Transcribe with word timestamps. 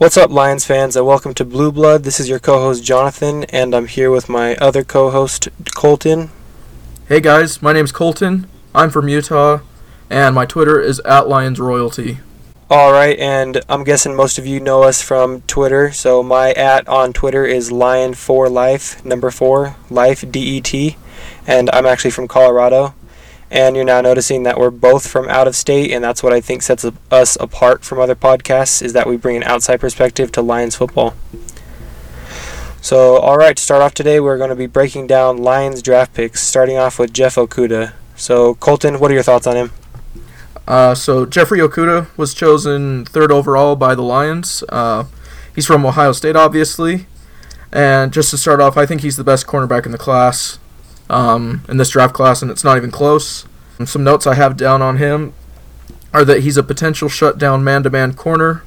What's 0.00 0.16
up, 0.16 0.30
Lions 0.30 0.64
fans, 0.64 0.96
and 0.96 1.04
welcome 1.04 1.34
to 1.34 1.44
Blue 1.44 1.70
Blood. 1.70 2.04
This 2.04 2.18
is 2.18 2.26
your 2.26 2.38
co 2.38 2.54
host, 2.54 2.82
Jonathan, 2.82 3.44
and 3.50 3.74
I'm 3.74 3.86
here 3.86 4.10
with 4.10 4.30
my 4.30 4.56
other 4.56 4.82
co 4.82 5.10
host, 5.10 5.50
Colton. 5.74 6.30
Hey 7.06 7.20
guys, 7.20 7.60
my 7.60 7.74
name's 7.74 7.92
Colton. 7.92 8.48
I'm 8.74 8.88
from 8.88 9.10
Utah, 9.10 9.58
and 10.08 10.34
my 10.34 10.46
Twitter 10.46 10.80
is 10.80 11.00
at 11.00 11.28
Lions 11.28 11.60
Royalty. 11.60 12.20
Alright, 12.70 13.18
and 13.18 13.60
I'm 13.68 13.84
guessing 13.84 14.16
most 14.16 14.38
of 14.38 14.46
you 14.46 14.58
know 14.58 14.84
us 14.84 15.02
from 15.02 15.42
Twitter, 15.42 15.92
so 15.92 16.22
my 16.22 16.52
at 16.52 16.88
on 16.88 17.12
Twitter 17.12 17.44
is 17.44 17.68
Lion4Life, 17.68 19.04
number 19.04 19.30
4, 19.30 19.76
Life, 19.90 20.24
D 20.32 20.40
E 20.40 20.60
T, 20.62 20.96
and 21.46 21.68
I'm 21.74 21.84
actually 21.84 22.12
from 22.12 22.26
Colorado. 22.26 22.94
And 23.50 23.74
you're 23.74 23.84
now 23.84 24.00
noticing 24.00 24.44
that 24.44 24.58
we're 24.58 24.70
both 24.70 25.08
from 25.08 25.28
out 25.28 25.48
of 25.48 25.56
state, 25.56 25.90
and 25.90 26.04
that's 26.04 26.22
what 26.22 26.32
I 26.32 26.40
think 26.40 26.62
sets 26.62 26.86
us 27.10 27.36
apart 27.40 27.84
from 27.84 27.98
other 27.98 28.14
podcasts, 28.14 28.80
is 28.80 28.92
that 28.92 29.08
we 29.08 29.16
bring 29.16 29.36
an 29.36 29.42
outside 29.42 29.80
perspective 29.80 30.30
to 30.32 30.42
Lions 30.42 30.76
football. 30.76 31.14
So, 32.80 33.18
alright, 33.18 33.56
to 33.56 33.62
start 33.62 33.82
off 33.82 33.92
today, 33.92 34.20
we're 34.20 34.38
going 34.38 34.50
to 34.50 34.56
be 34.56 34.66
breaking 34.66 35.06
down 35.06 35.36
Lions 35.36 35.82
draft 35.82 36.14
picks, 36.14 36.42
starting 36.42 36.78
off 36.78 36.98
with 36.98 37.12
Jeff 37.12 37.34
Okudah. 37.34 37.92
So, 38.16 38.54
Colton, 38.54 39.00
what 39.00 39.10
are 39.10 39.14
your 39.14 39.22
thoughts 39.22 39.46
on 39.46 39.56
him? 39.56 39.70
Uh, 40.70 40.94
so 40.94 41.26
Jeffrey 41.26 41.58
Okudah 41.58 42.06
was 42.16 42.32
chosen 42.32 43.04
third 43.04 43.32
overall 43.32 43.74
by 43.74 43.96
the 43.96 44.02
Lions. 44.02 44.62
Uh, 44.68 45.04
he's 45.52 45.66
from 45.66 45.84
Ohio 45.84 46.12
State, 46.12 46.36
obviously. 46.36 47.06
And 47.72 48.12
just 48.12 48.30
to 48.30 48.38
start 48.38 48.60
off, 48.60 48.76
I 48.76 48.86
think 48.86 49.00
he's 49.00 49.16
the 49.16 49.24
best 49.24 49.48
cornerback 49.48 49.84
in 49.84 49.90
the 49.90 49.98
class, 49.98 50.60
um, 51.10 51.62
in 51.68 51.76
this 51.76 51.90
draft 51.90 52.14
class, 52.14 52.40
and 52.40 52.50
it's 52.50 52.64
not 52.64 52.76
even 52.76 52.90
close. 52.90 53.44
And 53.78 53.88
some 53.88 54.04
notes 54.04 54.26
I 54.26 54.34
have 54.34 54.56
down 54.56 54.80
on 54.80 54.96
him 54.96 55.34
are 56.12 56.24
that 56.24 56.40
he's 56.40 56.56
a 56.56 56.62
potential 56.62 57.08
shutdown 57.08 57.62
man-to-man 57.62 58.14
corner, 58.14 58.62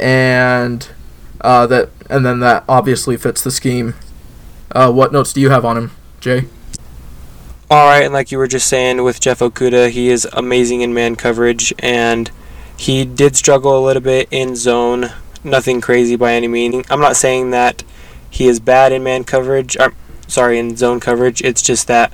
and 0.00 0.88
uh, 1.40 1.66
that, 1.66 1.90
and 2.08 2.24
then 2.24 2.40
that 2.40 2.64
obviously 2.68 3.16
fits 3.16 3.42
the 3.42 3.50
scheme. 3.50 3.94
Uh, 4.72 4.92
what 4.92 5.12
notes 5.12 5.32
do 5.32 5.40
you 5.40 5.50
have 5.50 5.64
on 5.64 5.76
him, 5.76 5.90
Jay? 6.20 6.44
All 7.70 7.86
right, 7.86 8.04
and 8.04 8.14
like 8.14 8.32
you 8.32 8.38
were 8.38 8.46
just 8.46 8.66
saying 8.66 9.02
with 9.02 9.20
Jeff 9.20 9.40
Okudah, 9.40 9.90
he 9.90 10.08
is 10.08 10.26
amazing 10.32 10.80
in 10.80 10.94
man 10.94 11.16
coverage, 11.16 11.72
and 11.78 12.30
he 12.76 13.04
did 13.04 13.36
struggle 13.36 13.78
a 13.78 13.84
little 13.84 14.02
bit 14.02 14.28
in 14.30 14.56
zone. 14.56 15.10
Nothing 15.44 15.80
crazy 15.80 16.16
by 16.16 16.32
any 16.32 16.48
means. 16.48 16.86
I'm 16.90 17.00
not 17.00 17.16
saying 17.16 17.50
that 17.50 17.84
he 18.30 18.46
is 18.46 18.58
bad 18.58 18.92
in 18.92 19.02
man 19.02 19.24
coverage. 19.24 19.76
Sorry, 20.28 20.58
in 20.58 20.76
zone 20.76 21.00
coverage. 21.00 21.42
It's 21.42 21.62
just 21.62 21.88
that 21.88 22.12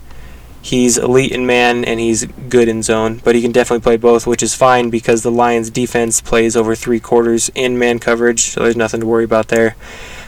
he's 0.62 0.96
elite 0.96 1.32
in 1.32 1.44
man 1.44 1.84
and 1.84 2.00
he's 2.00 2.24
good 2.24 2.68
in 2.68 2.82
zone, 2.82 3.20
but 3.22 3.34
he 3.34 3.42
can 3.42 3.52
definitely 3.52 3.82
play 3.82 3.98
both, 3.98 4.26
which 4.26 4.42
is 4.42 4.54
fine 4.54 4.88
because 4.88 5.22
the 5.22 5.30
Lions' 5.30 5.68
defense 5.68 6.22
plays 6.22 6.56
over 6.56 6.74
three 6.74 7.00
quarters 7.00 7.50
in 7.54 7.78
man 7.78 7.98
coverage, 7.98 8.44
so 8.44 8.62
there's 8.62 8.76
nothing 8.76 9.00
to 9.00 9.06
worry 9.06 9.24
about 9.24 9.48
there. 9.48 9.76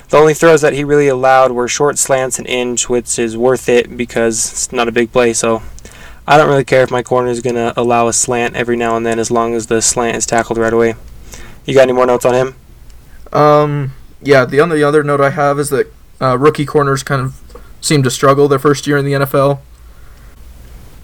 The 0.09 0.19
only 0.19 0.35
throws 0.35 0.61
that 0.61 0.75
he 0.75 0.85
really 0.85 1.09
allowed 1.09 1.53
were 1.53 1.67
short 1.67 1.99
slants 1.99 2.39
and 2.39 2.47
inch, 2.47 2.89
which 2.89 3.19
is 3.19 3.37
worth 3.37 3.69
it 3.69 3.97
because 3.97 4.53
it's 4.53 4.73
not 4.73 4.87
a 4.87 4.93
big 4.93 5.11
play. 5.11 5.33
So 5.33 5.63
I 6.29 6.37
don't 6.37 6.49
really 6.49 6.65
care 6.65 6.83
if 6.83 6.91
my 6.91 7.03
corner 7.03 7.29
is 7.29 7.41
going 7.41 7.57
to 7.57 7.73
allow 7.77 8.07
a 8.07 8.13
slant 8.13 8.55
every 8.55 8.77
now 8.77 8.97
and 8.97 9.05
then 9.05 9.19
as 9.19 9.31
long 9.31 9.55
as 9.55 9.67
the 9.67 9.83
slant 9.83 10.17
is 10.17 10.27
tackled 10.27 10.59
right 10.59 10.73
away. 10.73 10.95
You 11.65 11.75
got 11.75 11.83
any 11.83 11.93
more 11.93 12.07
notes 12.07 12.25
on 12.25 12.35
him? 12.35 12.55
Um, 13.33 13.95
yeah, 14.23 14.45
the 14.45 14.61
only 14.61 14.83
other 14.83 15.03
note 15.03 15.21
I 15.21 15.31
have 15.31 15.59
is 15.59 15.71
that 15.71 15.93
uh, 16.21 16.39
rookie 16.39 16.67
corners 16.67 17.03
kind 17.03 17.21
of 17.21 17.46
seem 17.87 18.03
to 18.03 18.11
struggle 18.11 18.49
their 18.49 18.59
first 18.59 18.87
year 18.87 18.97
in 18.97 19.05
the 19.05 19.13
NFL. 19.13 19.61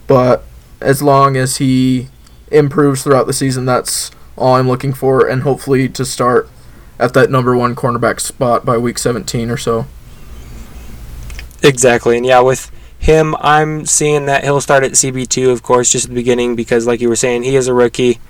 But 0.07 0.45
as 0.81 1.03
long 1.03 1.37
as 1.37 1.59
he 1.59 2.09
improves 2.51 3.03
throughout 3.03 3.27
the 3.27 3.33
season, 3.33 3.65
that's 3.65 4.11
all 4.37 4.57
I'm 4.57 4.69
looking 4.69 4.93
for, 4.93 5.27
and 5.27 5.43
hopefully 5.43 5.89
to 5.89 6.05
start 6.05 6.49
at 6.99 7.15
that 7.15 7.31
number 7.31 7.57
one 7.57 7.75
cornerback 7.75 8.21
spot 8.21 8.65
by 8.65 8.77
week 8.77 8.99
17 8.99 9.51
or 9.51 9.57
so. 9.57 9.87
Exactly, 11.63 12.17
and 12.17 12.27
yeah, 12.27 12.41
with 12.41 12.71
him, 12.99 13.35
I'm 13.41 13.87
seeing 13.87 14.27
that 14.27 14.45
he'll 14.45 14.61
start 14.61 14.85
at 14.85 14.93
CB2, 14.93 15.51
of 15.51 15.63
course, 15.63 15.91
just 15.91 16.05
at 16.05 16.11
the 16.11 16.15
beginning 16.15 16.55
because, 16.57 16.87
like 16.87 17.01
you 17.01 17.09
were 17.09 17.17
saying, 17.17 17.43
he 17.43 17.57
is 17.57 17.69
a 17.69 17.75
rookie. 17.75 18.21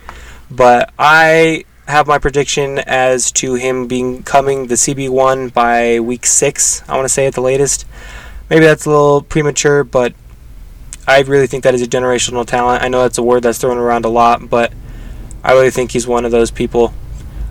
But 0.50 0.92
I 0.98 1.64
have 1.88 2.06
my 2.06 2.19
prediction 2.19 2.78
as 2.78 3.32
to 3.32 3.54
him 3.54 3.86
becoming 3.86 4.69
the 4.69 4.76
CB1 4.76 5.52
by 5.52 6.00
week 6.00 6.24
six. 6.26 6.82
I 6.88 6.94
want 6.94 7.04
to 7.04 7.10
say 7.12 7.26
at 7.26 7.34
the 7.34 7.40
latest. 7.40 7.86
Maybe 8.50 8.64
that's 8.64 8.86
a 8.86 8.91
little 8.91 9.22
premature, 9.22 9.84
but 9.84 10.14
I 11.06 11.20
really 11.22 11.47
think 11.47 11.64
that 11.64 11.75
is 11.75 11.82
a 11.82 11.86
generational 11.86 12.47
talent. 12.47 12.82
I 12.82 12.88
know 12.88 13.03
that's 13.03 13.19
a 13.19 13.22
word 13.22 13.42
that's 13.42 13.58
thrown 13.58 13.78
around 13.78 14.04
a 14.04 14.08
lot, 14.08 14.48
but 14.48 14.72
I 15.42 15.53
really 15.53 15.70
think 15.70 15.92
he's 15.92 16.06
one 16.06 16.25
of 16.25 16.30
those 16.30 16.50
people. 16.50 16.88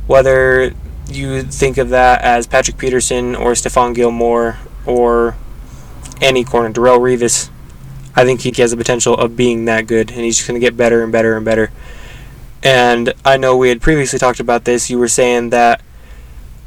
Whether 0.08 0.74
you 1.10 1.44
think 1.44 1.78
of 1.78 1.90
that 1.90 2.22
as 2.22 2.48
Patrick 2.48 2.78
Peterson 2.78 3.36
or 3.36 3.52
Stephon 3.52 3.94
Gilmore 3.94 4.60
or 4.86 5.36
any 6.22 6.44
corner, 6.44 6.72
Darrelle 6.72 7.00
Revis, 7.00 7.50
I 8.16 8.24
think 8.24 8.42
he 8.42 8.52
has 8.62 8.72
the 8.72 8.78
potential 8.78 9.16
of 9.16 9.36
being 9.36 9.66
that 9.66 9.88
good, 9.88 10.12
and 10.12 10.22
he's 10.22 10.38
just 10.38 10.48
going 10.48 10.60
to 10.60 10.66
get 10.66 10.78
better 10.78 11.04
and 11.04 11.12
better 11.12 11.36
and 11.36 11.46
better. 11.46 11.72
And 12.64 13.14
I 13.26 13.38
know 13.38 13.58
we 13.58 13.70
had 13.70 13.82
previously 13.82 14.20
talked 14.20 14.40
about 14.40 14.66
this. 14.66 14.90
You 14.90 15.00
were 15.00 15.08
saying 15.08 15.50
that 15.50 15.82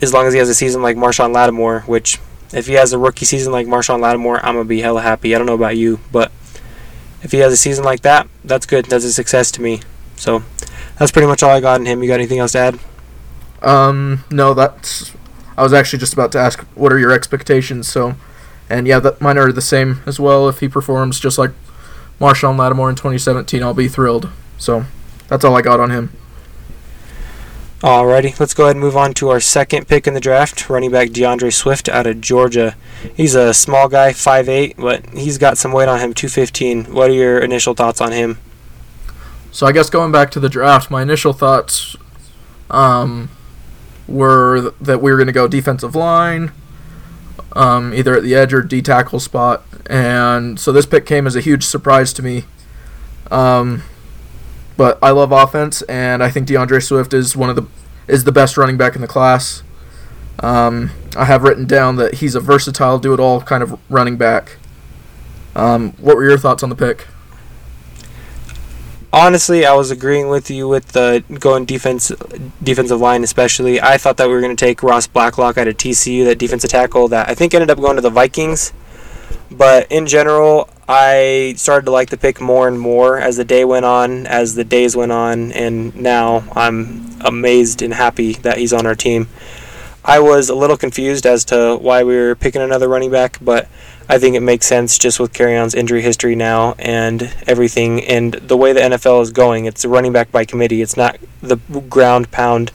as 0.03 0.13
long 0.13 0.27
as 0.27 0.33
he 0.33 0.39
has 0.39 0.49
a 0.49 0.55
season 0.55 0.83
like 0.83 0.97
Marshon 0.97 1.33
Lattimore, 1.33 1.81
which 1.83 2.19
if 2.55 2.67
he 2.67 2.75
has 2.75 2.93
a 2.93 2.99
rookie 2.99 3.25
season 3.25 3.53
like 3.53 3.67
Marshon 3.67 4.01
Lattimore, 4.01 4.45
I'm 4.45 4.55
gonna 4.55 4.65
be 4.65 4.81
hella 4.81 5.03
happy. 5.03 5.35
I 5.35 5.39
don't 5.39 5.47
know 5.47 5.55
about 5.55 5.77
you, 5.77 6.01
but 6.13 6.31
if 7.23 7.33
he 7.33 7.39
has 7.39 7.53
a 7.53 7.57
season 7.57 7.85
like 7.85 8.03
that, 8.03 8.29
that's 8.45 8.67
good. 8.67 8.85
That's 8.87 9.05
a 9.05 9.13
success 9.13 9.51
to 9.53 9.63
me. 9.63 9.81
So 10.17 10.43
that's 10.99 11.11
pretty 11.11 11.27
much 11.27 11.43
all 11.43 11.51
I 11.51 11.61
got 11.61 11.81
in 11.81 11.87
him. 11.87 12.03
You 12.03 12.09
got 12.09 12.15
anything 12.15 12.39
else 12.39 12.53
to 12.53 12.59
add? 12.59 12.79
Um, 13.63 14.25
no, 14.31 14.55
that's. 14.55 15.13
I 15.57 15.63
was 15.63 15.73
actually 15.73 16.01
just 16.01 16.13
about 16.13 16.33
to 16.33 16.39
ask, 16.39 16.61
what 16.75 16.93
are 16.93 16.99
your 16.99 17.13
expectations? 17.13 17.89
So, 17.89 18.17
and 18.69 18.87
yeah, 18.87 18.99
that 19.01 19.21
mine 19.21 19.39
are 19.39 19.53
the 19.53 19.61
same 19.61 20.01
as 20.07 20.21
well. 20.21 20.49
If 20.49 20.61
he 20.61 20.69
performs 20.69 21.21
just 21.21 21.39
like 21.39 21.53
Marshon 22.21 22.59
Lattimore 22.59 22.91
in 22.91 22.97
2017, 22.97 23.63
I'll 23.63 23.75
be 23.75 23.89
thrilled. 23.89 24.31
So, 24.59 24.85
that's 25.29 25.45
all 25.45 25.57
I 25.57 25.63
got 25.63 25.81
on 25.81 25.91
him. 25.91 26.11
Alrighty, 27.85 28.41
let's 28.41 28.55
go 28.55 28.65
ahead 28.65 28.77
and 28.77 28.83
move 28.83 28.97
on 28.97 29.13
to 29.13 29.29
our 29.29 29.41
second 29.41 29.89
pick 29.89 30.07
in 30.07 30.15
the 30.15 30.21
draft, 30.21 30.71
running 30.71 30.91
back 30.91 31.11
D'Andre 31.11 31.51
Swift 31.51 31.87
out 31.87 32.07
of 32.07 32.23
Georgia. 32.23 32.77
He's 33.15 33.35
a 33.35 33.53
small 33.53 33.91
guy, 33.91 34.13
5'8", 34.13 34.77
but 34.79 35.07
he's 35.11 35.37
got 35.37 35.59
some 35.59 35.71
weight 35.71 35.87
on 35.87 36.01
him, 36.01 36.15
215. 36.15 36.95
What 36.95 37.11
are 37.11 37.13
your 37.13 37.39
initial 37.39 37.75
thoughts 37.75 38.01
on 38.01 38.13
him? 38.13 38.39
So 39.53 39.67
I 39.67 39.73
guess 39.73 39.91
going 39.91 40.13
back 40.13 40.31
to 40.31 40.41
the 40.41 40.49
draft, 40.49 40.91
my 40.91 41.03
initial 41.03 41.35
thoughts 41.35 41.95
um, 42.71 43.29
were 44.09 44.73
that 44.81 45.03
we 45.03 45.11
were 45.11 45.19
going 45.19 45.27
to 45.27 45.35
go 45.35 45.47
defensive 45.47 45.95
line, 45.95 46.53
um, 47.53 47.93
either 47.93 48.17
at 48.17 48.23
the 48.23 48.35
edge 48.35 48.55
or 48.55 48.63
D 48.63 48.81
tackle 48.81 49.21
spot, 49.21 49.63
and 49.91 50.59
so 50.59 50.73
this 50.73 50.87
pick 50.87 51.05
came 51.05 51.27
as 51.27 51.37
a 51.37 51.43
huge 51.43 51.65
surprise 51.65 52.15
to 52.15 52.23
me. 52.23 52.45
Um, 53.31 53.83
but 54.77 54.99
I 55.03 55.11
love 55.11 55.33
offense, 55.33 55.83
and 55.83 56.23
I 56.23 56.31
think 56.31 56.47
D'Andre 56.47 56.81
Swift 56.81 57.15
is 57.15 57.37
one 57.37 57.51
of 57.51 57.57
the 57.57 57.67
is 58.07 58.25
the 58.25 58.33
best 58.33 58.57
running 58.57 58.77
back 58.77 58.95
in 58.95 59.01
the 59.01 59.09
class. 59.09 59.63
Um, 60.41 60.91
I 61.17 61.25
have 61.25 61.43
written 61.43 61.67
down 61.67 61.97
that 61.97 62.15
he's 62.15 62.35
a 62.35 62.41
versatile, 62.41 62.99
do 62.99 63.15
it 63.15 63.21
all 63.21 63.41
kind 63.41 63.63
of 63.63 63.79
running 63.89 64.17
back. 64.17 64.57
Um, 65.55 65.93
what 65.93 66.17
were 66.17 66.25
your 66.29 66.39
thoughts 66.39 66.63
on 66.63 66.69
the 66.69 66.75
pick? 66.75 67.07
Honestly, 69.13 69.65
I 69.65 69.75
was 69.75 69.93
agreeing 69.93 70.29
with 70.29 70.51
you 70.51 70.67
with 70.67 70.89
the 70.89 71.23
going 71.39 71.65
defense, 71.65 72.11
defensive 72.61 73.01
line 73.01 73.23
especially. 73.23 73.81
I 73.81 73.97
thought 73.97 74.17
that 74.17 74.27
we 74.27 74.35
were 74.35 74.41
going 74.41 74.57
to 74.57 74.65
take 74.65 74.83
Ross 74.83 75.07
Blacklock 75.07 75.57
out 75.57 75.69
of 75.69 75.77
TCU, 75.77 76.25
that 76.25 76.37
defensive 76.37 76.71
tackle 76.71 77.07
that 77.09 77.29
I 77.29 77.35
think 77.35 77.55
ended 77.55 77.71
up 77.71 77.79
going 77.79 77.95
to 77.95 78.03
the 78.03 78.11
Vikings. 78.11 78.73
But 79.53 79.87
in 79.91 80.07
general, 80.07 80.69
I 80.89 81.55
started 81.57 81.87
to 81.87 81.93
like 81.93 82.11
the 82.11 82.17
pick 82.17 82.41
more 82.41 82.69
and 82.69 82.79
more 82.79 83.19
as 83.19 83.37
the 83.37 83.45
day 83.45 83.65
went 83.65 83.87
on, 83.87 84.27
as 84.27 84.55
the 84.55 84.65
days 84.65 84.95
went 84.95 85.13
on, 85.13 85.53
and 85.53 85.97
now 85.97 86.45
I'm 86.55 87.11
amazed 87.23 87.81
and 87.81 87.95
happy 87.95 88.35
that 88.35 88.59
he's 88.59 88.73
on 88.73 88.87
our 88.87 88.95
team. 88.95 89.29
I 90.05 90.21
was 90.21 90.51
a 90.51 90.55
little 90.55 90.77
confused 90.77 91.25
as 91.25 91.47
to 91.47 91.79
why 91.81 92.03
we 92.05 92.15
were 92.15 92.35
picking 92.35 92.61
another 92.61 92.89
running 92.89 93.11
back, 93.11 93.39
but 93.41 93.69
I 94.07 94.19
think 94.19 94.37
it 94.37 94.41
makes 94.41 94.67
sense 94.67 94.99
just 94.99 95.19
with 95.19 95.33
Kerryon's 95.33 95.75
injury 95.75 96.03
history 96.03 96.35
now 96.35 96.75
and 96.79 97.35
everything, 97.47 98.03
and 98.05 98.35
the 98.35 98.57
way 98.57 98.75
the 98.75 98.81
NFL 98.81 99.23
is 99.23 99.31
going. 99.31 99.65
It's 99.65 99.85
a 99.85 99.89
running 99.89 100.13
back 100.13 100.31
by 100.31 100.45
committee. 100.45 100.83
It's 100.83 100.99
not 100.99 101.17
the 101.41 101.57
ground 101.89 102.31
pound 102.31 102.73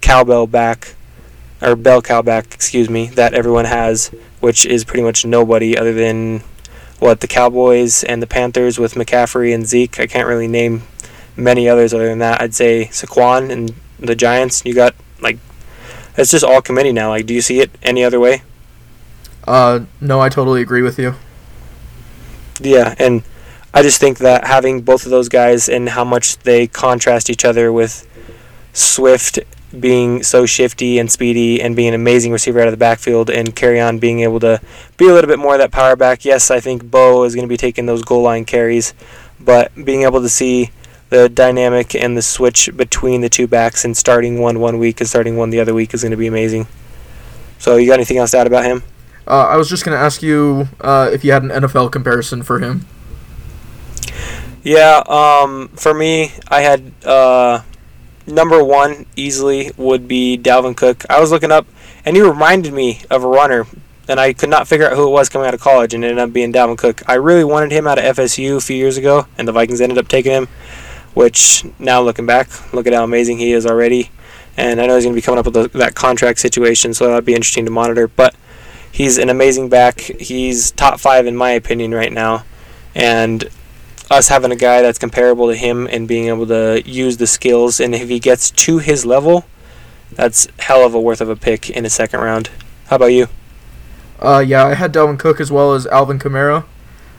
cowbell 0.00 0.46
back 0.46 0.94
or 1.60 1.74
bell 1.74 2.00
cow 2.00 2.22
back, 2.22 2.54
excuse 2.54 2.88
me, 2.88 3.06
that 3.08 3.34
everyone 3.34 3.64
has, 3.64 4.14
which 4.38 4.64
is 4.64 4.84
pretty 4.84 5.02
much 5.02 5.24
nobody 5.24 5.76
other 5.76 5.92
than 5.92 6.42
what 7.00 7.20
the 7.20 7.26
Cowboys 7.26 8.04
and 8.04 8.22
the 8.22 8.26
Panthers 8.26 8.78
with 8.78 8.94
McCaffrey 8.94 9.52
and 9.52 9.66
Zeke. 9.66 9.98
I 9.98 10.06
can't 10.06 10.28
really 10.28 10.46
name 10.46 10.82
many 11.36 11.68
others 11.68 11.92
other 11.92 12.06
than 12.06 12.18
that. 12.18 12.40
I'd 12.40 12.54
say 12.54 12.86
Saquon 12.92 13.50
and 13.50 13.74
the 13.98 14.14
Giants. 14.14 14.62
You 14.64 14.74
got 14.74 14.94
like 15.20 15.38
it's 16.16 16.30
just 16.30 16.44
all 16.44 16.62
committee 16.62 16.92
now. 16.92 17.08
Like, 17.08 17.26
do 17.26 17.34
you 17.34 17.40
see 17.40 17.60
it 17.60 17.70
any 17.82 18.04
other 18.04 18.20
way? 18.20 18.42
Uh, 19.46 19.80
no, 20.00 20.20
I 20.20 20.28
totally 20.28 20.60
agree 20.60 20.82
with 20.82 20.98
you. 20.98 21.14
Yeah, 22.60 22.94
and 22.98 23.22
I 23.72 23.82
just 23.82 24.00
think 24.00 24.18
that 24.18 24.46
having 24.46 24.82
both 24.82 25.04
of 25.04 25.10
those 25.10 25.28
guys 25.28 25.68
and 25.68 25.88
how 25.88 26.04
much 26.04 26.38
they 26.38 26.66
contrast 26.66 27.30
each 27.30 27.44
other 27.44 27.72
with 27.72 28.06
Swift 28.72 29.38
being 29.78 30.22
so 30.22 30.46
shifty 30.46 30.98
and 30.98 31.10
speedy 31.10 31.60
and 31.60 31.76
being 31.76 31.88
an 31.88 31.94
amazing 31.94 32.32
receiver 32.32 32.60
out 32.60 32.66
of 32.66 32.72
the 32.72 32.78
backfield, 32.78 33.30
and 33.30 33.54
Kerryon 33.54 34.00
being 34.00 34.20
able 34.20 34.40
to 34.40 34.60
be 34.96 35.08
a 35.08 35.12
little 35.12 35.28
bit 35.28 35.38
more 35.38 35.54
of 35.54 35.60
that 35.60 35.70
power 35.70 35.96
back. 35.96 36.24
Yes, 36.24 36.50
I 36.50 36.60
think 36.60 36.90
Bo 36.90 37.24
is 37.24 37.34
going 37.34 37.46
to 37.46 37.48
be 37.48 37.56
taking 37.56 37.86
those 37.86 38.02
goal 38.02 38.22
line 38.22 38.44
carries, 38.44 38.94
but 39.38 39.72
being 39.74 40.02
able 40.02 40.20
to 40.22 40.28
see 40.28 40.70
the 41.10 41.28
dynamic 41.28 41.94
and 41.94 42.16
the 42.16 42.22
switch 42.22 42.70
between 42.76 43.20
the 43.20 43.28
two 43.28 43.46
backs 43.46 43.84
and 43.84 43.96
starting 43.96 44.40
one 44.40 44.60
one 44.60 44.78
week 44.78 45.00
and 45.00 45.08
starting 45.08 45.36
one 45.36 45.50
the 45.50 45.60
other 45.60 45.74
week 45.74 45.92
is 45.92 46.02
going 46.02 46.12
to 46.12 46.16
be 46.16 46.26
amazing. 46.26 46.66
So, 47.58 47.76
you 47.76 47.86
got 47.86 47.94
anything 47.94 48.16
else 48.16 48.30
to 48.30 48.38
add 48.38 48.46
about 48.46 48.64
him? 48.64 48.82
Uh, 49.26 49.46
I 49.48 49.56
was 49.56 49.68
just 49.68 49.84
going 49.84 49.96
to 49.96 50.02
ask 50.02 50.22
you 50.22 50.68
uh, 50.80 51.10
if 51.12 51.24
you 51.24 51.32
had 51.32 51.42
an 51.42 51.50
NFL 51.50 51.92
comparison 51.92 52.42
for 52.42 52.58
him. 52.58 52.86
Yeah, 54.62 55.02
um, 55.06 55.68
for 55.68 55.94
me, 55.94 56.32
I 56.48 56.60
had 56.60 56.92
uh, 57.04 57.62
number 58.26 58.62
one 58.62 59.06
easily 59.16 59.72
would 59.76 60.08
be 60.08 60.38
Dalvin 60.38 60.76
Cook. 60.76 61.04
I 61.10 61.20
was 61.20 61.30
looking 61.30 61.52
up, 61.52 61.66
and 62.04 62.16
he 62.16 62.22
reminded 62.22 62.72
me 62.72 63.00
of 63.10 63.24
a 63.24 63.28
runner, 63.28 63.66
and 64.08 64.18
I 64.20 64.32
could 64.32 64.48
not 64.48 64.68
figure 64.68 64.86
out 64.86 64.96
who 64.96 65.06
it 65.06 65.10
was 65.10 65.28
coming 65.28 65.46
out 65.46 65.54
of 65.54 65.60
college, 65.60 65.94
and 65.94 66.04
ended 66.04 66.18
up 66.18 66.32
being 66.32 66.52
Dalvin 66.52 66.78
Cook. 66.78 67.02
I 67.08 67.14
really 67.14 67.44
wanted 67.44 67.72
him 67.72 67.86
out 67.86 67.98
of 67.98 68.16
FSU 68.16 68.56
a 68.56 68.60
few 68.60 68.76
years 68.76 68.96
ago, 68.96 69.26
and 69.38 69.46
the 69.46 69.52
Vikings 69.52 69.80
ended 69.80 69.98
up 69.98 70.08
taking 70.08 70.32
him. 70.32 70.48
Which 71.12 71.64
now 71.80 72.00
looking 72.00 72.24
back, 72.26 72.72
look 72.72 72.86
at 72.86 72.92
how 72.92 73.02
amazing 73.02 73.38
he 73.38 73.52
is 73.52 73.66
already, 73.66 74.10
and 74.56 74.80
I 74.80 74.86
know 74.86 74.94
he's 74.94 75.04
going 75.04 75.14
to 75.14 75.20
be 75.20 75.24
coming 75.24 75.40
up 75.40 75.44
with 75.44 75.54
the, 75.54 75.78
that 75.78 75.96
contract 75.96 76.38
situation, 76.38 76.94
so 76.94 77.06
that'll 77.06 77.20
be 77.20 77.34
interesting 77.34 77.64
to 77.64 77.70
monitor. 77.70 78.06
But 78.06 78.36
he's 78.92 79.18
an 79.18 79.28
amazing 79.28 79.68
back. 79.70 80.00
He's 80.00 80.70
top 80.70 81.00
five 81.00 81.26
in 81.26 81.34
my 81.34 81.50
opinion 81.50 81.92
right 81.92 82.12
now, 82.12 82.44
and 82.94 83.50
us 84.10 84.28
having 84.28 84.50
a 84.50 84.56
guy 84.56 84.82
that's 84.82 84.98
comparable 84.98 85.46
to 85.48 85.54
him 85.54 85.86
and 85.86 86.08
being 86.08 86.26
able 86.26 86.46
to 86.48 86.82
use 86.84 87.16
the 87.18 87.26
skills, 87.26 87.78
and 87.80 87.94
if 87.94 88.08
he 88.08 88.18
gets 88.18 88.50
to 88.50 88.78
his 88.78 89.06
level, 89.06 89.44
that's 90.10 90.48
hell 90.58 90.84
of 90.84 90.94
a 90.94 91.00
worth 91.00 91.20
of 91.20 91.28
a 91.28 91.36
pick 91.36 91.70
in 91.70 91.86
a 91.86 91.90
second 91.90 92.20
round. 92.20 92.50
How 92.88 92.96
about 92.96 93.06
you? 93.06 93.28
Uh, 94.18 94.44
yeah, 94.44 94.66
I 94.66 94.74
had 94.74 94.92
Dalvin 94.92 95.18
Cook 95.18 95.40
as 95.40 95.50
well 95.50 95.72
as 95.72 95.86
Alvin 95.86 96.18
Kamara 96.18 96.64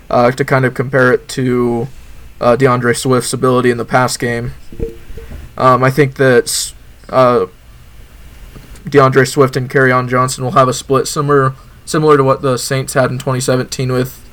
uh, 0.10 0.32
to 0.32 0.46
kind 0.46 0.66
of 0.66 0.74
compare 0.74 1.12
it 1.14 1.28
to 1.30 1.88
uh, 2.42 2.56
D'Andre 2.56 2.94
Swift's 2.94 3.34
ability 3.34 3.72
in 3.72 3.78
the 3.78 3.86
pass 3.86 4.18
game. 4.18 4.54
Um, 5.58 5.84
I 5.84 5.90
think 5.90 6.16
that 6.16 6.74
uh, 7.10 7.48
D'Andre 8.88 9.26
Swift 9.26 9.56
and 9.56 9.70
Kerryon 9.70 10.10
Johnson 10.10 10.44
will 10.44 10.52
have 10.52 10.68
a 10.68 10.74
split 10.74 11.08
similar 11.08 11.54
similar 11.86 12.16
to 12.16 12.24
what 12.24 12.42
the 12.42 12.58
Saints 12.58 12.94
had 12.94 13.12
in 13.12 13.18
2017 13.18 13.92
with 13.92 14.30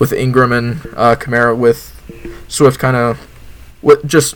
with 0.00 0.12
Ingram 0.12 0.50
and 0.50 0.80
uh, 0.96 1.14
Kamara, 1.14 1.56
with 1.56 1.94
Swift 2.48 2.80
kind 2.80 2.96
of 2.96 3.28
with 3.82 4.04
just 4.04 4.34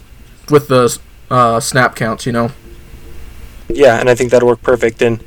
with 0.49 0.69
the 0.69 0.97
uh, 1.31 1.59
snap 1.59 1.97
counts, 1.97 2.27
you 2.27 2.33
know. 2.33 2.53
Yeah, 3.69 3.99
and 3.99 4.09
I 4.09 4.15
think 4.15 4.31
that'll 4.31 4.47
work 4.47 4.63
perfect. 4.63 5.03
And 5.03 5.25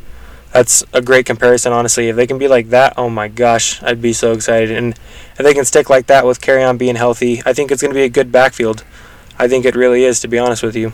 that's 0.54 0.84
a 0.94 1.01
great 1.01 1.25
comparison, 1.25 1.74
honestly. 1.74 2.07
If 2.10 2.16
they 2.16 2.28
can 2.28 2.38
be 2.38 2.48
like 2.48 2.69
that, 2.69 2.94
oh 2.98 3.10
my 3.10 3.28
gosh, 3.28 3.81
I'd 3.84 4.01
be 4.01 4.13
so 4.13 4.31
excited. 4.31 4.72
And 4.72 4.94
if 4.94 5.38
they 5.38 5.54
can 5.54 5.66
stick 5.66 5.89
like 5.89 6.07
that 6.07 6.25
with 6.25 6.39
Kerryon 6.39 6.78
being 6.78 6.95
healthy, 6.95 7.42
I 7.45 7.54
think 7.54 7.72
it's 7.72 7.81
going 7.81 7.92
to 7.92 8.00
be 8.00 8.04
a 8.04 8.10
good 8.10 8.31
backfield. 8.31 8.84
I 9.39 9.48
think 9.48 9.66
it 9.66 9.75
really 9.75 10.04
is, 10.04 10.19
to 10.22 10.28
be 10.28 10.39
honest 10.39 10.63
with 10.63 10.75
you. 10.75 10.94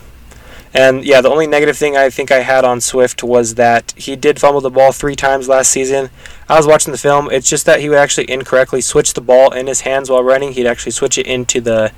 And 0.73 1.05
yeah, 1.05 1.21
the 1.21 1.29
only 1.29 1.45
negative 1.45 1.77
thing 1.77 1.95
I 1.95 2.09
think 2.09 2.31
I 2.31 2.39
had 2.39 2.65
on 2.65 2.81
Swift 2.81 3.23
was 3.23 3.55
that 3.55 3.93
he 3.95 4.15
did 4.15 4.39
fumble 4.39 4.61
the 4.61 4.71
ball 4.71 4.91
three 4.91 5.15
times 5.15 5.47
last 5.47 5.69
season. 5.69 6.09
I 6.49 6.57
was 6.57 6.65
watching 6.65 6.91
the 6.91 6.97
film. 6.97 7.29
It's 7.31 7.47
just 7.47 7.65
that 7.67 7.79
he 7.79 7.89
would 7.89 7.99
actually 7.99 8.29
incorrectly 8.29 8.81
switch 8.81 9.13
the 9.13 9.21
ball 9.21 9.53
in 9.53 9.67
his 9.67 9.81
hands 9.81 10.09
while 10.09 10.23
running. 10.23 10.53
He'd 10.53 10.65
actually 10.65 10.93
switch 10.93 11.17
it 11.19 11.27
into 11.27 11.61
the 11.61 11.91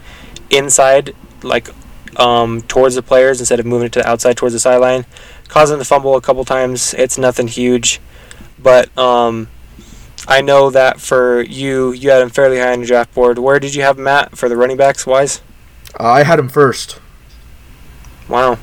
inside, 0.49 1.15
like 1.41 1.69
um, 2.17 2.63
towards 2.63 2.95
the 2.95 3.01
players 3.01 3.39
instead 3.39 3.61
of 3.61 3.65
moving 3.65 3.87
it 3.87 3.91
to 3.93 3.99
the 3.99 4.07
outside 4.07 4.35
towards 4.35 4.53
the 4.53 4.59
sideline, 4.59 5.05
causing 5.47 5.79
the 5.79 5.85
fumble 5.85 6.17
a 6.17 6.21
couple 6.21 6.43
times. 6.43 6.93
It's 6.95 7.17
nothing 7.17 7.47
huge, 7.47 8.01
but 8.61 8.95
um, 8.97 9.47
I 10.27 10.41
know 10.41 10.69
that 10.69 10.99
for 10.99 11.41
you, 11.41 11.93
you 11.93 12.09
had 12.09 12.21
him 12.21 12.29
fairly 12.29 12.59
high 12.59 12.73
on 12.73 12.79
your 12.79 12.87
draft 12.87 13.13
board. 13.13 13.39
Where 13.39 13.59
did 13.59 13.73
you 13.73 13.83
have 13.83 13.97
Matt 13.97 14.37
for 14.37 14.49
the 14.49 14.57
running 14.57 14.77
backs 14.77 15.07
wise? 15.07 15.41
I 15.97 16.23
had 16.23 16.39
him 16.39 16.49
first. 16.49 16.99
Wow. 18.27 18.57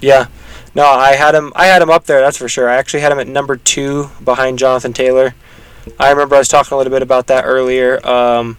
Yeah. 0.00 0.26
No, 0.74 0.86
I 0.86 1.14
had 1.16 1.34
him. 1.34 1.52
I 1.56 1.66
had 1.66 1.82
him 1.82 1.90
up 1.90 2.04
there. 2.04 2.20
That's 2.20 2.36
for 2.36 2.48
sure. 2.48 2.68
I 2.68 2.76
actually 2.76 3.00
had 3.00 3.12
him 3.12 3.18
at 3.18 3.26
number 3.26 3.56
two 3.56 4.10
behind 4.22 4.58
Jonathan 4.58 4.92
Taylor. 4.92 5.34
I 5.98 6.10
remember 6.10 6.36
I 6.36 6.38
was 6.38 6.48
talking 6.48 6.74
a 6.74 6.78
little 6.78 6.92
bit 6.92 7.02
about 7.02 7.26
that 7.28 7.44
earlier. 7.44 8.06
Um, 8.06 8.58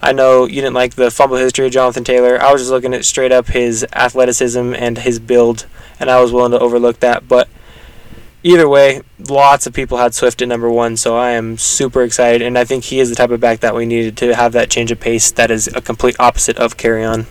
I 0.00 0.12
know 0.12 0.46
you 0.46 0.56
didn't 0.56 0.74
like 0.74 0.94
the 0.94 1.10
fumble 1.10 1.36
history 1.36 1.66
of 1.66 1.72
Jonathan 1.72 2.04
Taylor. 2.04 2.40
I 2.40 2.52
was 2.52 2.62
just 2.62 2.70
looking 2.70 2.94
at 2.94 3.04
straight 3.04 3.32
up 3.32 3.48
his 3.48 3.84
athleticism 3.92 4.74
and 4.74 4.98
his 4.98 5.18
build, 5.18 5.66
and 5.98 6.10
I 6.10 6.20
was 6.20 6.32
willing 6.32 6.52
to 6.52 6.58
overlook 6.58 7.00
that. 7.00 7.28
But 7.28 7.48
either 8.42 8.68
way, 8.68 9.02
lots 9.18 9.66
of 9.66 9.74
people 9.74 9.98
had 9.98 10.14
Swift 10.14 10.40
at 10.42 10.48
number 10.48 10.70
one, 10.70 10.96
so 10.96 11.16
I 11.16 11.30
am 11.30 11.58
super 11.58 12.02
excited, 12.02 12.42
and 12.42 12.56
I 12.56 12.64
think 12.64 12.84
he 12.84 13.00
is 13.00 13.08
the 13.08 13.16
type 13.16 13.30
of 13.30 13.40
back 13.40 13.60
that 13.60 13.74
we 13.74 13.86
needed 13.86 14.16
to 14.18 14.34
have 14.34 14.52
that 14.52 14.70
change 14.70 14.90
of 14.90 15.00
pace 15.00 15.30
that 15.32 15.50
is 15.50 15.68
a 15.68 15.80
complete 15.80 16.16
opposite 16.18 16.56
of 16.56 16.76
Kerryon. 16.76 17.26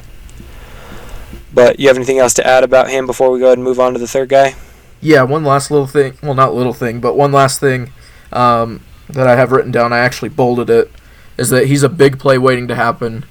But 1.56 1.80
you 1.80 1.88
have 1.88 1.98
anything 1.98 2.19
else 2.19 2.36
to 2.36 2.46
add 2.46 2.63
about 2.63 2.90
him 2.90 3.07
before 3.07 3.31
we 3.31 3.40
go 3.40 3.46
ahead 3.48 3.57
and 3.57 3.66
move 3.66 3.80
on 3.80 3.94
to 3.94 4.00
the 4.00 4.07
third 4.07 4.30
guy? 4.30 4.56
Yeah, 5.02 5.24
one 5.24 5.44
last 5.44 5.72
little 5.72 5.88
thing. 5.88 6.18
Well, 6.22 6.36
not 6.36 6.54
little 6.54 6.74
thing, 6.74 7.00
but 7.00 7.16
one 7.16 7.31
last 7.31 7.60
thing 7.60 7.92
um, 8.31 8.81
that 9.10 9.25
I 9.25 9.36
have 9.36 9.52
written 9.52 9.72
down. 9.72 9.94
I 9.94 10.00
actually 10.00 10.30
bolded 10.30 10.69
it. 10.69 10.92
Is 11.38 11.50
that 11.50 11.68
he's 11.68 11.81
a 11.84 11.90
big 11.90 12.19
play 12.19 12.38
waiting 12.38 12.68
to 12.68 12.75
happen. 12.75 13.25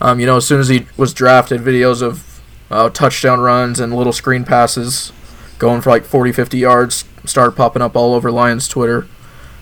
Um, 0.00 0.18
you 0.18 0.26
know, 0.26 0.36
as 0.36 0.46
soon 0.46 0.60
as 0.60 0.68
he 0.68 0.86
was 0.96 1.12
drafted, 1.12 1.60
videos 1.60 2.02
of 2.02 2.40
uh, 2.70 2.88
touchdown 2.88 3.40
runs 3.40 3.78
and 3.78 3.94
little 3.94 4.12
screen 4.12 4.44
passes 4.44 5.12
going 5.58 5.80
for 5.80 5.90
like 5.90 6.04
40, 6.04 6.32
50 6.32 6.58
yards 6.58 7.04
started 7.24 7.52
popping 7.52 7.82
up 7.82 7.96
all 7.96 8.14
over 8.14 8.30
Lions 8.30 8.68
Twitter. 8.68 9.06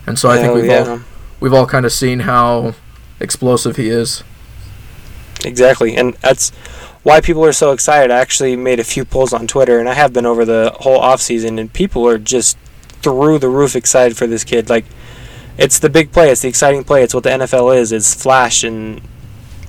And 0.07 0.19
so 0.19 0.31
I 0.31 0.39
think 0.39 0.55
we've 0.55 0.67
yeah. 0.67 0.85
all 0.89 1.01
we've 1.41 1.53
all 1.53 1.67
kind 1.67 1.85
of 1.85 1.93
seen 1.93 2.21
how 2.21 2.75
explosive 3.21 3.77
he 3.77 3.89
is. 3.89 4.23
Exactly, 5.45 5.97
and 5.97 6.15
that's 6.15 6.51
why 7.09 7.23
people 7.23 7.43
are 7.43 7.55
so 7.55 7.73
excited. 7.73 8.11
I 8.11 8.19
actually 8.19 8.55
made 8.55 8.79
a 8.79 8.85
few 8.85 9.03
polls 9.03 9.33
on 9.33 9.47
Twitter, 9.47 9.79
and 9.79 9.89
I 9.89 9.95
have 9.95 10.13
been 10.13 10.27
over 10.27 10.45
the 10.45 10.77
whole 10.81 10.99
off 10.99 11.23
season, 11.23 11.59
and 11.59 11.73
people 11.73 12.07
are 12.07 12.19
just 12.19 12.59
through 13.01 13.39
the 13.39 13.49
roof 13.49 13.75
excited 13.75 14.15
for 14.15 14.27
this 14.27 14.45
kid. 14.45 14.69
Like, 14.69 14.85
it's 15.57 15.79
the 15.79 15.89
big 15.89 16.13
play, 16.13 16.29
it's 16.31 16.43
the 16.43 16.49
exciting 16.49 16.85
play, 16.85 17.03
it's 17.03 17.15
what 17.15 17.23
the 17.23 17.31
NFL 17.31 17.75
is. 17.75 17.93
It's 17.93 18.13
flash 18.13 18.63
and 18.63 19.01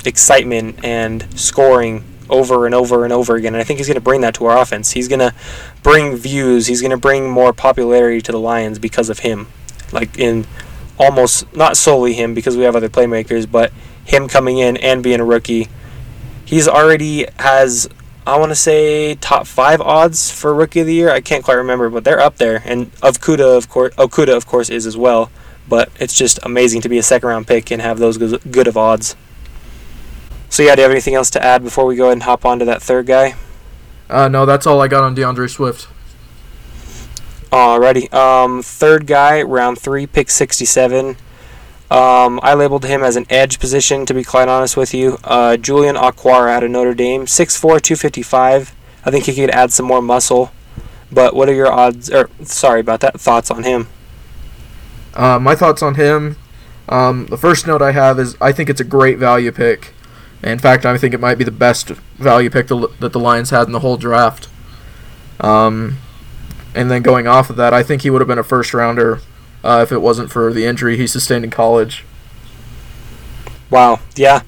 excitement 0.03 0.83
and 0.83 1.25
scoring 1.39 2.03
over 2.29 2.65
and 2.65 2.75
over 2.75 3.05
and 3.05 3.13
over 3.13 3.37
again. 3.37 3.53
And 3.53 3.61
I 3.61 3.63
think 3.63 3.79
he's 3.79 3.87
going 3.87 3.95
to 3.95 4.01
bring 4.01 4.19
that 4.19 4.33
to 4.35 4.45
our 4.45 4.57
offense. 4.57 4.91
He's 4.91 5.07
going 5.07 5.19
to 5.19 5.33
bring 5.81 6.17
views. 6.17 6.67
He's 6.67 6.81
going 6.81 6.91
to 6.91 6.97
bring 6.97 7.29
more 7.29 7.53
popularity 7.53 8.19
to 8.23 8.33
the 8.33 8.39
Lions 8.39 8.79
because 8.79 9.07
of 9.07 9.19
him. 9.19 9.47
Like 9.93 10.19
in 10.19 10.45
almost 10.97 11.55
not 11.55 11.77
solely 11.77 12.15
him 12.15 12.33
because 12.33 12.57
we 12.57 12.63
have 12.63 12.75
other 12.75 12.89
playmakers, 12.89 13.49
but 13.49 13.71
him 14.03 14.27
coming 14.27 14.57
in 14.57 14.75
and 14.75 15.01
being 15.01 15.21
a 15.21 15.25
rookie. 15.25 15.69
He's 16.49 16.67
already 16.67 17.27
has 17.37 17.87
I 18.25 18.39
want 18.39 18.49
to 18.49 18.55
say 18.55 19.13
top 19.13 19.45
five 19.45 19.81
odds 19.81 20.31
for 20.31 20.51
rookie 20.51 20.79
of 20.79 20.87
the 20.87 20.95
year. 20.95 21.11
I 21.11 21.21
can't 21.21 21.43
quite 21.43 21.57
remember, 21.57 21.91
but 21.91 22.03
they're 22.03 22.19
up 22.19 22.37
there. 22.37 22.63
And 22.65 22.89
of 23.03 23.19
Kuda, 23.19 23.55
of 23.55 23.69
course, 23.69 23.93
Okudah, 23.95 24.35
of 24.35 24.47
course, 24.47 24.71
is 24.71 24.87
as 24.87 24.97
well. 24.97 25.29
But 25.67 25.91
it's 25.99 26.15
just 26.15 26.39
amazing 26.41 26.81
to 26.81 26.89
be 26.89 26.97
a 26.97 27.03
second 27.03 27.29
round 27.29 27.45
pick 27.45 27.69
and 27.69 27.83
have 27.83 27.99
those 27.99 28.17
good 28.17 28.67
of 28.67 28.77
odds. 28.77 29.15
So 30.49 30.63
yeah, 30.63 30.73
do 30.73 30.81
you 30.81 30.83
have 30.85 30.91
anything 30.91 31.13
else 31.13 31.29
to 31.31 31.43
add 31.43 31.61
before 31.61 31.85
we 31.85 31.95
go 31.95 32.05
ahead 32.05 32.13
and 32.13 32.23
hop 32.23 32.45
on 32.45 32.57
to 32.57 32.65
that 32.65 32.81
third 32.81 33.05
guy? 33.05 33.35
Uh, 34.09 34.27
no, 34.27 34.47
that's 34.47 34.65
all 34.65 34.81
I 34.81 34.87
got 34.87 35.03
on 35.03 35.13
D'Andre 35.13 35.47
Swift. 35.47 35.87
Alrighty. 37.51 38.11
Um, 38.11 38.63
third 38.63 39.05
guy, 39.05 39.43
round 39.43 39.77
three, 39.77 40.07
pick 40.07 40.31
67. 40.31 41.15
Um, 41.91 42.39
I 42.43 42.53
labeled 42.53 42.85
him 42.85 43.03
as 43.03 43.15
an 43.15 43.25
edge 43.29 43.59
position, 43.59 44.05
to 44.05 44.13
be 44.13 44.23
quite 44.23 44.47
honest 44.47 44.77
with 44.77 44.93
you. 44.93 45.17
Uh, 45.23 45.57
Julian 45.57 45.95
Okwara 45.95 46.49
out 46.49 46.63
of 46.63 46.69
Notre 46.69 46.93
Dame, 46.93 47.25
6'4", 47.25 47.59
255. 47.81 48.75
I 49.05 49.11
think 49.11 49.25
he 49.25 49.33
could 49.33 49.49
add 49.49 49.73
some 49.73 49.87
more 49.87 50.01
muscle. 50.01 50.51
But 51.11 51.35
what 51.35 51.49
are 51.49 51.53
your 51.53 51.71
odds, 51.71 52.11
or 52.11 52.29
sorry 52.43 52.81
about 52.81 52.99
that, 52.99 53.19
thoughts 53.19 53.49
on 53.49 53.63
him? 53.63 53.87
Uh, 55.15 55.39
my 55.39 55.55
thoughts 55.55 55.81
on 55.81 55.95
him, 55.95 56.37
um, 56.87 57.25
the 57.27 57.37
first 57.37 57.65
note 57.65 57.81
I 57.81 57.91
have 57.91 58.19
is 58.19 58.37
I 58.39 58.51
think 58.51 58.69
it's 58.69 58.81
a 58.81 58.85
great 58.85 59.17
value 59.17 59.51
pick. 59.51 59.93
In 60.43 60.59
fact, 60.59 60.85
I 60.85 60.97
think 60.97 61.13
it 61.13 61.19
might 61.19 61.39
be 61.39 61.43
the 61.43 61.51
best 61.51 61.89
value 61.89 62.51
pick 62.51 62.67
that 62.67 63.09
the 63.11 63.19
Lions 63.19 63.49
had 63.49 63.67
in 63.67 63.73
the 63.73 63.79
whole 63.79 63.97
draft. 63.97 64.47
Um, 65.39 65.97
and 66.75 66.91
then 66.91 67.01
going 67.01 67.27
off 67.27 67.49
of 67.49 67.55
that, 67.55 67.73
I 67.73 67.81
think 67.81 68.03
he 68.03 68.09
would 68.09 68.21
have 68.21 68.27
been 68.27 68.39
a 68.39 68.43
first 68.43 68.73
rounder 68.73 69.19
uh, 69.63 69.81
if 69.83 69.91
it 69.91 69.99
wasn't 69.99 70.31
for 70.31 70.53
the 70.53 70.65
injury 70.65 70.97
he 70.97 71.07
sustained 71.07 71.43
in 71.43 71.51
college. 71.51 72.03
Wow. 73.69 73.99
Yeah. 74.15 74.41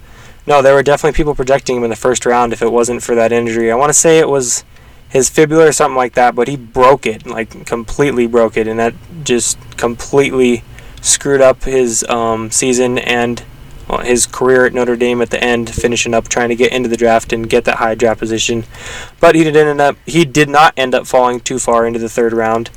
No, 0.48 0.62
there 0.62 0.74
were 0.74 0.84
definitely 0.84 1.16
people 1.16 1.36
projecting 1.36 1.78
him 1.78 1.84
in 1.84 1.90
the 1.90 1.96
first 1.96 2.26
round 2.26 2.54
if 2.54 2.62
it 2.62 2.72
wasn't 2.72 3.04
for 3.04 3.16
that 3.16 3.32
injury. 3.32 3.72
I 3.72 3.76
want 3.76 3.90
to 3.90 3.98
say 3.98 4.20
it 4.20 4.30
was 4.30 4.64
his 5.10 5.30
fibula 5.30 5.68
or 5.68 5.72
something 5.72 5.96
like 5.96 6.14
that, 6.14 6.36
but 6.36 6.48
he 6.48 6.56
broke 6.56 7.06
it, 7.06 7.28
like 7.28 7.66
completely 7.66 8.28
broke 8.28 8.58
it, 8.58 8.68
and 8.68 8.80
that 8.80 8.94
just 9.24 9.60
completely 9.78 10.64
screwed 11.02 11.42
up 11.42 11.64
his 11.64 12.04
um, 12.06 12.50
season 12.50 12.98
and 12.98 13.44
well, 13.88 14.00
his 14.00 14.26
career 14.26 14.66
at 14.66 14.74
Notre 14.74 14.96
Dame 14.96 15.22
at 15.22 15.32
the 15.32 15.44
end, 15.44 15.70
finishing 15.70 16.14
up 16.14 16.30
trying 16.30 16.50
to 16.50 16.56
get 16.56 16.72
into 16.72 16.88
the 16.88 16.96
draft 16.96 17.34
and 17.34 17.50
get 17.50 17.66
that 17.66 17.78
high 17.78 17.94
draft 17.94 18.20
position. 18.20 18.64
But 19.20 19.36
he 19.36 19.44
didn't 19.44 19.68
end 19.68 19.82
up. 19.82 19.98
He 20.06 20.24
did 20.24 20.48
not 20.48 20.74
end 20.78 20.96
up 20.96 21.06
falling 21.06 21.42
too 21.42 21.60
far 21.60 21.86
into 21.86 22.00
the 22.00 22.10
third 22.10 22.32
round, 22.32 22.70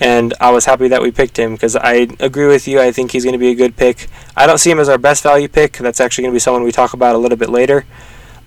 and 0.00 0.32
I 0.40 0.50
was 0.50 0.64
happy 0.64 0.88
that 0.88 1.02
we 1.02 1.10
picked 1.10 1.38
him 1.38 1.52
because 1.52 1.76
I 1.76 2.08
agree 2.18 2.46
with 2.46 2.66
you. 2.66 2.80
I 2.80 2.90
think 2.90 3.12
he's 3.12 3.22
going 3.22 3.34
to 3.34 3.38
be 3.38 3.50
a 3.50 3.54
good 3.54 3.76
pick. 3.76 4.08
I 4.34 4.46
don't 4.46 4.58
see 4.58 4.70
him 4.70 4.80
as 4.80 4.88
our 4.88 4.98
best 4.98 5.22
value 5.22 5.46
pick. 5.46 5.74
That's 5.74 6.00
actually 6.00 6.22
going 6.22 6.32
to 6.32 6.36
be 6.36 6.40
someone 6.40 6.62
we 6.62 6.72
talk 6.72 6.94
about 6.94 7.14
a 7.14 7.18
little 7.18 7.36
bit 7.36 7.50
later. 7.50 7.84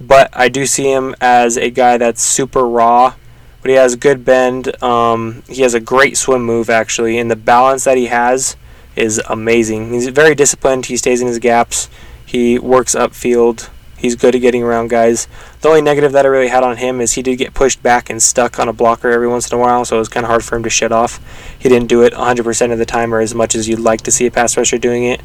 But 0.01 0.31
I 0.33 0.49
do 0.49 0.65
see 0.65 0.91
him 0.91 1.15
as 1.21 1.55
a 1.55 1.69
guy 1.69 1.97
that's 1.97 2.23
super 2.23 2.67
raw, 2.67 3.13
but 3.61 3.69
he 3.69 3.77
has 3.77 3.95
good 3.95 4.25
bend. 4.25 4.83
Um, 4.83 5.43
he 5.47 5.61
has 5.61 5.75
a 5.75 5.79
great 5.79 6.17
swim 6.17 6.43
move 6.43 6.69
actually, 6.69 7.19
and 7.19 7.29
the 7.29 7.35
balance 7.35 7.83
that 7.83 7.97
he 7.97 8.07
has 8.07 8.57
is 8.95 9.21
amazing. 9.29 9.93
He's 9.93 10.07
very 10.07 10.35
disciplined. 10.35 10.87
He 10.87 10.97
stays 10.97 11.21
in 11.21 11.27
his 11.27 11.39
gaps. 11.39 11.87
He 12.25 12.57
works 12.57 12.95
upfield. 12.95 13.69
He's 14.03 14.17
good 14.17 14.35
at 14.35 14.41
getting 14.41 14.63
around 14.63 14.89
guys. 14.89 15.29
The 15.61 15.69
only 15.69 15.81
negative 15.81 16.11
that 16.11 16.25
I 16.25 16.27
really 16.27 16.49
had 16.49 16.61
on 16.61 16.75
him 16.75 16.99
is 16.99 17.13
he 17.13 17.21
did 17.21 17.37
get 17.37 17.53
pushed 17.53 17.81
back 17.81 18.09
and 18.09 18.21
stuck 18.21 18.59
on 18.59 18.67
a 18.67 18.73
blocker 18.73 19.09
every 19.09 19.29
once 19.29 19.49
in 19.49 19.57
a 19.57 19.61
while, 19.61 19.85
so 19.85 19.95
it 19.95 19.99
was 19.99 20.09
kind 20.09 20.25
of 20.25 20.29
hard 20.29 20.43
for 20.43 20.57
him 20.57 20.63
to 20.63 20.69
shut 20.69 20.91
off. 20.91 21.21
He 21.57 21.69
didn't 21.69 21.87
do 21.87 22.03
it 22.03 22.11
100% 22.11 22.73
of 22.73 22.77
the 22.77 22.85
time 22.85 23.13
or 23.13 23.21
as 23.21 23.33
much 23.33 23.55
as 23.55 23.69
you'd 23.69 23.79
like 23.79 24.01
to 24.01 24.11
see 24.11 24.25
a 24.25 24.31
pass 24.31 24.57
rusher 24.57 24.77
doing 24.77 25.05
it. 25.05 25.21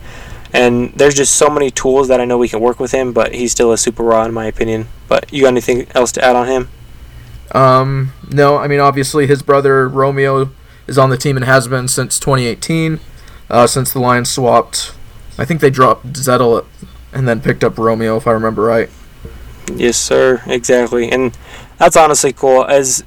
And 0.52 0.92
there's 0.92 1.16
just 1.16 1.34
so 1.34 1.50
many 1.50 1.72
tools 1.72 2.06
that 2.06 2.20
I 2.20 2.24
know 2.24 2.38
we 2.38 2.48
can 2.48 2.60
work 2.60 2.78
with 2.78 2.92
him, 2.92 3.12
but 3.12 3.34
he's 3.34 3.50
still 3.50 3.72
a 3.72 3.76
super 3.76 4.04
raw 4.04 4.24
in 4.24 4.32
my 4.32 4.46
opinion. 4.46 4.86
But 5.08 5.32
you 5.32 5.42
got 5.42 5.48
anything 5.48 5.88
else 5.96 6.12
to 6.12 6.24
add 6.24 6.36
on 6.36 6.46
him? 6.46 6.68
Um, 7.50 8.12
no, 8.30 8.58
I 8.58 8.68
mean 8.68 8.78
obviously 8.78 9.26
his 9.26 9.42
brother 9.42 9.88
Romeo 9.88 10.50
is 10.86 10.98
on 10.98 11.10
the 11.10 11.16
team 11.16 11.36
and 11.36 11.44
has 11.44 11.66
been 11.66 11.88
since 11.88 12.20
2018 12.20 13.00
uh, 13.50 13.66
since 13.66 13.92
the 13.92 13.98
Lions 13.98 14.30
swapped. 14.30 14.92
I 15.36 15.44
think 15.44 15.60
they 15.60 15.70
dropped 15.70 16.12
Zettel 16.12 16.64
and 17.12 17.26
then 17.26 17.40
picked 17.40 17.64
up 17.64 17.78
Romeo, 17.78 18.16
if 18.16 18.26
I 18.26 18.32
remember 18.32 18.62
right. 18.62 18.90
Yes, 19.74 19.96
sir. 19.96 20.42
Exactly, 20.46 21.10
and 21.10 21.36
that's 21.76 21.96
honestly 21.96 22.32
cool. 22.32 22.64
As 22.64 23.04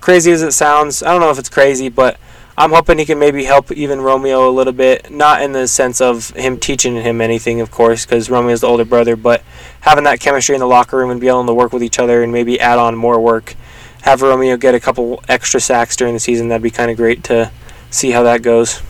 crazy 0.00 0.30
as 0.32 0.42
it 0.42 0.52
sounds, 0.52 1.02
I 1.02 1.12
don't 1.12 1.20
know 1.20 1.30
if 1.30 1.38
it's 1.38 1.48
crazy, 1.48 1.88
but 1.88 2.18
I'm 2.56 2.70
hoping 2.70 2.98
he 2.98 3.04
can 3.04 3.18
maybe 3.18 3.44
help 3.44 3.72
even 3.72 4.00
Romeo 4.00 4.48
a 4.48 4.52
little 4.52 4.72
bit. 4.72 5.10
Not 5.10 5.42
in 5.42 5.52
the 5.52 5.66
sense 5.66 6.00
of 6.00 6.30
him 6.30 6.58
teaching 6.58 6.96
him 6.96 7.20
anything, 7.20 7.60
of 7.60 7.70
course, 7.70 8.04
because 8.04 8.28
Romeo's 8.28 8.60
the 8.60 8.66
older 8.66 8.84
brother, 8.84 9.16
but 9.16 9.42
having 9.80 10.04
that 10.04 10.20
chemistry 10.20 10.54
in 10.54 10.60
the 10.60 10.66
locker 10.66 10.98
room 10.98 11.10
and 11.10 11.20
be 11.20 11.28
able 11.28 11.46
to 11.46 11.54
work 11.54 11.72
with 11.72 11.82
each 11.82 11.98
other 11.98 12.22
and 12.22 12.32
maybe 12.32 12.60
add 12.60 12.78
on 12.78 12.94
more 12.96 13.20
work. 13.20 13.54
Have 14.02 14.20
Romeo 14.20 14.56
get 14.56 14.74
a 14.74 14.80
couple 14.80 15.22
extra 15.28 15.60
sacks 15.60 15.96
during 15.96 16.14
the 16.14 16.20
season. 16.20 16.48
That'd 16.48 16.62
be 16.62 16.70
kind 16.70 16.90
of 16.90 16.96
great 16.96 17.22
to 17.24 17.52
see 17.90 18.10
how 18.10 18.24
that 18.24 18.42
goes 18.42 18.82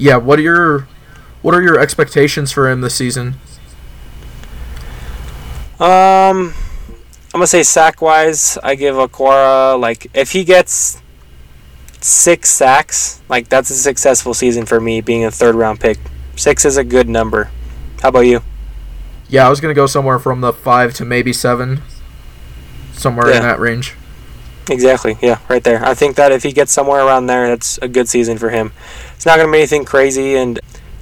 yeah, 0.00 0.16
what 0.16 0.38
are 0.38 0.42
your 0.42 0.88
what 1.42 1.54
are 1.54 1.62
your 1.62 1.78
expectations 1.78 2.52
for 2.52 2.68
him 2.68 2.80
this 2.80 2.94
season? 2.94 3.34
Um, 5.78 6.52
I'm 7.32 7.32
gonna 7.32 7.46
say 7.46 7.62
sack 7.62 8.02
wise, 8.02 8.58
I 8.62 8.74
give 8.74 8.96
Okwara 8.96 9.80
like 9.80 10.08
if 10.14 10.32
he 10.32 10.44
gets 10.44 11.00
six 12.00 12.50
sacks, 12.50 13.20
like 13.28 13.48
that's 13.48 13.70
a 13.70 13.74
successful 13.74 14.34
season 14.34 14.66
for 14.66 14.80
me, 14.80 15.00
being 15.00 15.24
a 15.24 15.30
third 15.30 15.54
round 15.54 15.80
pick. 15.80 15.98
Six 16.36 16.64
is 16.64 16.76
a 16.76 16.84
good 16.84 17.08
number. 17.08 17.50
How 18.02 18.10
about 18.10 18.20
you? 18.20 18.42
Yeah, 19.28 19.46
I 19.46 19.50
was 19.50 19.60
gonna 19.60 19.74
go 19.74 19.86
somewhere 19.86 20.18
from 20.18 20.40
the 20.40 20.52
five 20.52 20.92
to 20.94 21.04
maybe 21.04 21.32
seven, 21.32 21.82
somewhere 22.92 23.30
yeah. 23.30 23.36
in 23.36 23.42
that 23.42 23.58
range. 23.58 23.94
Exactly. 24.70 25.18
Yeah, 25.20 25.40
right 25.48 25.64
there. 25.64 25.84
I 25.84 25.94
think 25.94 26.16
that 26.16 26.32
if 26.32 26.42
he 26.42 26.52
gets 26.52 26.72
somewhere 26.72 27.04
around 27.04 27.26
there, 27.26 27.48
that's 27.48 27.78
a 27.78 27.88
good 27.88 28.08
season 28.08 28.38
for 28.38 28.50
him. 28.50 28.72
It's 29.16 29.26
not 29.26 29.36
going 29.36 29.48
to 29.48 29.52
be 29.52 29.58
anything 29.58 29.84
crazy, 29.84 30.36
and 30.36 30.60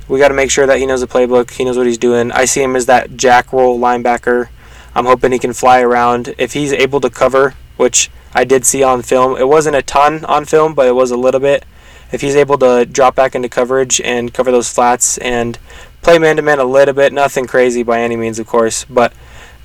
we 0.09 0.19
got 0.19 0.29
to 0.29 0.35
make 0.35 0.50
sure 0.50 0.67
that 0.67 0.79
he 0.79 0.87
knows 0.87 1.00
the 1.00 1.07
playbook. 1.07 1.50
He 1.50 1.65
knows 1.65 1.77
what 1.77 1.87
he's 1.87 1.99
doing. 1.99 2.33
I 2.33 2.47
see 2.47 2.62
him 2.62 2.77
as 2.77 2.87
that 2.87 3.17
jack 3.17 3.53
roll 3.53 3.79
linebacker. 3.79 4.49
I'm 4.95 5.05
hoping 5.05 5.33
he 5.33 5.38
can 5.38 5.53
fly 5.53 5.81
around. 5.81 6.35
If 6.38 6.55
he's 6.55 6.73
able 6.73 7.00
to 7.03 7.11
cover, 7.11 7.55
which 7.77 8.11
I 8.35 8.45
did 8.45 8.65
see 8.65 8.83
on 8.83 9.03
film, 9.03 9.37
it 9.37 9.47
wasn't 9.47 9.77
a 9.77 9.83
ton 9.83 10.25
on 10.25 10.45
film, 10.45 10.75
but 10.75 10.87
it 10.87 10.95
was 10.95 11.11
a 11.11 11.17
little 11.17 11.41
bit. 11.41 11.65
If 12.11 12.23
he's 12.23 12.37
able 12.37 12.57
to 12.59 12.87
drop 12.87 13.15
back 13.15 13.35
into 13.35 13.49
coverage 13.50 14.00
and 14.00 14.33
cover 14.33 14.50
those 14.50 14.73
flats 14.73 15.19
and 15.19 15.59
play 16.00 16.19
man 16.19 16.37
to 16.37 16.43
man 16.43 16.59
a 16.59 16.65
little 16.65 16.95
bit, 16.95 17.12
nothing 17.12 17.47
crazy 17.47 17.83
by 17.83 18.00
any 18.00 18.17
means, 18.17 18.38
of 18.38 18.47
course, 18.47 18.85
but 18.85 19.12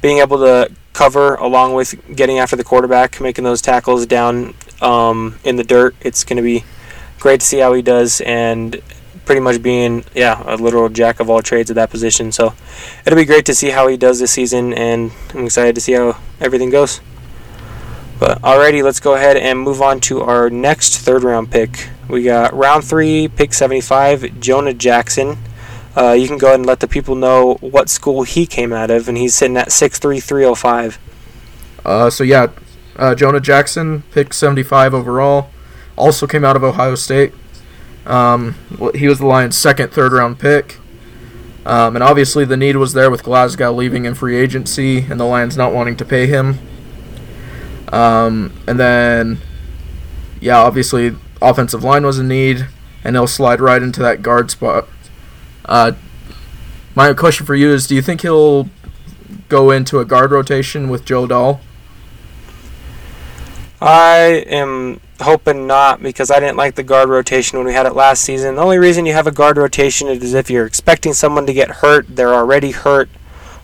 being 0.02 0.18
able 0.18 0.40
to 0.40 0.70
cover 0.92 1.36
along 1.36 1.74
with 1.74 1.96
getting 2.16 2.40
after 2.40 2.56
the 2.56 2.64
quarterback, 2.64 3.20
making 3.22 3.46
those 3.46 3.62
tackles 3.62 4.06
down 4.06 4.54
um, 4.82 5.40
in 5.44 5.56
the 5.56 5.64
dirt. 5.64 5.96
It's 6.02 6.24
going 6.24 6.38
to 6.38 6.44
be 6.44 6.66
great 7.20 7.40
to 7.40 7.46
see 7.46 7.60
how 7.60 7.74
he 7.74 7.82
does 7.82 8.22
and 8.22 8.82
pretty 9.26 9.42
much 9.42 9.62
being 9.62 10.04
yeah 10.14 10.44
a 10.46 10.56
literal 10.58 10.90
jack 10.90 11.20
of 11.20 11.30
all 11.30 11.42
trades 11.42 11.70
at 11.70 11.76
that 11.76 11.90
position. 11.90 12.32
So 12.32 12.54
it'll 13.06 13.18
be 13.18 13.26
great 13.26 13.46
to 13.46 13.56
see 13.56 13.70
how 13.70 13.88
he 13.88 13.98
does 13.98 14.20
this 14.20 14.32
season, 14.32 14.74
and 14.74 15.12
I'm 15.34 15.46
excited 15.46 15.76
to 15.76 15.82
see 15.82 15.94
how 15.94 16.18
everything 16.40 16.70
goes. 16.70 17.02
But 18.20 18.42
alrighty, 18.42 18.84
let's 18.84 19.00
go 19.00 19.16
ahead 19.16 19.38
and 19.38 19.60
move 19.60 19.82
on 19.82 20.00
to 20.02 20.22
our 20.22 20.50
next 20.50 21.00
third 21.00 21.24
round 21.24 21.52
pick. 21.52 21.90
We 22.08 22.24
got 22.24 22.54
round 22.54 22.84
three, 22.84 23.28
pick 23.28 23.54
75, 23.54 24.40
Jonah 24.40 24.74
Jackson. 24.74 25.38
Uh, 25.96 26.12
you 26.12 26.28
can 26.28 26.38
go 26.38 26.48
ahead 26.48 26.60
and 26.60 26.66
let 26.66 26.80
the 26.80 26.88
people 26.88 27.16
know 27.16 27.56
what 27.56 27.90
school 27.90 28.24
he 28.24 28.46
came 28.46 28.74
out 28.74 28.90
of, 28.90 29.08
and 29.08 29.18
he's 29.18 29.36
sitting 29.36 29.58
at 29.58 29.70
6'3", 29.70 30.98
Uh, 31.86 32.10
so 32.10 32.24
yeah, 32.24 32.48
uh, 32.96 33.14
Jonah 33.16 33.40
Jackson, 33.40 34.04
pick 34.12 34.34
75 34.34 34.94
overall, 34.94 35.50
also 35.96 36.26
came 36.26 36.44
out 36.44 36.56
of 36.56 36.64
Ohio 36.64 36.96
State. 36.96 37.34
Um, 38.06 38.56
he 38.96 39.08
was 39.08 39.20
the 39.20 39.26
Lions' 39.26 39.58
second 39.58 39.92
third 39.92 40.12
round 40.12 40.40
pick. 40.40 40.80
Um, 41.66 41.96
and 41.96 42.04
obviously, 42.04 42.44
the 42.44 42.58
need 42.58 42.76
was 42.76 42.94
there 42.94 43.10
with 43.10 43.24
Glasgow 43.24 43.72
leaving 43.72 44.06
in 44.06 44.16
free 44.16 44.36
agency 44.36 45.00
and 45.00 45.20
the 45.20 45.26
Lions 45.26 45.56
not 45.56 45.74
wanting 45.74 45.96
to 45.98 46.06
pay 46.06 46.28
him. 46.28 46.60
Um, 47.92 48.52
and 48.68 48.80
then, 48.80 49.38
yeah, 50.42 50.58
obviously, 50.58 51.16
offensive 51.42 51.84
line 51.84 52.06
was 52.06 52.20
a 52.20 52.24
need, 52.24 52.68
and 53.04 53.16
he'll 53.16 53.28
slide 53.28 53.62
right 53.62 53.82
into 53.82 54.02
that 54.02 54.22
guard 54.22 54.52
spot. 54.52 54.88
Uh, 55.66 55.94
my 56.96 57.14
question 57.14 57.46
for 57.46 57.56
you 57.56 57.72
is: 57.72 57.88
Do 57.88 57.96
you 57.96 58.02
think 58.02 58.22
he'll 58.22 58.70
go 59.48 59.72
into 59.72 60.00
a 60.00 60.06
guard 60.06 60.32
rotation 60.32 60.90
with 60.90 61.06
Joe 61.06 61.28
Dahl? 61.28 61.62
I 63.84 64.46
am 64.48 65.02
hoping 65.20 65.68
not 65.68 66.02
because 66.02 66.32
I 66.32 66.40
didn't 66.40 66.56
like 66.56 66.76
the 66.76 66.84
guard 66.84 67.10
rotation 67.10 67.58
when 67.58 67.68
we 67.68 67.74
had 67.74 67.86
it 67.86 67.96
last 67.96 68.24
season. 68.24 68.56
The 68.56 68.62
only 68.62 68.78
reason 68.78 69.06
you 69.06 69.12
have 69.12 69.28
a 69.28 69.32
guard 69.32 69.58
rotation 69.58 70.08
is 70.08 70.34
if 70.34 70.50
you're 70.50 70.66
expecting 70.66 71.12
someone 71.12 71.46
to 71.48 71.54
get 71.54 71.70
hurt, 71.70 72.06
they're 72.08 72.34
already 72.34 72.72
hurt, 72.72 73.10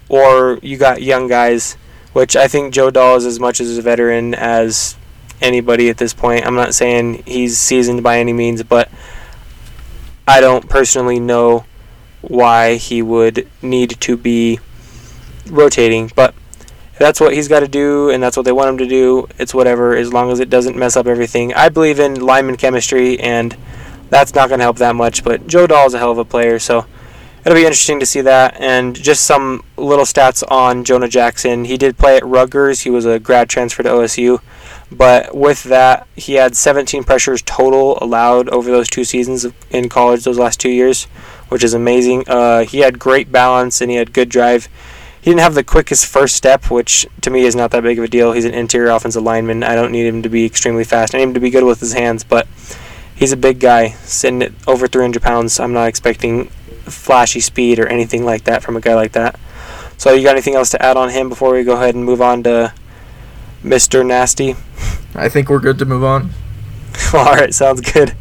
or 0.10 0.60
you 0.62 0.76
got 0.76 1.02
young 1.02 1.30
guys, 1.30 1.78
which 2.12 2.36
I 2.36 2.50
think 2.50 2.74
Joe 2.74 2.90
Dahl 2.92 3.16
is 3.16 3.26
as 3.26 3.40
much 3.40 3.62
as 3.62 3.78
a 3.78 3.82
veteran 3.82 4.34
as 4.34 4.98
anybody 5.42 5.88
at 5.90 6.00
this 6.00 6.14
point. 6.14 6.46
I'm 6.46 6.56
not 6.56 6.74
saying 6.74 7.24
he's 7.26 7.58
seasoned 7.58 8.04
by 8.04 8.20
any 8.20 8.34
means, 8.34 8.62
but 8.64 8.92
I 10.28 10.42
don't 10.42 10.68
personally 10.68 11.22
know 11.22 11.64
why 12.20 12.76
he 12.76 13.02
would 13.02 13.48
need 13.62 13.92
to 14.02 14.18
be 14.18 14.60
rotating. 15.48 16.12
But 16.14 16.36
that's 17.00 17.20
what 17.22 17.34
he's 17.34 17.48
got 17.48 17.62
to 17.62 17.68
do, 17.68 18.10
and 18.10 18.22
that's 18.22 18.36
what 18.38 18.44
they 18.44 18.51
want 18.51 18.70
him 18.70 18.77
to 18.79 18.88
do. 18.88 19.27
It's 19.39 19.53
whatever, 19.53 19.96
as 19.96 20.13
long 20.13 20.32
as 20.32 20.39
it 20.39 20.50
doesn't 20.50 20.75
mess 20.75 20.98
up 20.98 21.08
everything. 21.08 21.53
I 21.53 21.70
believe 21.70 22.00
in 22.00 22.20
lineman 22.20 22.58
chemistry, 22.58 23.20
and 23.20 23.56
that's 24.10 24.36
not 24.36 24.50
going 24.50 24.60
to 24.60 24.63
help 24.63 24.77
that 24.77 24.96
much. 24.96 25.24
But 25.24 25.48
Joe 25.48 25.65
Dahl 25.65 25.88
is 25.88 25.94
a 25.94 25.98
hell 25.98 26.12
of 26.12 26.18
a 26.18 26.25
player, 26.25 26.60
so 26.60 26.86
it'll 27.46 27.56
be 27.56 27.65
interesting 27.65 28.01
to 28.01 28.06
see 28.06 28.22
that. 28.22 28.60
And 28.60 28.96
just 28.96 29.25
some 29.25 29.63
little 29.77 30.06
stats 30.06 30.44
on 30.51 30.84
Jonah 30.84 31.08
Jackson. 31.08 31.65
He 31.65 31.77
did 31.77 31.98
play 31.98 32.18
at 32.18 32.25
Rutgers. 32.25 32.82
He 32.82 32.89
was 32.89 33.06
a 33.06 33.18
grad 33.18 33.50
transfer 33.50 33.82
to 33.84 33.89
OSU. 33.89 34.41
But 34.91 35.36
with 35.36 35.63
that, 35.63 36.08
he 36.15 36.34
had 36.34 36.56
17 36.56 37.03
pressures 37.03 37.41
total 37.44 37.98
allowed 38.01 38.50
over 38.50 38.72
those 38.72 38.89
two 38.89 39.03
seasons 39.03 39.46
in 39.70 39.88
college, 39.88 40.24
those 40.24 40.39
last 40.39 40.60
two 40.60 40.72
years, 40.72 41.06
which 41.50 41.63
is 41.63 41.74
amazing. 41.74 42.27
Uh, 42.27 42.65
he 42.65 42.79
had 42.79 43.00
great 43.00 43.32
balance 43.32 43.82
and 43.82 43.91
he 43.91 43.98
had 43.98 44.13
good 44.13 44.29
drive. 44.29 44.68
He 45.22 45.32
didn't 45.32 45.42
have 45.42 45.56
the 45.56 45.64
quickest 45.64 46.06
first 46.06 46.36
step, 46.36 46.72
which 46.72 47.06
to 47.22 47.30
me 47.30 47.42
is 47.42 47.56
not 47.56 47.72
that 47.72 47.84
big 47.84 47.98
of 47.98 48.06
a 48.06 48.08
deal. 48.08 48.32
He's 48.32 48.46
an 48.46 48.54
interior 48.54 48.92
offensive 48.92 49.24
lineman. 49.24 49.64
I 49.64 49.76
don't 49.76 49.92
need 49.92 50.06
him 50.06 50.22
to 50.22 50.30
be 50.30 50.46
extremely 50.46 50.86
fast. 50.86 51.14
I 51.14 51.18
need 51.18 51.26
him 51.26 51.34
to 51.34 51.40
be 51.40 51.50
good 51.50 51.66
with 51.66 51.82
his 51.82 51.94
hands, 51.94 52.24
but 52.24 52.48
he's 53.16 53.34
a 53.34 53.38
big 53.38 53.60
guy, 53.60 53.90
sitting 54.04 54.42
at 54.42 54.54
over 54.66 54.88
300 54.88 55.22
pounds. 55.22 55.60
I'm 55.60 55.74
not 55.74 55.88
expecting 55.88 56.46
flashy 56.86 57.42
speed 57.42 57.80
or 57.80 57.88
anything 57.88 58.24
like 58.24 58.46
that 58.46 58.64
from 58.64 58.78
a 58.78 58.82
guy 58.82 58.96
like 58.96 59.12
that. 59.12 59.38
So, 59.98 60.14
you 60.14 60.24
got 60.24 60.32
anything 60.32 60.56
else 60.56 60.70
to 60.70 60.82
add 60.82 60.96
on 60.96 61.10
him 61.10 61.28
before 61.28 61.54
we 61.54 61.64
go 61.66 61.74
ahead 61.74 61.94
and 61.94 62.06
move 62.06 62.22
on 62.22 62.44
to 62.44 62.74
Mr. 63.62 64.06
Nasty? 64.06 64.56
I 65.14 65.28
think 65.28 65.50
we're 65.50 65.60
good 65.60 65.78
to 65.80 65.86
move 65.86 66.04
on. 66.04 66.32
All 67.14 67.36
right, 67.36 67.54
sounds 67.54 67.82
good. 67.82 68.16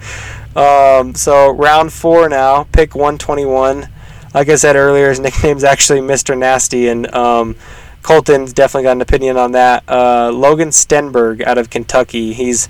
Um, 0.56 1.14
so 1.14 1.50
round 1.50 1.92
four 1.92 2.28
now, 2.28 2.64
pick 2.72 2.96
121. 2.96 3.88
Like 4.34 4.48
I 4.48 4.56
said 4.56 4.76
earlier, 4.76 5.08
his 5.08 5.20
nickname's 5.20 5.64
actually 5.64 6.00
Mr. 6.00 6.36
Nasty, 6.36 6.88
and 6.88 7.12
um, 7.14 7.56
Colton's 8.02 8.52
definitely 8.52 8.84
got 8.84 8.92
an 8.92 9.00
opinion 9.00 9.36
on 9.36 9.52
that. 9.52 9.84
Uh, 9.88 10.30
Logan 10.32 10.68
Stenberg 10.70 11.42
out 11.42 11.58
of 11.58 11.70
Kentucky. 11.70 12.32
He's 12.32 12.68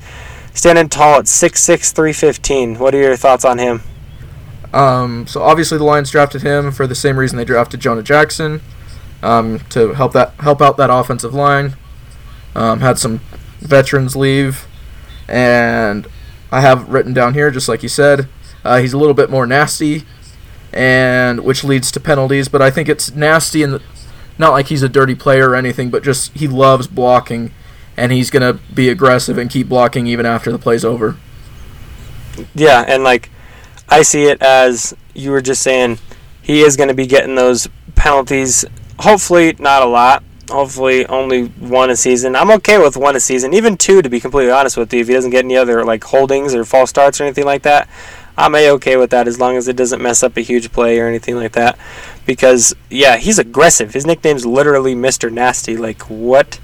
standing 0.54 0.88
tall 0.88 1.20
at 1.20 1.24
6'6", 1.26 1.92
315. 1.92 2.78
What 2.78 2.94
are 2.94 3.00
your 3.00 3.16
thoughts 3.16 3.44
on 3.44 3.58
him? 3.58 3.82
Um, 4.72 5.26
so 5.26 5.42
obviously 5.42 5.78
the 5.78 5.84
Lions 5.84 6.10
drafted 6.10 6.42
him 6.42 6.72
for 6.72 6.86
the 6.86 6.94
same 6.94 7.18
reason 7.18 7.38
they 7.38 7.44
drafted 7.44 7.80
Jonah 7.80 8.02
Jackson 8.02 8.60
um, 9.22 9.60
to 9.70 9.94
help 9.94 10.12
that 10.12 10.34
help 10.40 10.60
out 10.60 10.76
that 10.76 10.90
offensive 10.90 11.34
line. 11.34 11.76
Um, 12.54 12.80
had 12.80 12.98
some 12.98 13.20
veterans 13.60 14.16
leave, 14.16 14.66
and 15.28 16.06
I 16.50 16.60
have 16.60 16.88
written 16.88 17.14
down 17.14 17.34
here 17.34 17.50
just 17.50 17.68
like 17.68 17.82
you 17.82 17.88
said, 17.88 18.28
uh, 18.64 18.78
he's 18.78 18.92
a 18.92 18.98
little 18.98 19.14
bit 19.14 19.30
more 19.30 19.46
nasty, 19.46 20.04
and 20.72 21.44
which 21.44 21.64
leads 21.64 21.90
to 21.92 22.00
penalties. 22.00 22.48
But 22.48 22.62
I 22.62 22.70
think 22.70 22.88
it's 22.88 23.14
nasty 23.14 23.62
and 23.62 23.80
not 24.38 24.52
like 24.52 24.68
he's 24.68 24.82
a 24.82 24.88
dirty 24.88 25.14
player 25.14 25.50
or 25.50 25.56
anything, 25.56 25.90
but 25.90 26.02
just 26.02 26.32
he 26.32 26.46
loves 26.48 26.87
blocking, 26.87 27.52
and 27.96 28.12
he's 28.12 28.30
gonna 28.30 28.54
be 28.72 28.88
aggressive 28.88 29.38
and 29.38 29.50
keep 29.50 29.68
blocking 29.68 30.06
even 30.06 30.26
after 30.26 30.52
the 30.52 30.58
play's 30.58 30.84
over. 30.84 31.16
Yeah, 32.54 32.84
and 32.87 33.02
like 33.02 33.30
I 33.88 34.02
see 34.02 34.25
it 34.25 34.40
as 34.42 34.94
you 35.14 35.30
were 35.30 35.40
just 35.40 35.62
saying, 35.62 35.98
he 36.42 36.62
is 36.62 36.76
to 36.76 36.94
be 36.94 37.06
getting 37.06 37.34
those 37.34 37.68
penalties. 37.94 38.64
Hopefully, 39.00 39.54
not 39.58 39.82
a 39.82 39.87
lot. 39.87 40.22
Hopefully, 40.50 41.04
only 41.06 41.46
one 41.46 41.90
a 41.90 41.96
season. 41.96 42.34
I'm 42.34 42.50
okay 42.52 42.78
with 42.78 42.96
one 42.96 43.14
a 43.16 43.20
season, 43.20 43.52
even 43.52 43.76
two, 43.76 44.00
to 44.00 44.08
be 44.08 44.18
completely 44.18 44.50
honest 44.50 44.76
with 44.76 44.92
you. 44.94 45.00
If 45.00 45.08
he 45.08 45.14
doesn't 45.14 45.30
get 45.30 45.44
any 45.44 45.56
other 45.56 45.84
like 45.84 46.04
holdings 46.04 46.54
or 46.54 46.64
false 46.64 46.90
starts 46.90 47.20
or 47.20 47.25
anything 47.25 47.44
like 47.44 47.62
that, 47.62 47.88
I'm 48.38 48.54
a 48.54 48.71
okay 48.71 48.97
with 48.97 49.11
that 49.11 49.26
as 49.26 49.40
long 49.40 49.57
as 49.57 49.66
it 49.66 49.76
doesn't 49.76 50.00
mess 50.00 50.23
up 50.23 50.37
a 50.37 50.40
huge 50.40 50.71
play 50.73 51.00
or 51.00 51.09
anything 51.09 51.35
like 51.35 51.52
that. 51.52 51.76
Because 52.25 52.75
yeah, 52.88 53.16
he's 53.16 53.38
aggressive. 53.38 53.92
His 53.92 54.07
nickname's 54.07 54.47
literally 54.47 54.95
Mr. 54.95 55.30
Nasty. 55.30 55.76
Like 55.76 56.02
what? 56.02 56.61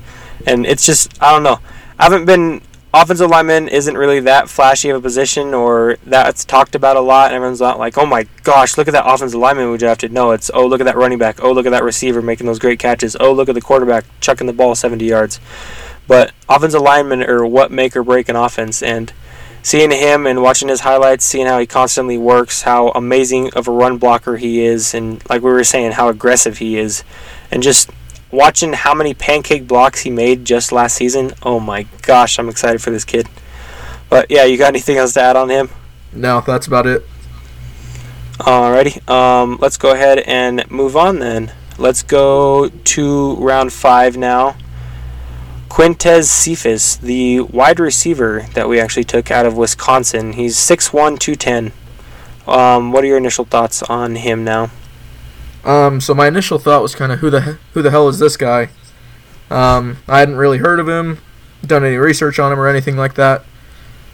And 0.47 0.65
it's 0.65 0.87
just 0.87 1.21
I 1.21 1.33
don't 1.33 1.43
know. 1.43 1.59
I 1.99 2.05
haven't 2.05 2.27
been 2.27 2.63
offensive 2.95 3.29
lineman 3.29 3.67
isn't 3.67 3.99
really 3.99 4.21
that 4.21 4.49
flashy 4.49 4.89
of 4.89 4.97
a 4.97 5.01
position 5.01 5.53
or 5.53 5.97
that's 6.07 6.45
talked 6.45 6.77
about 6.77 6.97
a 6.97 7.01
lot 7.01 7.27
and 7.27 7.35
everyone's 7.35 7.61
not 7.61 7.77
like, 7.77 7.99
oh 7.99 8.07
my 8.07 8.25
gosh, 8.45 8.79
look 8.79 8.87
at 8.87 8.93
that 8.93 9.05
offensive 9.05 9.41
lineman 9.41 9.71
we 9.71 9.77
drafted. 9.77 10.13
No, 10.13 10.31
it's 10.31 10.51
oh 10.55 10.65
look 10.65 10.81
at 10.81 10.85
that 10.85 10.97
running 10.97 11.19
back, 11.19 11.43
oh 11.43 11.51
look 11.51 11.67
at 11.67 11.71
that 11.71 11.83
receiver 11.83 12.23
making 12.23 12.47
those 12.47 12.61
great 12.61 12.79
catches, 12.79 13.17
oh 13.19 13.33
look 13.33 13.49
at 13.49 13.57
the 13.57 13.61
quarterback 13.61 14.05
chucking 14.21 14.47
the 14.47 14.53
ball 14.53 14.77
70 14.77 15.05
yards. 15.05 15.41
But 16.07 16.33
offensive 16.49 16.83
linemen 16.83 17.25
are 17.25 17.45
what 17.45 17.73
make 17.73 17.97
or 17.97 18.05
break 18.05 18.29
an 18.29 18.37
offense 18.37 18.81
and 18.81 19.13
seeing 19.65 19.91
him 19.91 20.27
and 20.27 20.43
watching 20.43 20.69
his 20.69 20.81
highlights, 20.81 21.25
seeing 21.25 21.47
how 21.47 21.59
he 21.59 21.67
constantly 21.67 22.19
works, 22.19 22.63
how 22.63 22.91
amazing 22.91 23.51
of 23.55 23.67
a 23.67 23.71
run 23.71 23.97
blocker 23.97 24.37
he 24.37 24.61
is, 24.61 24.95
and 24.95 25.27
like 25.31 25.43
we 25.43 25.51
were 25.51 25.65
saying, 25.65 25.91
how 25.93 26.09
aggressive 26.11 26.59
he 26.59 26.77
is, 26.77 27.03
and 27.51 27.63
just 27.63 27.91
watching 28.31 28.75
how 28.75 28.95
many 28.95 29.15
pancake 29.15 29.67
blocks 29.67 30.03
he 30.03 30.11
made 30.11 30.45
just 30.45 30.71
last 30.71 30.95
season, 30.95 31.33
oh 31.43 31.59
my 31.59 31.85
gosh, 32.03 32.39
I'm 32.39 32.51
excited 32.51 32.83
for 32.83 32.91
this 32.91 33.07
kid. 33.07 33.27
But 34.11 34.31
yeah, 34.31 34.45
you 34.45 34.59
got 34.59 34.69
anything 34.69 34.99
else 34.99 35.15
to 35.15 35.23
add 35.23 35.35
on 35.35 35.49
him? 35.49 35.71
No, 36.13 36.43
that's 36.43 36.67
about 36.67 36.87
it. 36.87 37.03
Alrighty, 38.35 39.09
um, 39.09 39.57
let's 39.61 39.79
go 39.79 39.93
ahead 39.93 40.19
and 40.19 40.71
move 40.71 40.95
on 40.95 41.21
then. 41.21 41.53
Let's 41.79 42.03
go 42.03 42.69
to 42.69 43.37
round 43.37 43.73
five 43.73 44.19
now. 44.19 44.57
Quintez 45.75 46.29
Cephus, 46.29 46.95
the 46.95 47.41
wide 47.41 47.81
receiver 47.81 48.47
that 48.55 48.69
we 48.69 48.79
actually 48.79 49.03
took 49.03 49.33
out 49.33 49.45
of 49.45 49.57
Wisconsin. 49.57 50.35
He's 50.35 50.55
6'1", 50.55 51.19
210. 51.19 51.73
Um, 52.47 52.93
what 52.93 53.03
are 53.03 53.09
your 53.09 53.17
initial 53.17 53.45
thoughts 53.45 53.83
on 53.83 54.15
him 54.15 54.45
now? 54.45 54.71
Um, 55.65 56.01
so 56.01 56.15
my 56.15 56.29
initial 56.29 56.61
thought 56.61 56.81
was 56.81 56.95
kind 56.95 57.11
of 57.11 57.19
who 57.19 57.29
the 57.29 57.59
who 57.73 57.83
the 57.83 57.91
hell 57.91 58.09
is 58.09 58.21
this 58.21 58.37
guy? 58.37 58.69
Um, 59.51 59.97
I 60.07 60.21
hadn't 60.21 60.37
really 60.37 60.59
heard 60.59 60.79
of 60.79 60.89
him, 60.89 61.19
done 61.67 61.85
any 61.85 61.97
research 61.97 62.39
on 62.39 62.53
him 62.53 62.61
or 62.61 62.69
anything 62.69 62.97
like 62.97 63.15
that. 63.15 63.45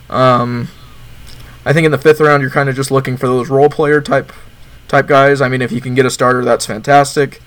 Um, 0.08 0.68
I 1.66 1.74
think 1.74 1.84
in 1.84 1.92
the 1.92 1.98
fifth 1.98 2.20
round 2.20 2.40
you're 2.40 2.50
kind 2.50 2.70
of 2.70 2.74
just 2.74 2.90
looking 2.90 3.18
for 3.18 3.26
those 3.26 3.50
role 3.50 3.68
player 3.68 4.00
type 4.00 4.32
type 4.88 5.06
guys. 5.06 5.42
I 5.42 5.48
mean, 5.50 5.60
if 5.60 5.72
you 5.72 5.82
can 5.82 5.94
get 5.94 6.06
a 6.06 6.10
starter, 6.10 6.42
that's 6.42 6.64
fantastic. 6.64 7.42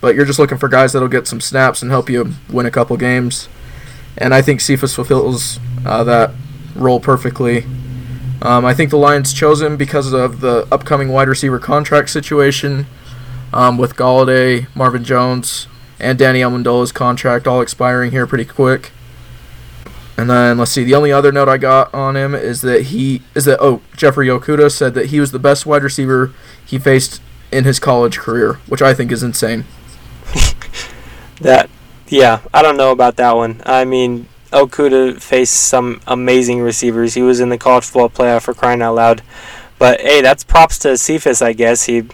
But 0.00 0.14
you're 0.14 0.24
just 0.24 0.38
looking 0.38 0.58
for 0.58 0.68
guys 0.68 0.92
that'll 0.92 1.08
get 1.08 1.26
some 1.26 1.40
snaps 1.40 1.82
and 1.82 1.90
help 1.90 2.08
you 2.08 2.34
win 2.48 2.66
a 2.66 2.70
couple 2.70 2.96
games. 2.96 3.48
And 4.16 4.34
I 4.34 4.42
think 4.42 4.60
Cephus 4.60 4.94
fulfills 4.94 5.58
uh, 5.84 6.04
that 6.04 6.30
role 6.74 7.00
perfectly. 7.00 7.64
Um, 8.40 8.64
I 8.64 8.74
think 8.74 8.90
the 8.90 8.98
Lions 8.98 9.32
chose 9.32 9.60
him 9.60 9.76
because 9.76 10.12
of 10.12 10.40
the 10.40 10.68
upcoming 10.70 11.08
wide 11.08 11.28
receiver 11.28 11.58
contract 11.58 12.10
situation 12.10 12.86
um, 13.52 13.76
with 13.78 13.96
Golladay, 13.96 14.68
Marvin 14.76 15.02
Jones, 15.02 15.66
and 15.98 16.18
Danny 16.18 16.40
Amendola's 16.40 16.92
contract 16.92 17.46
all 17.46 17.60
expiring 17.60 18.12
here 18.12 18.26
pretty 18.26 18.44
quick. 18.44 18.92
And 20.16 20.28
then 20.28 20.58
let's 20.58 20.72
see. 20.72 20.82
The 20.82 20.94
only 20.94 21.12
other 21.12 21.30
note 21.30 21.48
I 21.48 21.58
got 21.58 21.92
on 21.94 22.16
him 22.16 22.34
is 22.34 22.60
that 22.62 22.86
he 22.86 23.22
is 23.36 23.44
that 23.44 23.60
oh 23.60 23.82
Jeffrey 23.96 24.26
Okudah 24.26 24.70
said 24.70 24.94
that 24.94 25.06
he 25.06 25.20
was 25.20 25.30
the 25.30 25.38
best 25.38 25.64
wide 25.64 25.84
receiver 25.84 26.32
he 26.64 26.78
faced 26.78 27.22
in 27.52 27.64
his 27.64 27.78
college 27.78 28.18
career, 28.18 28.54
which 28.66 28.82
I 28.82 28.94
think 28.94 29.12
is 29.12 29.22
insane. 29.22 29.64
That 31.40 31.70
yeah, 32.08 32.40
I 32.52 32.62
don't 32.62 32.76
know 32.76 32.92
about 32.92 33.16
that 33.16 33.36
one. 33.36 33.62
I 33.66 33.84
mean, 33.84 34.28
Okudah 34.52 35.20
faced 35.20 35.54
some 35.54 36.00
amazing 36.06 36.60
receivers. 36.60 37.14
He 37.14 37.22
was 37.22 37.40
in 37.40 37.48
the 37.48 37.58
college 37.58 37.84
football 37.84 38.08
playoff 38.08 38.42
for 38.42 38.54
crying 38.54 38.82
out 38.82 38.94
loud. 38.94 39.22
But 39.78 40.00
hey, 40.00 40.20
that's 40.20 40.42
props 40.42 40.78
to 40.80 40.96
Cephus, 40.98 41.42
I 41.42 41.52
guess. 41.52 41.84
He 41.84 42.04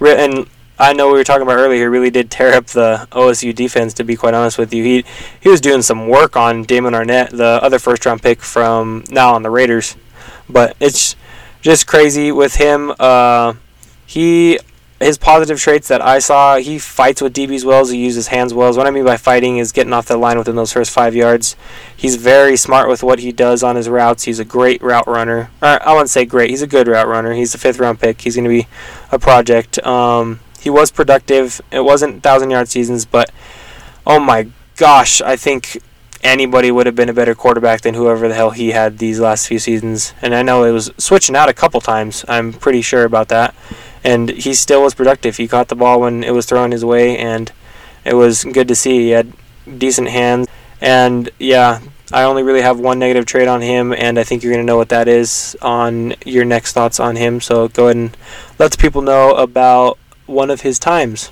and 0.00 0.48
I 0.78 0.92
know 0.92 1.06
we 1.06 1.14
were 1.14 1.24
talking 1.24 1.42
about 1.42 1.58
earlier. 1.58 1.82
He 1.82 1.84
really 1.84 2.10
did 2.10 2.30
tear 2.30 2.54
up 2.54 2.66
the 2.66 3.06
OSU 3.12 3.54
defense. 3.54 3.94
To 3.94 4.04
be 4.04 4.16
quite 4.16 4.34
honest 4.34 4.58
with 4.58 4.74
you, 4.74 4.82
he 4.82 5.04
he 5.40 5.48
was 5.48 5.60
doing 5.60 5.82
some 5.82 6.08
work 6.08 6.36
on 6.36 6.64
Damon 6.64 6.94
Arnette, 6.94 7.30
the 7.30 7.60
other 7.62 7.78
first 7.78 8.04
round 8.06 8.22
pick 8.22 8.42
from 8.42 9.04
now 9.10 9.34
on 9.34 9.42
the 9.42 9.50
Raiders. 9.50 9.96
But 10.48 10.76
it's 10.80 11.16
just 11.62 11.86
crazy 11.86 12.32
with 12.32 12.56
him. 12.56 12.92
Uh, 12.98 13.54
he 14.06 14.58
his 15.00 15.18
positive 15.18 15.60
traits 15.60 15.88
that 15.88 16.00
I 16.00 16.18
saw, 16.18 16.56
he 16.56 16.78
fights 16.78 17.20
with 17.20 17.34
DBs 17.34 17.64
well. 17.64 17.86
He 17.86 17.98
uses 17.98 18.28
hands 18.28 18.54
well. 18.54 18.74
What 18.74 18.86
I 18.86 18.90
mean 18.90 19.04
by 19.04 19.16
fighting 19.16 19.58
is 19.58 19.72
getting 19.72 19.92
off 19.92 20.06
the 20.06 20.16
line 20.16 20.38
within 20.38 20.56
those 20.56 20.72
first 20.72 20.92
five 20.92 21.14
yards. 21.14 21.56
He's 21.96 22.16
very 22.16 22.56
smart 22.56 22.88
with 22.88 23.02
what 23.02 23.18
he 23.18 23.32
does 23.32 23.62
on 23.62 23.76
his 23.76 23.88
routes. 23.88 24.24
He's 24.24 24.38
a 24.38 24.44
great 24.44 24.80
route 24.82 25.06
runner. 25.06 25.50
Or 25.60 25.86
I 25.86 25.92
wouldn't 25.92 26.10
say 26.10 26.24
great. 26.24 26.50
He's 26.50 26.62
a 26.62 26.66
good 26.66 26.86
route 26.86 27.08
runner. 27.08 27.34
He's 27.34 27.54
a 27.54 27.58
fifth 27.58 27.78
round 27.78 28.00
pick. 28.00 28.20
He's 28.20 28.36
going 28.36 28.44
to 28.44 28.50
be 28.50 28.68
a 29.10 29.18
project. 29.18 29.84
Um, 29.84 30.40
he 30.60 30.70
was 30.70 30.90
productive. 30.90 31.60
It 31.70 31.80
wasn't 31.80 32.22
thousand 32.22 32.50
yard 32.50 32.68
seasons, 32.68 33.04
but 33.04 33.30
oh 34.06 34.20
my 34.20 34.48
gosh, 34.76 35.20
I 35.20 35.36
think 35.36 35.78
anybody 36.22 36.70
would 36.70 36.86
have 36.86 36.96
been 36.96 37.10
a 37.10 37.14
better 37.14 37.34
quarterback 37.34 37.82
than 37.82 37.94
whoever 37.94 38.28
the 38.28 38.34
hell 38.34 38.50
he 38.50 38.70
had 38.70 38.98
these 38.98 39.20
last 39.20 39.46
few 39.46 39.58
seasons. 39.58 40.14
And 40.22 40.34
I 40.34 40.42
know 40.42 40.64
it 40.64 40.72
was 40.72 40.90
switching 40.96 41.36
out 41.36 41.48
a 41.48 41.52
couple 41.52 41.80
times. 41.80 42.24
I'm 42.28 42.52
pretty 42.52 42.80
sure 42.80 43.04
about 43.04 43.28
that. 43.28 43.54
And 44.04 44.28
he 44.28 44.54
still 44.54 44.82
was 44.82 44.94
productive. 44.94 45.38
He 45.38 45.48
caught 45.48 45.68
the 45.68 45.74
ball 45.74 46.00
when 46.00 46.22
it 46.22 46.32
was 46.32 46.46
thrown 46.46 46.70
his 46.70 46.84
way, 46.84 47.16
and 47.16 47.50
it 48.04 48.14
was 48.14 48.44
good 48.44 48.68
to 48.68 48.74
see. 48.74 48.98
He 48.98 49.10
had 49.10 49.32
decent 49.78 50.08
hands. 50.08 50.46
And 50.80 51.30
yeah, 51.38 51.80
I 52.12 52.24
only 52.24 52.42
really 52.42 52.60
have 52.60 52.78
one 52.78 52.98
negative 52.98 53.24
trade 53.24 53.48
on 53.48 53.62
him, 53.62 53.92
and 53.92 54.18
I 54.18 54.24
think 54.24 54.42
you're 54.42 54.54
to 54.54 54.62
know 54.62 54.76
what 54.76 54.90
that 54.90 55.08
is 55.08 55.56
on 55.62 56.14
your 56.26 56.44
next 56.44 56.72
thoughts 56.72 57.00
on 57.00 57.16
him. 57.16 57.40
So 57.40 57.68
go 57.68 57.86
ahead 57.86 57.96
and 57.96 58.16
let 58.58 58.72
the 58.72 58.78
people 58.78 59.00
know 59.00 59.34
about 59.34 59.98
one 60.26 60.50
of 60.50 60.60
his 60.60 60.78
times. 60.78 61.30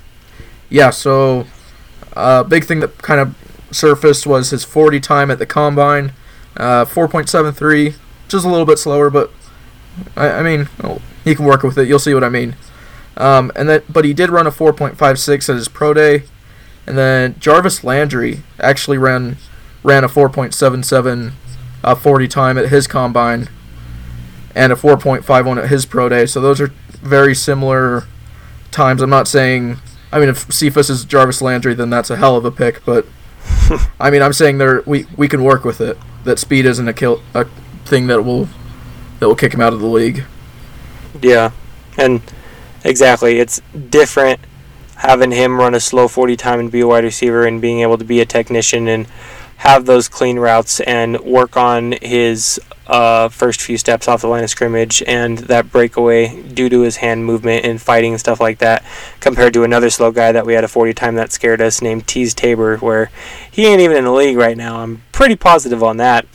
Yeah, 0.69 0.89
so 0.89 1.45
a 2.13 2.17
uh, 2.17 2.43
big 2.43 2.65
thing 2.65 2.79
that 2.79 2.97
kind 2.97 3.19
of 3.19 3.35
surfaced 3.71 4.25
was 4.25 4.49
his 4.49 4.63
40 4.63 4.99
time 4.99 5.29
at 5.29 5.39
the 5.39 5.45
combine, 5.45 6.13
uh, 6.57 6.85
4.73, 6.85 7.95
just 8.27 8.45
a 8.45 8.49
little 8.49 8.65
bit 8.65 8.79
slower, 8.79 9.09
but 9.09 9.31
I, 10.17 10.29
I 10.29 10.43
mean, 10.43 10.67
he 11.23 11.35
can 11.35 11.45
work 11.45 11.63
with 11.63 11.77
it. 11.77 11.87
You'll 11.87 11.99
see 11.99 12.13
what 12.13 12.23
I 12.23 12.29
mean. 12.29 12.55
Um, 13.15 13.51
and 13.55 13.69
that, 13.69 13.91
but 13.91 14.05
he 14.05 14.13
did 14.13 14.29
run 14.29 14.47
a 14.47 14.51
4.56 14.51 15.49
at 15.49 15.55
his 15.55 15.67
pro 15.67 15.93
day, 15.93 16.23
and 16.87 16.97
then 16.97 17.35
Jarvis 17.39 17.83
Landry 17.83 18.41
actually 18.59 18.97
ran 18.97 19.37
ran 19.83 20.03
a 20.03 20.07
4.77 20.07 21.33
uh, 21.83 21.95
40 21.95 22.27
time 22.27 22.57
at 22.57 22.69
his 22.69 22.87
combine, 22.87 23.49
and 24.55 24.71
a 24.71 24.75
4.51 24.75 25.63
at 25.63 25.69
his 25.69 25.85
pro 25.85 26.09
day. 26.09 26.25
So 26.25 26.41
those 26.41 26.59
are 26.59 26.73
very 27.01 27.35
similar 27.35 28.05
times. 28.71 29.01
I'm 29.01 29.09
not 29.09 29.27
saying. 29.27 29.77
I 30.11 30.19
mean, 30.19 30.29
if 30.29 30.51
Cephus 30.51 30.89
is 30.89 31.05
Jarvis 31.05 31.41
Landry, 31.41 31.73
then 31.73 31.89
that's 31.89 32.09
a 32.09 32.17
hell 32.17 32.35
of 32.35 32.45
a 32.45 32.51
pick. 32.51 32.85
But 32.85 33.05
I 33.99 34.09
mean, 34.09 34.21
I'm 34.21 34.33
saying 34.33 34.57
there 34.57 34.81
we 34.85 35.05
we 35.17 35.27
can 35.27 35.43
work 35.43 35.63
with 35.63 35.81
it. 35.81 35.97
That 36.23 36.39
speed 36.39 36.65
isn't 36.65 36.87
a 36.87 36.93
kill 36.93 37.21
a 37.33 37.45
thing 37.85 38.07
that 38.07 38.23
will 38.23 38.47
that 39.19 39.27
will 39.27 39.35
kick 39.35 39.53
him 39.53 39.61
out 39.61 39.73
of 39.73 39.79
the 39.79 39.87
league. 39.87 40.23
Yeah, 41.21 41.51
and 41.97 42.21
exactly, 42.83 43.39
it's 43.39 43.61
different 43.89 44.39
having 44.95 45.31
him 45.31 45.59
run 45.59 45.75
a 45.75 45.79
slow 45.79 46.07
40 46.07 46.37
time 46.37 46.59
and 46.59 46.71
be 46.71 46.79
a 46.79 46.87
wide 46.87 47.03
receiver 47.03 47.45
and 47.45 47.61
being 47.61 47.81
able 47.81 47.97
to 47.97 48.05
be 48.05 48.21
a 48.21 48.25
technician 48.25 48.87
and 48.87 49.05
have 49.57 49.85
those 49.85 50.07
clean 50.07 50.39
routes 50.39 50.79
and 50.81 51.19
work 51.21 51.57
on 51.57 51.93
his 52.01 52.59
uh, 52.87 53.29
first 53.29 53.61
few 53.61 53.77
steps 53.77 54.07
off 54.07 54.21
the 54.21 54.27
line 54.27 54.43
of 54.43 54.49
scrimmage 54.49 55.01
and 55.07 55.37
that 55.39 55.71
breakaway 55.71 56.41
due 56.53 56.69
to 56.69 56.81
his 56.81 56.97
hand 56.97 57.25
movement 57.25 57.65
and 57.65 57.81
fighting 57.81 58.11
and 58.11 58.19
stuff 58.19 58.41
like 58.41 58.57
that 58.59 58.83
compared 59.19 59.53
to 59.53 59.63
another 59.63 59.89
slow 59.89 60.11
guy 60.11 60.31
that 60.31 60.45
we 60.45 60.53
had 60.53 60.63
a 60.63 60.67
40 60.67 60.93
time 60.93 61.15
that 61.15 61.31
scared 61.31 61.61
us 61.61 61.81
named 61.81 62.05
Teez 62.05 62.33
Tabor 62.33 62.77
where 62.77 63.09
he 63.51 63.65
ain't 63.65 63.81
even 63.81 63.97
in 63.97 64.03
the 64.03 64.11
league 64.11 64.37
right 64.37 64.57
now. 64.57 64.79
I'm 64.81 65.01
pretty 65.11 65.35
positive 65.35 65.81
on 65.83 65.97
that. 65.97 66.25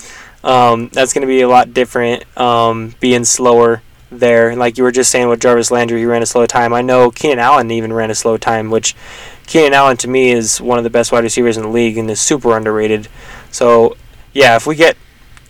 Um, 0.43 0.89
that's 0.93 1.13
going 1.13 1.23
to 1.23 1.27
be 1.29 1.41
a 1.43 1.49
lot 1.49 1.75
different 1.75 2.25
um, 2.39 2.95
being 3.01 3.25
slower 3.25 3.83
there. 4.11 4.57
Like 4.57 4.79
you 4.79 4.85
were 4.85 4.93
just 4.93 5.11
saying 5.11 5.29
with 5.29 5.41
Jarvis 5.41 5.71
Landry, 5.71 6.01
he 6.01 6.07
ran 6.07 6.23
a 6.23 6.27
slow 6.27 6.47
time. 6.47 6.73
I 6.73 6.83
know 6.83 7.11
Keenan 7.11 7.39
Allen 7.39 7.71
even 7.71 7.93
ran 7.93 8.11
a 8.11 8.15
slow 8.15 8.37
time, 8.37 8.71
which 8.71 8.95
Keenan 9.47 9.75
Allen 9.75 9.97
to 9.99 10.09
me 10.09 10.31
is 10.31 10.61
one 10.61 10.79
of 10.79 10.85
the 10.85 10.91
best 10.91 11.13
wide 11.13 11.25
receivers 11.25 11.57
in 11.57 11.63
the 11.63 11.69
league 11.69 11.97
and 11.97 12.11
is 12.11 12.21
super 12.21 12.57
underrated. 12.57 13.09
So 13.51 13.97
yeah, 14.33 14.57
if 14.57 14.67
we 14.67 14.77
get 14.77 14.97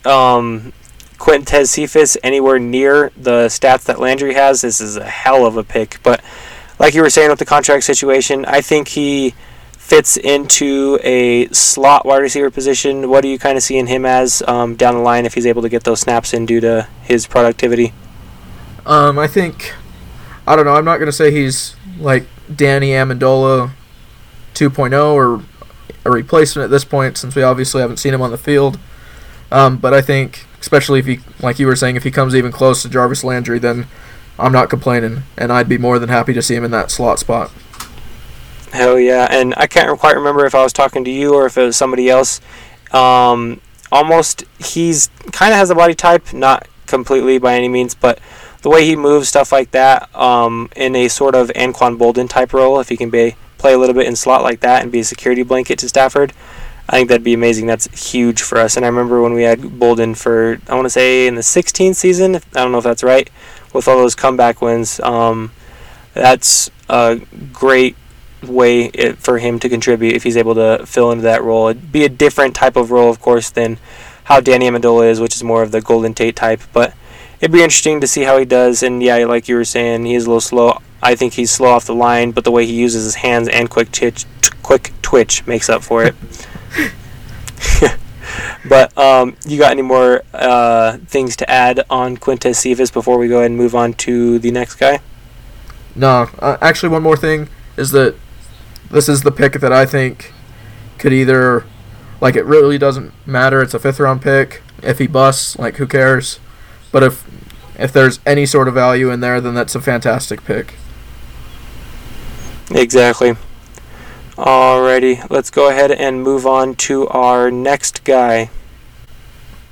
um, 0.05 0.73
Quintez 1.17 1.67
Cephus 1.67 2.17
anywhere 2.23 2.59
near 2.59 3.11
the 3.17 3.47
stats 3.47 3.83
that 3.85 3.99
Landry 3.99 4.33
has, 4.33 4.61
this 4.61 4.79
is 4.79 4.97
a 4.97 5.05
hell 5.05 5.45
of 5.45 5.57
a 5.57 5.63
pick. 5.63 5.99
But 6.03 6.21
like 6.79 6.93
you 6.93 7.01
were 7.01 7.09
saying 7.09 7.29
with 7.29 7.39
the 7.39 7.45
contract 7.45 7.83
situation, 7.83 8.45
I 8.45 8.61
think 8.61 8.89
he 8.89 9.33
fits 9.89 10.17
into 10.17 10.99
a 11.03 11.47
slot 11.47 12.05
wide 12.05 12.21
receiver 12.21 12.51
position. 12.51 13.09
What 13.09 13.21
do 13.21 13.27
you 13.27 13.39
kind 13.39 13.57
of 13.57 13.63
see 13.63 13.77
in 13.77 13.87
him 13.87 14.05
as 14.05 14.41
um, 14.47 14.75
down 14.75 14.93
the 14.93 15.01
line 15.01 15.25
if 15.25 15.33
he's 15.33 15.47
able 15.47 15.63
to 15.63 15.69
get 15.69 15.83
those 15.83 15.99
snaps 15.99 16.33
in 16.33 16.45
due 16.45 16.61
to 16.61 16.87
his 17.01 17.25
productivity? 17.25 17.91
Um, 18.85 19.19
I 19.19 19.27
think 19.27 19.73
I 20.47 20.55
don't 20.55 20.65
know. 20.65 20.73
I'm 20.73 20.85
not 20.85 20.97
gonna 20.97 21.11
say 21.11 21.31
he's 21.31 21.75
like 21.99 22.25
Danny 22.53 22.89
Amendola 22.89 23.71
2.0 24.55 25.13
or 25.13 25.43
a 26.05 26.11
replacement 26.11 26.63
at 26.65 26.71
this 26.71 26.83
point, 26.83 27.17
since 27.17 27.35
we 27.35 27.43
obviously 27.43 27.81
haven't 27.81 27.97
seen 27.97 28.13
him 28.13 28.21
on 28.21 28.31
the 28.31 28.37
field. 28.37 28.79
Um, 29.51 29.77
but 29.77 29.93
I 29.93 30.01
think, 30.01 30.45
especially 30.59 30.99
if 30.99 31.05
he, 31.05 31.19
like 31.41 31.59
you 31.59 31.67
were 31.67 31.75
saying, 31.75 31.95
if 31.95 32.03
he 32.03 32.11
comes 32.11 32.35
even 32.35 32.51
close 32.51 32.81
to 32.83 32.89
Jarvis 32.89 33.23
Landry, 33.23 33.59
then 33.59 33.87
I'm 34.37 34.51
not 34.51 34.69
complaining, 34.69 35.23
and 35.37 35.51
I'd 35.51 35.67
be 35.67 35.77
more 35.77 35.99
than 35.99 36.09
happy 36.09 36.33
to 36.33 36.41
see 36.41 36.55
him 36.55 36.63
in 36.63 36.71
that 36.71 36.91
slot 36.91 37.19
spot. 37.19 37.51
Hell 38.71 38.99
yeah! 38.99 39.27
And 39.29 39.53
I 39.57 39.67
can't 39.67 39.99
quite 39.99 40.15
remember 40.15 40.45
if 40.45 40.53
I 40.53 40.63
was 40.63 40.73
talking 40.73 41.03
to 41.03 41.11
you 41.11 41.33
or 41.33 41.45
if 41.45 41.57
it 41.57 41.63
was 41.63 41.75
somebody 41.75 42.09
else. 42.09 42.39
Um, 42.91 43.61
almost, 43.91 44.43
he's 44.59 45.09
kind 45.31 45.51
of 45.51 45.57
has 45.57 45.69
a 45.69 45.75
body 45.75 45.95
type, 45.95 46.33
not 46.33 46.67
completely 46.85 47.39
by 47.39 47.55
any 47.55 47.67
means, 47.67 47.95
but 47.95 48.19
the 48.61 48.69
way 48.69 48.85
he 48.85 48.95
moves, 48.95 49.29
stuff 49.29 49.51
like 49.51 49.71
that, 49.71 50.13
um, 50.15 50.69
in 50.75 50.95
a 50.95 51.07
sort 51.07 51.35
of 51.35 51.49
Anquan 51.49 51.97
Boldin 51.97 52.29
type 52.29 52.53
role, 52.53 52.79
if 52.79 52.89
he 52.89 52.97
can 52.97 53.09
be 53.09 53.35
play 53.57 53.73
a 53.73 53.77
little 53.77 53.95
bit 53.95 54.07
in 54.07 54.15
slot 54.15 54.41
like 54.41 54.61
that 54.61 54.81
and 54.81 54.91
be 54.91 54.99
a 54.99 55.03
security 55.03 55.43
blanket 55.43 55.77
to 55.79 55.89
Stafford, 55.89 56.33
I 56.87 56.93
think 56.93 57.09
that'd 57.09 57.23
be 57.23 57.33
amazing. 57.33 57.67
That's 57.67 58.11
huge 58.11 58.41
for 58.41 58.57
us. 58.57 58.75
And 58.75 58.85
I 58.85 58.89
remember 58.89 59.21
when 59.21 59.33
we 59.33 59.43
had 59.43 59.59
Boldin 59.59 60.17
for 60.17 60.59
I 60.67 60.75
want 60.75 60.85
to 60.85 60.89
say 60.89 61.27
in 61.27 61.35
the 61.35 61.41
16th 61.41 61.95
season. 61.95 62.35
I 62.35 62.39
don't 62.53 62.71
know 62.71 62.79
if 62.79 62.83
that's 62.83 63.03
right, 63.03 63.29
with 63.73 63.87
all 63.87 63.97
those 63.97 64.15
comeback 64.15 64.61
wins. 64.61 64.99
Um, 65.01 65.51
that's 66.13 66.71
a 66.89 67.21
great 67.53 67.95
way 68.41 68.85
it, 68.85 69.17
for 69.17 69.37
him 69.37 69.59
to 69.59 69.69
contribute 69.69 70.15
if 70.15 70.23
he's 70.23 70.37
able 70.37 70.55
to 70.55 70.85
fill 70.85 71.11
into 71.11 71.23
that 71.23 71.43
role. 71.43 71.67
It'd 71.67 71.91
be 71.91 72.05
a 72.05 72.09
different 72.09 72.55
type 72.55 72.75
of 72.75 72.89
role, 72.91 73.09
of 73.09 73.21
course, 73.21 73.49
than 73.49 73.77
how 74.23 74.39
Danny 74.39 74.67
Amendola 74.67 75.09
is, 75.09 75.19
which 75.19 75.35
is 75.35 75.43
more 75.43 75.61
of 75.61 75.71
the 75.71 75.81
Golden 75.81 76.13
Tate 76.13 76.35
type. 76.35 76.61
But 76.73 76.93
it'd 77.39 77.51
be 77.51 77.63
interesting 77.63 78.01
to 78.01 78.07
see 78.07 78.23
how 78.23 78.37
he 78.37 78.45
does. 78.45 78.83
And 78.83 79.01
yeah, 79.01 79.17
like 79.25 79.47
you 79.47 79.55
were 79.55 79.65
saying, 79.65 80.05
he's 80.05 80.25
a 80.25 80.29
little 80.29 80.41
slow. 80.41 80.79
I 81.01 81.15
think 81.15 81.33
he's 81.33 81.51
slow 81.51 81.69
off 81.69 81.85
the 81.85 81.95
line, 81.95 82.31
but 82.31 82.43
the 82.43 82.51
way 82.51 82.65
he 82.65 82.73
uses 82.73 83.05
his 83.05 83.15
hands 83.15 83.47
and 83.47 83.69
quick 83.69 83.91
twitch, 83.91 84.25
quick 84.63 84.91
twitch 85.01 85.47
makes 85.47 85.69
up 85.69 85.81
for 85.81 86.03
it. 86.03 86.15
but 88.69 88.97
um, 88.97 89.35
you 89.45 89.57
got 89.57 89.71
any 89.71 89.81
more 89.81 90.23
uh, 90.33 90.97
things 91.07 91.35
to 91.37 91.49
add 91.49 91.85
on 91.89 92.17
Quintez 92.17 92.55
Cephus 92.55 92.91
before 92.91 93.17
we 93.17 93.29
go 93.29 93.37
ahead 93.37 93.51
and 93.51 93.57
move 93.57 93.75
on 93.75 93.93
to 93.93 94.39
the 94.39 94.51
next 94.51 94.75
guy? 94.75 94.99
No, 95.95 96.29
uh, 96.39 96.57
actually, 96.61 96.89
one 96.89 97.03
more 97.03 97.17
thing 97.17 97.49
is 97.77 97.91
that 97.91 98.15
this 98.91 99.07
is 99.07 99.23
the 99.23 99.31
pick 99.31 99.53
that 99.53 99.71
I 99.71 99.85
think 99.85 100.33
could 100.97 101.13
either, 101.13 101.65
like, 102.19 102.35
it 102.35 102.43
really 102.43 102.77
doesn't 102.77 103.13
matter. 103.25 103.61
It's 103.61 103.73
a 103.73 103.79
fifth 103.79 103.99
round 103.99 104.21
pick. 104.21 104.61
If 104.83 104.99
he 104.99 105.07
busts, 105.07 105.57
like, 105.57 105.77
who 105.77 105.87
cares? 105.87 106.39
But 106.91 107.03
if 107.03 107.25
if 107.79 107.93
there's 107.93 108.19
any 108.25 108.45
sort 108.45 108.67
of 108.67 108.73
value 108.73 109.09
in 109.09 109.19
there, 109.19 109.39
then 109.39 109.53
that's 109.53 109.75
a 109.75 109.81
fantastic 109.81 110.43
pick. 110.43 110.75
Exactly. 112.71 113.35
Alrighty, 114.37 115.29
let's 115.29 115.49
go 115.49 115.69
ahead 115.69 115.91
and 115.91 116.23
move 116.23 116.45
on 116.45 116.75
to 116.75 117.07
our 117.07 117.51
next 117.51 118.03
guy. 118.03 118.49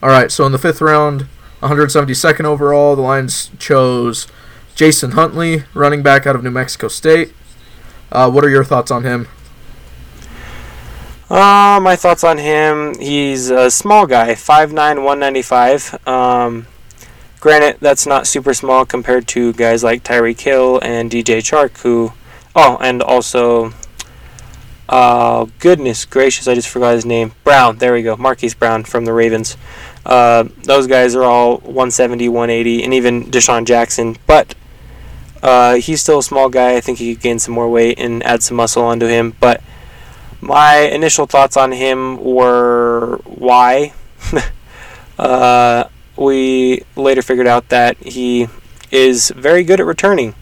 All 0.01 0.09
right, 0.09 0.31
so 0.31 0.45
in 0.45 0.51
the 0.51 0.57
fifth 0.57 0.81
round, 0.81 1.27
172nd 1.61 2.43
overall, 2.43 2.95
the 2.95 3.01
Lions 3.01 3.49
chose 3.59 4.27
Jason 4.75 5.11
Huntley, 5.11 5.63
running 5.73 6.03
back 6.03 6.27
out 6.27 6.35
of 6.35 6.43
New 6.43 6.51
Mexico 6.51 6.87
State. 6.87 7.33
Uh, 8.11 8.29
what 8.29 8.43
are 8.43 8.49
your 8.49 8.63
thoughts 8.63 8.91
on 8.91 9.03
him? 9.03 9.27
Uh, 11.29 11.79
my 11.81 11.95
thoughts 11.95 12.23
on 12.23 12.37
him, 12.37 12.97
he's 12.99 13.49
a 13.49 13.71
small 13.71 14.05
guy, 14.05 14.33
5'9", 14.33 14.73
195. 14.75 16.07
Um, 16.07 16.67
granted, 17.47 17.77
that's 17.79 18.05
not 18.05 18.27
super 18.27 18.53
small 18.53 18.85
compared 18.85 19.25
to 19.25 19.53
guys 19.53 19.81
like 19.81 20.03
Tyreek 20.03 20.41
Hill 20.41 20.81
and 20.83 21.09
DJ 21.09 21.37
Chark, 21.37 21.77
who... 21.77 22.11
Oh, 22.53 22.77
and 22.81 23.01
also... 23.01 23.71
Uh, 24.89 25.45
goodness 25.59 26.03
gracious, 26.03 26.49
I 26.49 26.55
just 26.55 26.67
forgot 26.67 26.95
his 26.95 27.05
name. 27.05 27.31
Brown, 27.45 27.77
there 27.77 27.93
we 27.93 28.03
go. 28.03 28.17
Marquise 28.17 28.53
Brown 28.53 28.83
from 28.83 29.05
the 29.05 29.13
Ravens. 29.13 29.55
Uh, 30.05 30.49
those 30.63 30.87
guys 30.87 31.15
are 31.15 31.23
all 31.23 31.59
170, 31.59 32.27
180, 32.27 32.83
and 32.83 32.93
even 32.93 33.23
DeSean 33.31 33.65
Jackson. 33.65 34.17
But 34.27 34.53
uh, 35.41 35.75
he's 35.75 36.01
still 36.01 36.19
a 36.19 36.23
small 36.23 36.49
guy. 36.49 36.75
I 36.75 36.81
think 36.81 36.97
he 36.97 37.15
could 37.15 37.23
gain 37.23 37.39
some 37.39 37.53
more 37.53 37.69
weight 37.71 37.97
and 37.97 38.23
add 38.23 38.43
some 38.43 38.57
muscle 38.57 38.83
onto 38.83 39.07
him. 39.07 39.37
But 39.39 39.63
my 40.41 40.79
initial 40.79 41.25
thoughts 41.25 41.55
on 41.55 41.71
him 41.71 42.21
were 42.21 43.21
why. 43.23 43.93
uh, 45.17 45.85
we 46.17 46.83
later 46.95 47.21
figured 47.21 47.47
out 47.47 47.69
that 47.69 47.97
he 47.97 48.47
is 48.91 49.29
very 49.31 49.63
good 49.63 49.79
at 49.79 49.85
returning. 49.85 50.35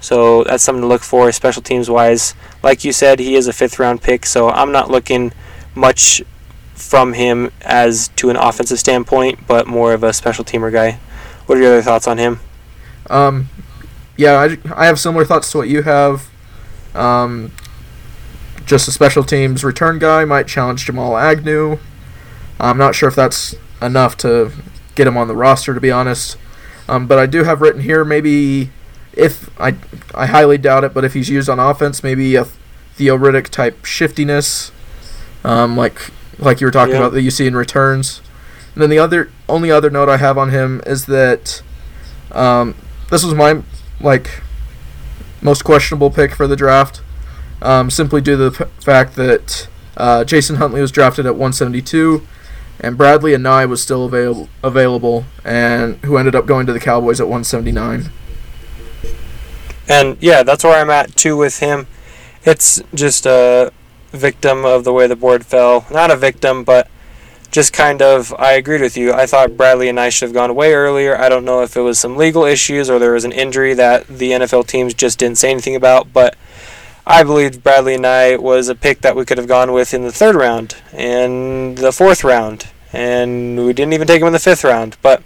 So 0.00 0.44
that's 0.44 0.62
something 0.62 0.82
to 0.82 0.86
look 0.86 1.02
for, 1.02 1.30
special 1.32 1.62
teams 1.62 1.90
wise. 1.90 2.34
Like 2.62 2.84
you 2.84 2.92
said, 2.92 3.18
he 3.18 3.34
is 3.34 3.48
a 3.48 3.52
fifth 3.52 3.78
round 3.78 4.02
pick, 4.02 4.26
so 4.26 4.48
I'm 4.48 4.70
not 4.70 4.90
looking 4.90 5.32
much 5.74 6.22
from 6.74 7.14
him 7.14 7.50
as 7.62 8.08
to 8.16 8.30
an 8.30 8.36
offensive 8.36 8.78
standpoint, 8.78 9.46
but 9.46 9.66
more 9.66 9.92
of 9.92 10.04
a 10.04 10.12
special 10.12 10.44
teamer 10.44 10.72
guy. 10.72 11.00
What 11.46 11.58
are 11.58 11.60
your 11.60 11.72
other 11.72 11.82
thoughts 11.82 12.06
on 12.06 12.18
him? 12.18 12.40
Um, 13.10 13.48
yeah, 14.16 14.34
I, 14.34 14.82
I 14.82 14.86
have 14.86 15.00
similar 15.00 15.24
thoughts 15.24 15.50
to 15.52 15.58
what 15.58 15.68
you 15.68 15.82
have. 15.82 16.28
Um, 16.94 17.52
just 18.64 18.86
a 18.86 18.92
special 18.92 19.24
teams 19.24 19.64
return 19.64 19.98
guy 19.98 20.24
might 20.24 20.46
challenge 20.46 20.84
Jamal 20.84 21.16
Agnew. 21.16 21.78
I'm 22.60 22.78
not 22.78 22.94
sure 22.94 23.08
if 23.08 23.14
that's 23.14 23.54
enough 23.80 24.16
to 24.18 24.52
get 24.98 25.06
him 25.06 25.16
on 25.16 25.28
the 25.28 25.36
roster, 25.36 25.72
to 25.72 25.80
be 25.80 25.90
honest. 25.90 26.36
Um, 26.88 27.06
but 27.06 27.18
I 27.18 27.24
do 27.26 27.44
have 27.44 27.62
written 27.62 27.82
here 27.82 28.04
maybe 28.04 28.70
if 29.14 29.48
I 29.60 29.76
I 30.14 30.26
highly 30.26 30.58
doubt 30.58 30.84
it, 30.84 30.92
but 30.92 31.04
if 31.04 31.14
he's 31.14 31.30
used 31.30 31.48
on 31.48 31.58
offense, 31.58 32.02
maybe 32.02 32.34
a 32.36 32.44
Theo 32.44 33.16
Riddick 33.16 33.48
type 33.48 33.84
shiftiness, 33.84 34.72
um, 35.44 35.76
like 35.76 36.10
like 36.38 36.60
you 36.60 36.66
were 36.66 36.70
talking 36.70 36.94
yeah. 36.94 37.00
about 37.00 37.12
that 37.12 37.22
you 37.22 37.30
see 37.30 37.46
in 37.46 37.56
returns. 37.56 38.20
And 38.74 38.82
then 38.82 38.90
the 38.90 38.98
other 38.98 39.30
only 39.48 39.70
other 39.70 39.90
note 39.90 40.08
I 40.08 40.18
have 40.18 40.36
on 40.36 40.50
him 40.50 40.82
is 40.86 41.06
that 41.06 41.62
um, 42.32 42.74
this 43.10 43.24
was 43.24 43.34
my 43.34 43.62
like 44.00 44.42
most 45.40 45.64
questionable 45.64 46.10
pick 46.10 46.34
for 46.34 46.46
the 46.46 46.56
draft, 46.56 47.00
um, 47.62 47.90
simply 47.90 48.20
due 48.20 48.36
to 48.36 48.50
the 48.50 48.64
p- 48.64 48.70
fact 48.84 49.16
that 49.16 49.68
uh, 49.96 50.24
Jason 50.24 50.56
Huntley 50.56 50.80
was 50.80 50.92
drafted 50.92 51.26
at 51.26 51.32
172, 51.32 52.26
and 52.80 52.98
Bradlee 52.98 53.36
Anae 53.36 53.68
was 53.68 53.82
still 53.82 54.04
avail- 54.04 54.48
available, 54.62 55.24
and 55.44 55.96
who 56.04 56.16
ended 56.16 56.34
up 56.34 56.46
going 56.46 56.66
to 56.66 56.72
the 56.72 56.80
Cowboys 56.80 57.20
at 57.20 57.26
179. 57.26 58.10
And 59.88 60.16
yeah, 60.20 60.42
that's 60.42 60.64
where 60.64 60.80
I'm 60.80 60.90
at 60.90 61.16
too 61.16 61.36
with 61.36 61.60
him. 61.60 61.86
It's 62.44 62.82
just 62.94 63.26
a 63.26 63.72
victim 64.12 64.64
of 64.64 64.84
the 64.84 64.92
way 64.92 65.06
the 65.06 65.16
board 65.16 65.44
fell. 65.46 65.86
Not 65.90 66.10
a 66.10 66.16
victim, 66.16 66.64
but 66.64 66.88
just 67.50 67.72
kind 67.72 68.02
of, 68.02 68.34
I 68.38 68.52
agreed 68.52 68.82
with 68.82 68.96
you. 68.96 69.12
I 69.12 69.26
thought 69.26 69.50
Bradlee 69.50 69.90
Anae 69.90 70.12
should 70.12 70.26
have 70.28 70.34
gone 70.34 70.54
way 70.54 70.74
earlier. 70.74 71.18
I 71.18 71.28
don't 71.28 71.44
know 71.44 71.62
if 71.62 71.76
it 71.76 71.80
was 71.80 71.98
some 71.98 72.16
legal 72.16 72.44
issues 72.44 72.90
or 72.90 72.98
there 72.98 73.12
was 73.12 73.24
an 73.24 73.32
injury 73.32 73.74
that 73.74 74.06
the 74.06 74.32
NFL 74.32 74.66
teams 74.66 74.92
just 74.92 75.18
didn't 75.18 75.38
say 75.38 75.50
anything 75.50 75.74
about, 75.74 76.12
but 76.12 76.36
I 77.10 77.22
believe 77.24 77.62
Bradlee 77.62 77.96
Anae 77.96 78.38
was 78.38 78.68
a 78.68 78.74
pick 78.74 79.00
that 79.00 79.16
we 79.16 79.24
could 79.24 79.38
have 79.38 79.48
gone 79.48 79.72
with 79.72 79.94
in 79.94 80.02
the 80.02 80.12
third 80.12 80.34
round 80.34 80.76
and 80.92 81.78
the 81.78 81.90
fourth 81.90 82.22
round, 82.22 82.68
and 82.92 83.64
we 83.64 83.72
didn't 83.72 83.94
even 83.94 84.06
take 84.06 84.20
him 84.20 84.26
in 84.26 84.34
the 84.34 84.38
fifth 84.38 84.62
round. 84.62 84.98
But 85.00 85.22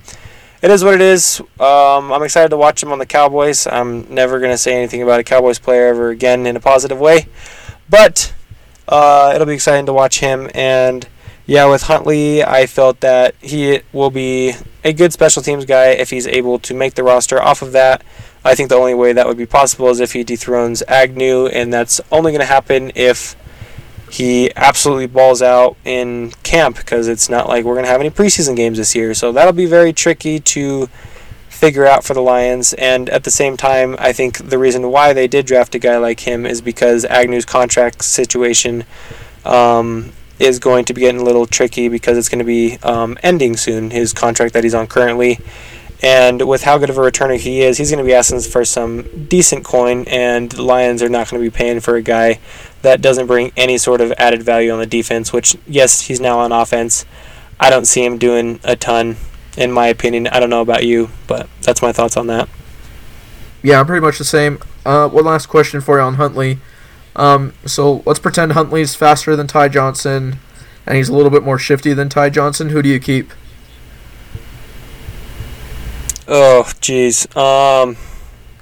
it 0.63 0.71
is 0.71 0.85
what 0.85 0.95
it 0.95 1.01
is. 1.01 1.41
Um, 1.59 2.13
I'm 2.13 2.23
excited 2.23 2.51
to 2.51 2.57
watch 2.57 2.81
him 2.85 2.93
on 2.93 3.01
the 3.01 3.07
Cowboys. 3.07 3.67
I'm 3.67 4.15
never 4.15 4.39
going 4.39 4.53
to 4.53 4.59
say 4.59 4.77
anything 4.77 5.03
about 5.03 5.19
a 5.19 5.25
Cowboys 5.25 5.59
player 5.59 5.89
ever 5.89 6.11
again 6.11 6.47
in 6.47 6.55
a 6.55 6.61
positive 6.61 7.01
way, 7.01 7.27
but 7.91 8.33
uh, 8.87 9.33
it'll 9.35 9.49
be 9.49 9.55
exciting 9.55 9.87
to 9.87 9.93
watch 9.93 10.21
him 10.21 10.49
and 10.55 11.09
yeah, 11.47 11.67
with 11.67 11.83
Huntley, 11.83 12.45
I 12.45 12.67
felt 12.67 13.01
that 13.01 13.35
he 13.41 13.81
will 13.93 14.11
be 14.11 14.55
a 14.85 14.93
good 14.93 15.13
special 15.13 15.43
teams 15.43 15.65
guy 15.65 15.87
if 15.87 16.11
he's 16.11 16.29
able 16.29 16.61
to 16.61 16.75
make 16.75 16.95
the 16.95 17.03
roster 17.03 17.43
off 17.43 17.63
of 17.63 17.73
that. 17.73 18.05
I 18.45 18.55
think 18.55 18.69
the 18.69 18.77
only 18.77 18.95
way 18.95 19.13
that 19.13 19.27
would 19.27 19.37
be 19.37 19.47
possible 19.47 19.89
is 19.89 20.01
if 20.01 20.13
he 20.13 20.25
dethrones 20.25 20.83
Agnew, 20.89 21.47
and 21.47 21.73
that's 21.73 22.01
only 22.11 22.33
going 22.33 22.41
to 22.41 22.47
happen 22.47 22.93
if 22.95 23.37
he 24.11 24.55
absolutely 24.57 25.07
balls 25.07 25.41
out 25.41 25.77
in 25.85 26.33
camp 26.43 26.77
because 26.77 27.09
it's 27.09 27.31
not 27.31 27.49
like 27.49 27.65
we're 27.65 27.75
going 27.75 27.87
to 27.87 27.91
have 27.91 28.01
any 28.01 28.11
preseason 28.11 28.55
games 28.55 28.77
this 28.79 28.95
year. 28.95 29.15
So 29.15 29.33
that'll 29.33 29.55
be 29.55 29.67
very 29.67 29.93
tricky 29.93 30.39
to 30.41 30.89
figure 31.49 31.87
out 31.87 32.05
for 32.05 32.13
the 32.13 32.21
Lions. 32.21 32.75
And 32.75 33.09
at 33.09 33.25
the 33.25 33.31
same 33.31 33.57
time, 33.57 33.97
I 33.99 34.13
think 34.13 34.51
the 34.51 34.59
reason 34.59 34.91
why 34.91 35.13
they 35.13 35.29
did 35.29 35.47
draft 35.47 35.75
a 35.75 35.79
guy 35.79 35.97
like 35.97 36.21
him 36.21 36.45
is 36.45 36.61
because 36.61 37.05
Agnew's 37.07 37.45
contract 37.47 38.05
situation 38.05 38.85
um, 39.45 40.13
is 40.39 40.59
going 40.59 40.85
to 40.87 40.93
be 40.93 41.03
getting 41.03 41.21
a 41.21 41.25
little 41.25 41.47
tricky 41.47 41.89
because 41.89 42.19
it's 42.19 42.29
going 42.29 42.41
to 42.41 42.45
be 42.45 42.79
um, 42.83 43.17
ending 43.23 43.57
soon, 43.57 43.93
his 43.93 44.13
contract 44.13 44.55
that 44.55 44.65
he's 44.65 44.75
on 44.75 44.89
currently. 44.89 45.39
And 46.03 46.49
with 46.49 46.65
how 46.65 46.79
good 46.79 46.91
of 46.91 46.99
a 46.99 47.01
returner 47.01 47.39
he 47.39 47.63
is, 47.63 47.79
he's 47.79 47.91
going 47.91 48.05
to 48.05 48.05
be 48.05 48.13
asking 48.13 48.41
for 48.41 48.65
some 48.65 49.27
decent 49.27 49.65
coin, 49.65 50.05
and 50.09 50.51
the 50.51 50.63
Lions 50.63 51.01
are 51.01 51.09
not 51.09 51.31
going 51.31 51.41
to 51.41 51.49
be 51.49 51.57
paying 51.57 51.79
for 51.79 51.95
a 51.95 52.03
guy 52.03 52.41
that 52.83 53.01
doesn't 53.01 53.29
bring 53.29 53.53
any 53.57 53.79
sort 53.79 54.01
of 54.01 54.11
added 54.19 54.43
value 54.43 54.73
on 54.73 54.81
the 54.81 54.87
defense, 54.87 55.33
which, 55.33 55.57
yes, 55.67 56.03
he's 56.03 56.21
now 56.21 56.41
on 56.41 56.51
offense. 56.51 57.07
I 57.61 57.71
don't 57.71 57.85
see 57.85 58.05
him 58.05 58.19
doing 58.19 58.59
a 58.65 58.75
ton, 58.75 59.17
in 59.57 59.71
my 59.71 59.87
opinion. 59.87 60.27
I 60.27 60.41
don't 60.41 60.51
know 60.51 60.61
about 60.61 60.85
you, 60.85 61.11
but 61.29 61.49
that's 61.61 61.81
my 61.81 61.93
thoughts 61.93 62.17
on 62.17 62.27
that. 62.27 62.49
Yeah, 63.63 63.79
I'm 63.79 63.87
pretty 63.87 64.05
much 64.05 64.19
the 64.19 64.25
same. 64.25 64.59
Uh, 64.85 65.09
one 65.09 65.25
last 65.25 65.47
question 65.47 65.81
for 65.81 65.99
you 65.99 66.03
on 66.03 66.15
Huntley. 66.15 66.59
Um, 67.15 67.53
so 67.65 68.03
let's 68.05 68.19
pretend 68.19 68.53
Huntley's 68.53 68.97
faster 68.97 69.37
than 69.37 69.47
Ty 69.47 69.69
Johnson, 69.69 70.41
and 70.85 70.97
he's 70.97 71.09
a 71.09 71.15
little 71.15 71.31
bit 71.31 71.45
more 71.45 71.61
shifty 71.61 71.95
than 71.95 72.09
Ty 72.09 72.31
Johnson. 72.31 72.71
Who 72.71 72.83
do 72.83 72.89
you 72.89 72.99
keep? 72.99 73.31
Oh, 76.35 76.65
jeez. 76.81 77.37
Um, 77.37 77.99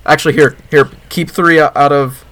Actually, 0.04 0.34
here, 0.34 0.56
here, 0.72 0.90
keep 1.08 1.30
three 1.30 1.60
out 1.60 1.92
of, 1.92 2.24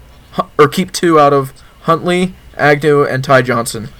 or 0.58 0.66
keep 0.66 0.90
two 0.90 1.20
out 1.20 1.32
of 1.32 1.52
Huntley, 1.82 2.34
Agnew, 2.56 3.04
and 3.04 3.22
Ty 3.22 3.42
Johnson. 3.42 3.90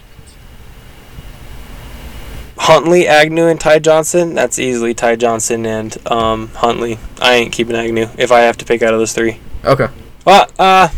Huntley, 2.57 3.07
Agnew, 3.07 3.46
and 3.46 3.61
Ty 3.61 3.79
Johnson. 3.79 4.35
That's 4.35 4.59
easily 4.59 4.94
Ty 4.94 5.14
Johnson 5.14 5.64
and 5.64 5.96
um, 6.11 6.48
Huntley. 6.48 6.98
I 7.20 7.35
ain't 7.35 7.53
keeping 7.53 7.77
Agnew 7.77 8.09
if 8.18 8.33
I 8.33 8.40
have 8.40 8.57
to 8.57 8.64
pick 8.64 8.83
out 8.83 8.92
of 8.92 8.98
those 8.98 9.12
three. 9.12 9.38
Okay. 9.64 9.87
Well, 10.24 10.51
uh, 10.59 10.88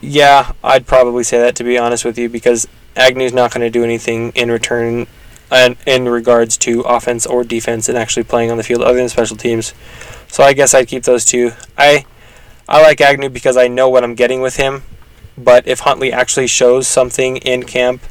yeah, 0.00 0.52
I'd 0.64 0.86
probably 0.86 1.24
say 1.24 1.38
that 1.38 1.56
to 1.56 1.64
be 1.64 1.76
honest 1.76 2.06
with 2.06 2.16
you 2.16 2.30
because 2.30 2.66
Agnew's 2.96 3.34
not 3.34 3.52
going 3.52 3.60
to 3.60 3.70
do 3.70 3.84
anything 3.84 4.32
in 4.34 4.50
return 4.50 5.08
and 5.50 5.76
in 5.86 6.08
regards 6.08 6.56
to 6.58 6.80
offense 6.82 7.26
or 7.26 7.44
defense 7.44 7.88
and 7.88 7.96
actually 7.96 8.24
playing 8.24 8.50
on 8.50 8.56
the 8.56 8.62
field 8.62 8.82
other 8.82 8.98
than 8.98 9.08
special 9.08 9.36
teams. 9.36 9.74
So 10.28 10.42
I 10.42 10.52
guess 10.52 10.74
I'd 10.74 10.88
keep 10.88 11.04
those 11.04 11.24
two. 11.24 11.52
I 11.76 12.04
I 12.68 12.82
like 12.82 13.00
Agnew 13.00 13.30
because 13.30 13.56
I 13.56 13.68
know 13.68 13.88
what 13.88 14.04
I'm 14.04 14.14
getting 14.14 14.40
with 14.40 14.56
him, 14.56 14.82
but 15.36 15.66
if 15.66 15.80
Huntley 15.80 16.12
actually 16.12 16.48
shows 16.48 16.86
something 16.86 17.38
in 17.38 17.64
camp 17.64 18.02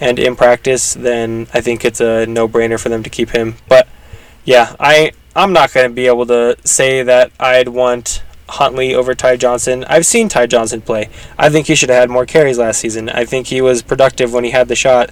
and 0.00 0.18
in 0.18 0.34
practice, 0.34 0.94
then 0.94 1.46
I 1.52 1.60
think 1.60 1.84
it's 1.84 2.00
a 2.00 2.24
no-brainer 2.24 2.80
for 2.80 2.88
them 2.88 3.02
to 3.02 3.10
keep 3.10 3.30
him. 3.30 3.56
But 3.68 3.88
yeah, 4.44 4.76
I 4.80 5.12
I'm 5.36 5.52
not 5.52 5.72
going 5.72 5.88
to 5.88 5.94
be 5.94 6.06
able 6.06 6.26
to 6.26 6.56
say 6.64 7.02
that 7.02 7.32
I'd 7.38 7.68
want 7.68 8.22
Huntley 8.48 8.94
over 8.94 9.14
Ty 9.14 9.36
Johnson. 9.36 9.84
I've 9.84 10.06
seen 10.06 10.28
Ty 10.28 10.46
Johnson 10.46 10.80
play. 10.80 11.10
I 11.38 11.50
think 11.50 11.66
he 11.66 11.74
should 11.74 11.90
have 11.90 12.00
had 12.00 12.10
more 12.10 12.26
carries 12.26 12.58
last 12.58 12.80
season. 12.80 13.08
I 13.08 13.24
think 13.24 13.48
he 13.48 13.60
was 13.60 13.82
productive 13.82 14.32
when 14.32 14.44
he 14.44 14.50
had 14.50 14.68
the 14.68 14.74
shot. 14.74 15.10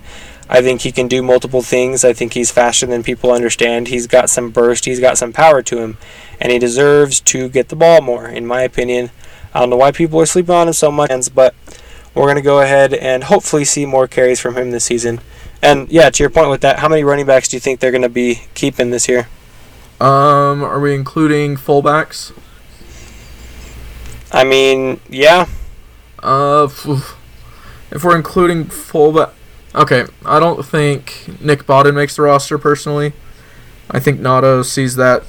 I 0.49 0.63
think 0.63 0.83
he 0.83 0.93
can 0.93 1.09
do 1.09 1.23
multiple 1.23 1.63
things. 1.63 2.05
I 2.05 2.13
think 2.13 2.35
he's 2.35 2.51
faster 2.51 2.87
than 2.87 3.03
people 3.03 3.33
understand. 3.33 3.89
He's 3.89 4.07
got 4.07 4.31
some 4.31 4.51
burst, 4.51 4.85
he's 4.85 5.01
got 5.01 5.19
some 5.19 5.33
power 5.33 5.63
to 5.63 5.79
him, 5.79 5.99
and 6.41 6.53
he 6.53 6.59
deserves 6.59 7.21
to 7.21 7.49
get 7.49 7.69
the 7.69 7.77
ball 7.77 8.01
more, 8.01 8.29
in 8.29 8.47
my 8.47 8.63
opinion. 8.63 9.11
I 9.53 9.61
don't 9.61 9.71
know 9.71 9.77
why 9.77 9.91
people 9.91 10.21
are 10.21 10.27
sleeping 10.27 10.55
on 10.55 10.69
him 10.69 10.75
so 10.75 10.93
much, 10.93 11.35
but 11.35 11.55
we're 12.15 12.25
going 12.25 12.37
to 12.37 12.43
go 12.43 12.61
ahead 12.61 12.95
and 12.95 13.25
hopefully 13.25 13.65
see 13.65 13.87
more 13.87 14.07
carries 14.07 14.41
from 14.41 14.57
him 14.57 14.71
this 14.71 14.85
season. 14.85 15.21
And 15.63 15.91
yeah, 15.91 16.11
to 16.11 16.23
your 16.23 16.31
point 16.31 16.51
with 16.51 16.61
that, 16.61 16.79
how 16.79 16.89
many 16.89 17.03
running 17.03 17.27
backs 17.27 17.49
do 17.49 17.57
you 17.57 17.61
think 17.61 17.81
they're 17.81 17.91
going 17.91 18.03
to 18.03 18.09
be 18.09 18.43
keeping 18.55 18.91
this 18.91 19.09
year? 19.09 19.29
Um, 20.01 20.63
are 20.63 20.79
we 20.79 20.95
including 20.95 21.57
fullbacks? 21.57 22.33
I 24.31 24.45
mean, 24.45 25.01
yeah. 25.09 25.47
Uh, 26.23 26.69
if 27.91 28.05
we're 28.05 28.17
including 28.17 28.67
fullback, 28.67 29.31
okay. 29.77 30.05
I 30.25 30.41
don't 30.41 30.65
think 30.65 31.27
Nick 31.41 31.65
Bawden 31.67 31.95
makes 31.95 32.17
the 32.17 32.23
roster 32.23 32.59
personally. 32.59 33.12
I 33.91 34.01
think 34.01 34.21
Nauta 34.21 34.65
sees 34.65 34.97
that 34.97 35.23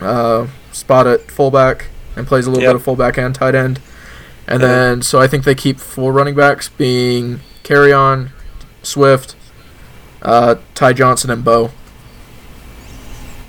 uh, 0.00 0.46
spot 0.72 1.06
at 1.06 1.30
fullback 1.30 1.86
and 2.16 2.26
plays 2.26 2.46
a 2.46 2.50
little 2.50 2.62
Yep. 2.62 2.70
bit 2.70 2.76
of 2.76 2.82
fullback 2.84 3.16
and 3.18 3.34
tight 3.34 3.54
end, 3.54 3.80
and 4.46 4.60
Yeah. 4.62 4.68
then 4.68 5.02
so 5.02 5.20
I 5.20 5.26
think 5.26 5.44
they 5.44 5.54
keep 5.54 5.80
four 5.80 6.12
running 6.12 6.34
backs 6.34 6.68
being 6.68 7.40
Kerryon, 7.64 8.30
Swift, 8.82 9.34
uh, 10.22 10.56
Ty 10.74 10.92
Johnson, 10.92 11.30
and 11.30 11.44
Bo. 11.44 11.70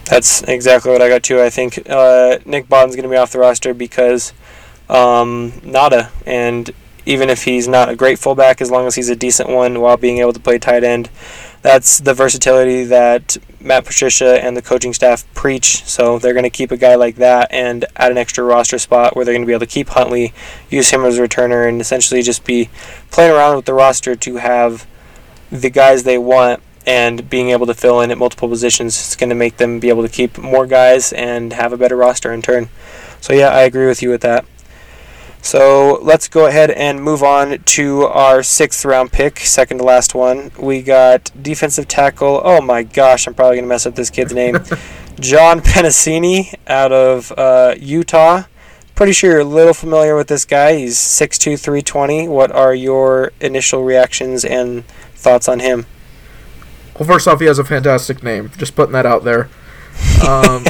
That's 0.06 0.44
exactly 0.44 0.92
what 0.92 1.02
I 1.02 1.10
got 1.10 1.24
too. 1.24 1.42
I 1.42 1.50
think 1.50 1.80
uh, 1.90 2.38
Nick 2.46 2.68
Bawden's 2.68 2.96
going 2.96 3.04
to 3.04 3.10
be 3.10 3.18
off 3.18 3.32
the 3.32 3.40
roster 3.40 3.74
because 3.74 4.34
um, 4.88 5.52
Nauta, 5.64 6.10
and 6.28 6.70
even 7.06 7.30
if 7.30 7.44
he's 7.44 7.68
not 7.68 7.90
a 7.90 7.96
great 7.96 8.20
fullback, 8.20 8.62
as 8.62 8.72
long 8.72 8.88
as 8.88 8.96
he's 8.96 9.10
a 9.10 9.16
decent 9.16 9.50
one 9.50 9.82
while 9.82 9.98
being 9.98 10.18
able 10.20 10.34
to 10.34 10.40
play 10.40 10.58
tight 10.58 10.84
end, 10.84 11.10
that's 11.62 12.00
the 12.00 12.14
versatility 12.14 12.84
that 12.84 13.38
Matt 13.60 13.86
Patricia 13.86 14.44
and 14.44 14.56
the 14.56 14.62
coaching 14.62 14.94
staff 14.94 15.26
preach. 15.34 15.84
So 15.86 16.20
they're 16.20 16.34
going 16.34 16.44
to 16.44 16.50
keep 16.50 16.72
a 16.72 16.78
guy 16.78 16.96
like 16.96 17.16
that 17.16 17.52
and 17.52 17.86
add 17.96 18.12
an 18.12 18.18
extra 18.18 18.44
roster 18.44 18.78
spot 18.78 19.16
where 19.16 19.26
they're 19.26 19.34
going 19.34 19.42
to 19.42 19.48
be 19.48 19.54
able 19.54 19.62
to 19.62 19.66
keep 19.66 19.90
Huntley, 19.90 20.34
use 20.70 20.92
him 20.92 21.04
as 21.04 21.18
a 21.18 21.28
returner, 21.28 21.68
and 21.68 21.82
essentially 21.82 22.22
just 22.22 22.44
be 22.46 22.70
playing 23.12 23.32
around 23.32 23.56
with 23.56 23.66
the 23.66 23.74
roster 23.74 24.16
to 24.16 24.36
have 24.38 24.88
the 25.52 25.70
guys 25.70 26.04
they 26.04 26.18
want 26.18 26.62
and 26.86 27.30
being 27.30 27.50
able 27.50 27.66
to 27.66 27.74
fill 27.74 28.02
in 28.02 28.12
at 28.12 28.18
multiple 28.18 28.48
positions 28.48 29.10
is 29.10 29.16
going 29.16 29.30
to 29.30 29.36
make 29.36 29.58
them 29.58 29.80
be 29.80 29.90
able 29.90 30.04
to 30.04 30.10
keep 30.10 30.38
more 30.38 30.68
guys 30.68 31.12
and 31.14 31.54
have 31.54 31.74
a 31.74 31.78
better 31.78 31.96
roster 31.96 32.32
in 32.32 32.42
turn. 32.42 32.70
So 33.22 33.34
yeah, 33.34 33.48
I 33.48 33.62
agree 33.62 33.88
with 33.88 34.04
you 34.04 34.10
with 34.10 34.22
that. 34.22 34.46
So 35.46 36.00
let's 36.02 36.28
go 36.28 36.48
ahead 36.48 36.72
and 36.72 37.04
move 37.04 37.22
on 37.22 37.60
to 37.60 38.06
our 38.06 38.42
sixth 38.42 38.84
round 38.84 39.12
pick, 39.12 39.38
second 39.42 39.78
to 39.78 39.84
last 39.84 40.16
one. 40.16 40.50
We 40.58 40.82
got 40.82 41.30
defensive 41.40 41.88
tackle. 41.88 42.42
Oh 42.44 42.62
my 42.62 42.82
gosh, 42.82 43.28
I'm 43.28 43.36
probably 43.36 43.58
going 43.58 43.66
to 43.66 43.70
mess 43.70 43.86
up 43.86 43.94
this 43.94 44.10
kid's 44.10 44.34
name. 44.34 44.56
John 45.20 45.62
Penisini 45.62 46.56
out 46.66 46.92
of 46.92 47.32
uh, 47.38 47.76
Utah. 47.78 48.46
Pretty 48.96 49.14
sure 49.14 49.34
you're 49.34 49.42
a 49.42 49.44
little 49.44 49.76
familiar 49.76 50.16
with 50.16 50.30
this 50.30 50.46
guy. 50.46 50.78
He's 50.78 50.98
6'2", 50.98 51.60
320. 51.60 52.28
What 52.28 52.52
are 52.52 52.74
your 52.74 53.32
initial 53.40 53.84
reactions 53.84 54.44
and 54.44 54.84
thoughts 55.14 55.48
on 55.48 55.60
him? 55.60 55.86
Well, 57.00 57.08
first 57.08 57.28
off, 57.28 57.40
he 57.40 57.46
has 57.46 57.60
a 57.60 57.64
fantastic 57.64 58.24
name. 58.24 58.50
Just 58.58 58.76
putting 58.76 58.94
that 58.94 59.06
out 59.06 59.24
there. 59.24 59.50
Um, 60.28 60.66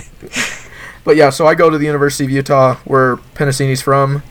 but 1.05 1.15
yeah, 1.15 1.29
so 1.29 1.47
I 1.47 1.55
go 1.55 1.69
to 1.69 1.77
the 1.77 1.85
University 1.85 2.25
of 2.25 2.29
Utah, 2.29 2.75
where 2.83 3.15
Penisini's 3.15 3.81
from, 3.81 4.21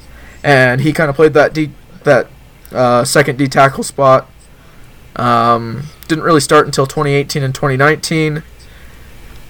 and 0.44 0.82
he 0.82 0.92
kind 0.92 1.10
of 1.10 1.16
played 1.16 1.32
that 1.34 1.52
D, 1.52 1.70
that 2.04 2.28
uh, 2.70 3.04
second 3.04 3.38
D 3.38 3.48
tackle 3.48 3.82
spot. 3.82 4.28
Um, 5.16 5.84
didn't 6.06 6.22
really 6.24 6.40
start 6.40 6.66
until 6.66 6.86
2018 6.86 7.42
and 7.42 7.54
2019. 7.54 8.42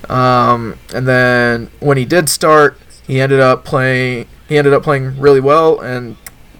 Um, 0.08 0.78
and 0.94 1.08
then 1.08 1.70
when 1.80 1.96
he 1.96 2.04
did 2.04 2.28
start, 2.28 2.78
he 3.06 3.20
ended 3.20 3.40
up 3.40 3.64
playing. 3.64 4.26
He 4.48 4.56
ended 4.58 4.72
up 4.74 4.82
playing 4.82 5.18
really 5.18 5.40
well 5.40 5.80
and 5.80 6.16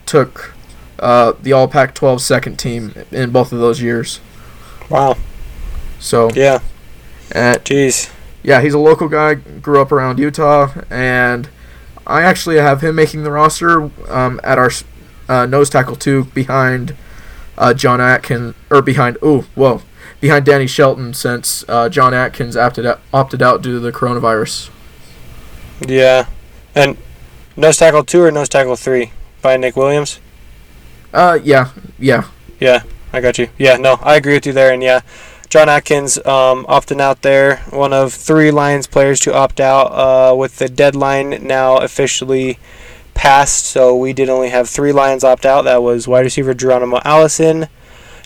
took 0.06 0.54
uh, 0.98 1.32
the 1.42 1.52
All 1.52 1.68
Pac-12 1.68 2.20
second 2.20 2.58
team 2.58 2.94
in 3.10 3.30
both 3.30 3.52
of 3.52 3.58
those 3.58 3.80
years. 3.82 4.20
Wow. 4.88 5.16
So 5.98 6.30
Yeah. 6.30 6.60
and 7.32 7.58
Jeez. 7.64 8.10
yeah, 8.42 8.60
he's 8.62 8.74
a 8.74 8.78
local 8.78 9.08
guy, 9.08 9.34
grew 9.34 9.80
up 9.80 9.92
around 9.92 10.18
Utah, 10.18 10.72
and 10.90 11.48
I 12.06 12.22
actually 12.22 12.56
have 12.56 12.82
him 12.82 12.94
making 12.94 13.22
the 13.22 13.30
roster 13.30 13.90
um, 14.08 14.40
at 14.44 14.58
our 14.58 14.70
uh, 15.28 15.46
nose 15.46 15.70
tackle 15.70 15.96
two 15.96 16.24
behind 16.26 16.96
uh, 17.56 17.72
John 17.74 18.00
Atkins, 18.00 18.54
or 18.70 18.82
behind, 18.82 19.16
oh, 19.22 19.42
whoa, 19.54 19.82
behind 20.20 20.44
Danny 20.44 20.66
Shelton 20.66 21.14
since 21.14 21.64
uh, 21.68 21.88
John 21.88 22.12
Atkins 22.12 22.56
opted 22.56 22.86
out, 22.86 23.00
opted 23.12 23.42
out 23.42 23.62
due 23.62 23.72
to 23.72 23.80
the 23.80 23.92
coronavirus. 23.92 24.70
Yeah. 25.86 26.26
And 26.74 26.96
nose 27.56 27.78
tackle 27.78 28.04
two 28.04 28.22
or 28.22 28.30
nose 28.30 28.48
tackle 28.48 28.76
three 28.76 29.12
by 29.40 29.56
Nick 29.56 29.76
Williams. 29.76 30.20
Uh, 31.12 31.38
yeah, 31.42 31.70
yeah. 31.98 32.28
Yeah, 32.60 32.82
I 33.12 33.20
got 33.20 33.38
you. 33.38 33.48
Yeah, 33.58 33.76
no, 33.76 33.98
I 34.02 34.16
agree 34.16 34.34
with 34.34 34.46
you 34.46 34.52
there. 34.52 34.72
And 34.72 34.82
yeah, 34.82 35.00
John 35.54 35.68
Atkins 35.68 36.18
um, 36.26 36.66
opting 36.66 37.00
out 37.00 37.22
there, 37.22 37.58
one 37.70 37.92
of 37.92 38.12
three 38.12 38.50
Lions 38.50 38.88
players 38.88 39.20
to 39.20 39.32
opt 39.32 39.60
out 39.60 39.84
uh, 39.92 40.34
with 40.34 40.56
the 40.56 40.68
deadline 40.68 41.46
now 41.46 41.76
officially 41.76 42.58
passed. 43.14 43.66
So 43.66 43.96
we 43.96 44.12
did 44.12 44.28
only 44.28 44.48
have 44.48 44.68
three 44.68 44.90
Lions 44.90 45.22
opt 45.22 45.46
out. 45.46 45.62
That 45.62 45.80
was 45.80 46.08
wide 46.08 46.22
receiver 46.22 46.54
Geronimo 46.54 46.98
Allison, 47.04 47.68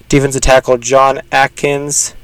defensive 0.08 0.40
tackle 0.40 0.78
John 0.78 1.20
Atkins, 1.30 2.14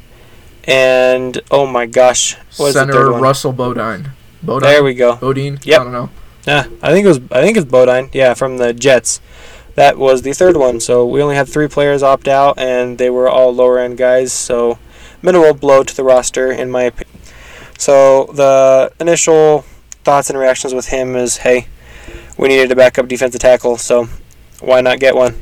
and 0.66 1.38
oh 1.50 1.66
my 1.66 1.84
gosh, 1.84 2.36
what 2.56 2.72
Center? 2.72 3.10
Russell 3.10 3.52
Bodine. 3.52 4.12
Bodine? 4.42 4.70
There 4.70 4.82
we 4.82 4.94
go. 4.94 5.16
Bodine? 5.16 5.58
Yep. 5.64 5.80
I 5.82 5.84
don't 5.84 5.92
know. 5.92 6.10
Yeah, 6.46 6.64
I 6.80 6.92
think 6.92 7.04
it 7.04 7.08
was. 7.08 7.20
I 7.30 7.42
think 7.42 7.58
it's 7.58 7.70
Bodine. 7.70 8.08
Yeah, 8.14 8.32
from 8.32 8.56
the 8.56 8.72
Jets. 8.72 9.20
That 9.74 9.98
was 9.98 10.22
the 10.22 10.32
third 10.32 10.56
one. 10.56 10.80
So 10.80 11.04
we 11.04 11.20
only 11.20 11.36
had 11.36 11.46
three 11.46 11.68
players 11.68 12.02
opt 12.02 12.26
out, 12.26 12.58
and 12.58 12.96
they 12.96 13.10
were 13.10 13.28
all 13.28 13.54
lower 13.54 13.78
end 13.78 13.98
guys. 13.98 14.32
So 14.32 14.78
minimal 15.24 15.54
blow 15.54 15.82
to 15.82 15.96
the 15.96 16.04
roster, 16.04 16.52
in 16.52 16.70
my 16.70 16.82
opinion. 16.82 17.18
So 17.78 18.26
the 18.34 18.92
initial 19.00 19.64
thoughts 20.04 20.28
and 20.28 20.38
reactions 20.38 20.74
with 20.74 20.88
him 20.88 21.16
is, 21.16 21.38
hey, 21.38 21.66
we 22.36 22.48
needed 22.48 22.70
a 22.70 22.76
backup 22.76 23.08
defensive 23.08 23.40
tackle, 23.40 23.78
so 23.78 24.08
why 24.60 24.82
not 24.82 25.00
get 25.00 25.16
one? 25.16 25.40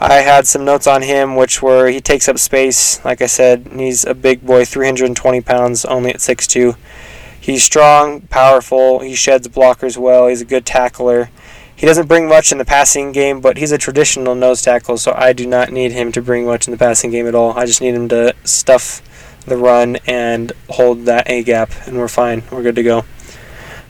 I 0.00 0.14
had 0.14 0.48
some 0.48 0.64
notes 0.64 0.88
on 0.88 1.02
him, 1.02 1.36
which 1.36 1.62
were 1.62 1.88
he 1.88 2.00
takes 2.00 2.28
up 2.28 2.38
space. 2.38 3.02
Like 3.04 3.22
I 3.22 3.26
said, 3.26 3.68
he's 3.72 4.04
a 4.04 4.14
big 4.14 4.44
boy, 4.44 4.64
320 4.64 5.40
pounds, 5.42 5.84
only 5.84 6.10
at 6.10 6.16
6'2". 6.16 6.76
He's 7.40 7.62
strong, 7.62 8.22
powerful. 8.22 8.98
He 9.00 9.14
sheds 9.14 9.46
blockers 9.46 9.96
well. 9.96 10.26
He's 10.26 10.40
a 10.40 10.44
good 10.44 10.66
tackler. 10.66 11.30
He 11.74 11.86
doesn't 11.86 12.06
bring 12.06 12.28
much 12.28 12.52
in 12.52 12.58
the 12.58 12.64
passing 12.64 13.12
game, 13.12 13.40
but 13.40 13.56
he's 13.56 13.72
a 13.72 13.78
traditional 13.78 14.34
nose 14.34 14.62
tackle, 14.62 14.98
so 14.98 15.12
I 15.16 15.32
do 15.32 15.46
not 15.46 15.72
need 15.72 15.92
him 15.92 16.12
to 16.12 16.22
bring 16.22 16.46
much 16.46 16.66
in 16.66 16.72
the 16.72 16.78
passing 16.78 17.10
game 17.10 17.26
at 17.26 17.34
all. 17.34 17.56
I 17.56 17.66
just 17.66 17.80
need 17.80 17.94
him 17.94 18.08
to 18.08 18.34
stuff 18.44 19.02
the 19.46 19.56
run 19.56 19.96
and 20.06 20.52
hold 20.70 21.04
that 21.06 21.28
A 21.30 21.42
gap, 21.42 21.70
and 21.86 21.98
we're 21.98 22.08
fine. 22.08 22.42
We're 22.50 22.62
good 22.62 22.76
to 22.76 22.82
go. 22.82 23.04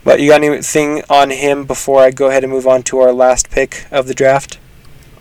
But 0.04 0.20
you 0.20 0.30
got 0.30 0.42
anything 0.42 1.02
on 1.08 1.30
him 1.30 1.64
before 1.64 2.00
I 2.00 2.10
go 2.10 2.28
ahead 2.28 2.42
and 2.42 2.52
move 2.52 2.66
on 2.66 2.82
to 2.84 2.98
our 2.98 3.12
last 3.12 3.50
pick 3.50 3.86
of 3.90 4.08
the 4.08 4.14
draft? 4.14 4.58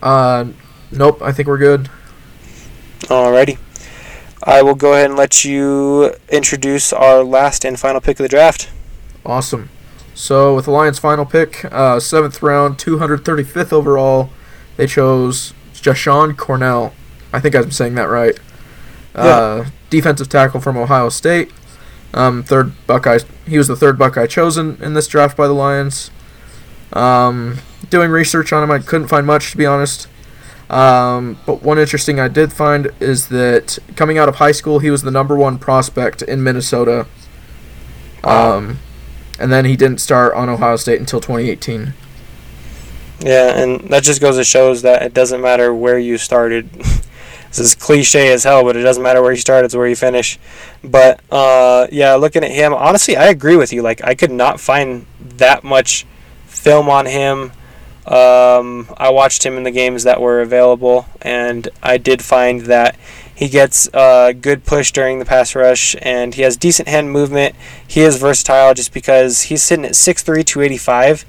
Uh, 0.02 0.46
nope. 0.90 1.22
I 1.22 1.32
think 1.32 1.46
we're 1.48 1.58
good. 1.58 1.88
Alrighty. 3.02 3.58
I 4.42 4.62
will 4.62 4.74
go 4.74 4.94
ahead 4.94 5.06
and 5.06 5.16
let 5.16 5.44
you 5.44 6.14
introduce 6.28 6.92
our 6.92 7.22
last 7.22 7.64
and 7.64 7.78
final 7.78 8.00
pick 8.00 8.18
of 8.18 8.24
the 8.24 8.28
draft. 8.28 8.70
Awesome. 9.24 9.70
So 10.14 10.56
with 10.56 10.64
the 10.64 10.72
Lions' 10.72 10.98
final 10.98 11.24
pick, 11.24 11.64
uh, 11.72 12.00
seventh 12.00 12.42
round, 12.42 12.78
235th 12.78 13.72
overall, 13.72 14.30
they 14.76 14.88
chose 14.88 15.54
Jashon 15.74 16.36
Cornell. 16.36 16.92
I 17.32 17.38
think 17.38 17.54
I'm 17.54 17.70
saying 17.70 17.94
that 17.94 18.08
right. 18.08 18.38
Uh, 19.14 19.66
defensive 19.90 20.28
tackle 20.28 20.60
from 20.60 20.76
Ohio 20.76 21.08
State. 21.08 21.50
Um, 22.14 22.42
third 22.42 22.72
Buckeye. 22.86 23.20
He 23.46 23.58
was 23.58 23.68
the 23.68 23.76
third 23.76 23.98
Buckeye 23.98 24.26
chosen 24.26 24.78
in 24.82 24.94
this 24.94 25.06
draft 25.06 25.36
by 25.36 25.46
the 25.46 25.52
Lions. 25.52 26.10
Um, 26.92 27.58
doing 27.88 28.10
research 28.10 28.52
on 28.52 28.62
him, 28.62 28.70
I 28.70 28.78
couldn't 28.78 29.08
find 29.08 29.26
much 29.26 29.50
to 29.52 29.56
be 29.56 29.66
honest. 29.66 30.08
Um, 30.68 31.38
but 31.44 31.62
one 31.62 31.78
interesting 31.78 32.18
I 32.18 32.28
did 32.28 32.52
find 32.52 32.90
is 32.98 33.28
that 33.28 33.78
coming 33.96 34.16
out 34.16 34.28
of 34.28 34.36
high 34.36 34.52
school, 34.52 34.78
he 34.78 34.90
was 34.90 35.02
the 35.02 35.10
number 35.10 35.36
one 35.36 35.58
prospect 35.58 36.22
in 36.22 36.42
Minnesota. 36.42 37.06
Um, 38.24 38.78
and 39.38 39.52
then 39.52 39.64
he 39.64 39.76
didn't 39.76 39.98
start 39.98 40.34
on 40.34 40.48
Ohio 40.48 40.76
State 40.76 41.00
until 41.00 41.20
2018. 41.20 41.92
Yeah, 43.20 43.60
and 43.60 43.80
that 43.90 44.02
just 44.02 44.20
goes 44.20 44.36
to 44.36 44.44
shows 44.44 44.82
that 44.82 45.02
it 45.02 45.14
doesn't 45.14 45.40
matter 45.40 45.74
where 45.74 45.98
you 45.98 46.18
started. 46.18 46.68
this 47.52 47.66
is 47.66 47.74
cliche 47.74 48.32
as 48.32 48.44
hell, 48.44 48.64
but 48.64 48.76
it 48.76 48.82
doesn't 48.82 49.02
matter 49.02 49.20
where 49.20 49.32
you 49.32 49.38
start; 49.38 49.64
it's 49.64 49.74
where 49.74 49.86
you 49.86 49.96
finish. 49.96 50.38
But 50.82 51.20
uh, 51.30 51.86
yeah, 51.92 52.14
looking 52.14 52.42
at 52.42 52.50
him, 52.50 52.72
honestly, 52.72 53.14
I 53.16 53.26
agree 53.26 53.56
with 53.56 53.72
you. 53.74 53.82
Like, 53.82 54.02
I 54.02 54.14
could 54.14 54.30
not 54.30 54.58
find 54.58 55.04
that 55.20 55.62
much 55.62 56.06
film 56.46 56.88
on 56.88 57.04
him. 57.04 57.52
Um, 58.06 58.88
I 58.96 59.10
watched 59.10 59.44
him 59.44 59.56
in 59.56 59.62
the 59.62 59.70
games 59.70 60.04
that 60.04 60.20
were 60.20 60.40
available, 60.40 61.06
and 61.20 61.68
I 61.82 61.98
did 61.98 62.22
find 62.22 62.62
that 62.62 62.96
he 63.34 63.48
gets 63.48 63.88
a 63.92 64.32
good 64.32 64.64
push 64.64 64.90
during 64.90 65.18
the 65.18 65.24
pass 65.24 65.54
rush, 65.54 65.94
and 66.00 66.34
he 66.34 66.42
has 66.42 66.56
decent 66.56 66.88
hand 66.88 67.12
movement. 67.12 67.54
He 67.86 68.00
is 68.00 68.16
versatile 68.16 68.72
just 68.72 68.92
because 68.92 69.42
he's 69.42 69.62
sitting 69.62 69.84
at 69.84 69.92
6'3", 69.92 70.44
285. 70.44 71.24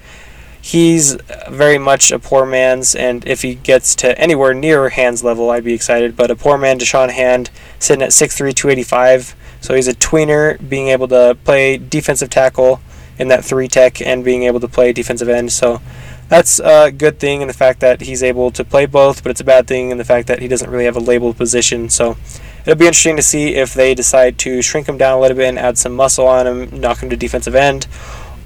He's 0.66 1.18
very 1.50 1.78
much 1.78 2.10
a 2.10 2.20
poor 2.20 2.46
man's, 2.46 2.96
and 2.96 3.28
if 3.28 3.42
he 3.42 3.56
gets 3.56 3.96
to 3.96 4.18
anywhere 4.18 4.54
near 4.54 4.88
hands 4.88 5.22
level, 5.22 5.50
I'd 5.50 5.66
be 5.66 5.74
excited. 5.74 6.16
But 6.16 6.32
a 6.32 6.38
poor 6.38 6.58
man, 6.58 6.80
Da'Shawn 6.80 7.12
Hand, 7.12 7.50
sitting 7.80 8.02
at 8.02 8.12
6'3", 8.12 8.56
285. 8.56 9.36
So 9.60 9.76
he's 9.76 9.90
a 9.90 9.94
tweener, 9.94 10.58
being 10.70 10.88
able 10.88 11.10
to 11.10 11.38
play 11.44 11.76
defensive 11.78 12.30
tackle 12.30 12.80
in 13.20 13.28
that 13.28 13.44
three 13.44 13.68
tech 13.68 14.02
and 14.02 14.24
being 14.24 14.44
able 14.44 14.62
to 14.62 14.70
play 14.70 14.94
defensive 14.94 15.28
end. 15.28 15.52
So 15.52 15.82
that's 16.30 16.62
a 16.62 16.92
good 16.92 17.20
thing 17.20 17.42
in 17.42 17.50
the 17.50 17.54
fact 17.54 17.82
that 17.82 18.00
he's 18.00 18.24
able 18.24 18.50
to 18.52 18.64
play 18.64 18.86
both, 18.86 19.22
but 19.22 19.32
it's 19.32 19.42
a 19.42 19.44
bad 19.44 19.68
thing 19.68 19.92
in 19.92 19.98
the 19.98 20.06
fact 20.06 20.28
that 20.28 20.40
he 20.40 20.48
doesn't 20.48 20.70
really 20.70 20.86
have 20.86 20.96
a 20.96 21.02
labeled 21.02 21.36
position. 21.36 21.90
So 21.90 22.16
it'll 22.62 22.80
be 22.80 22.88
interesting 22.88 23.18
to 23.18 23.22
see 23.22 23.56
if 23.56 23.74
they 23.74 23.94
decide 23.94 24.38
to 24.40 24.62
shrink 24.62 24.88
him 24.88 24.98
down 24.98 25.18
a 25.18 25.20
little 25.20 25.36
bit 25.36 25.50
and 25.50 25.60
add 25.60 25.78
some 25.78 25.94
muscle 25.94 26.26
on 26.26 26.48
him, 26.48 26.80
knock 26.80 27.04
him 27.04 27.10
to 27.10 27.18
defensive 27.18 27.54
end, 27.54 27.86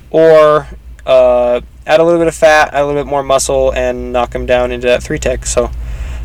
or 0.10 0.68
uh, 1.06 1.62
add 1.88 2.00
a 2.00 2.04
little 2.04 2.20
bit 2.20 2.28
of 2.28 2.36
fat, 2.36 2.74
add 2.74 2.84
a 2.84 2.86
little 2.86 3.02
bit 3.02 3.10
more 3.10 3.24
muscle, 3.24 3.72
and 3.74 4.14
knock 4.14 4.36
him 4.36 4.46
down 4.46 4.72
into 4.72 4.88
that 4.88 5.02
three 5.02 5.18
tech. 5.18 5.46
So 5.46 5.72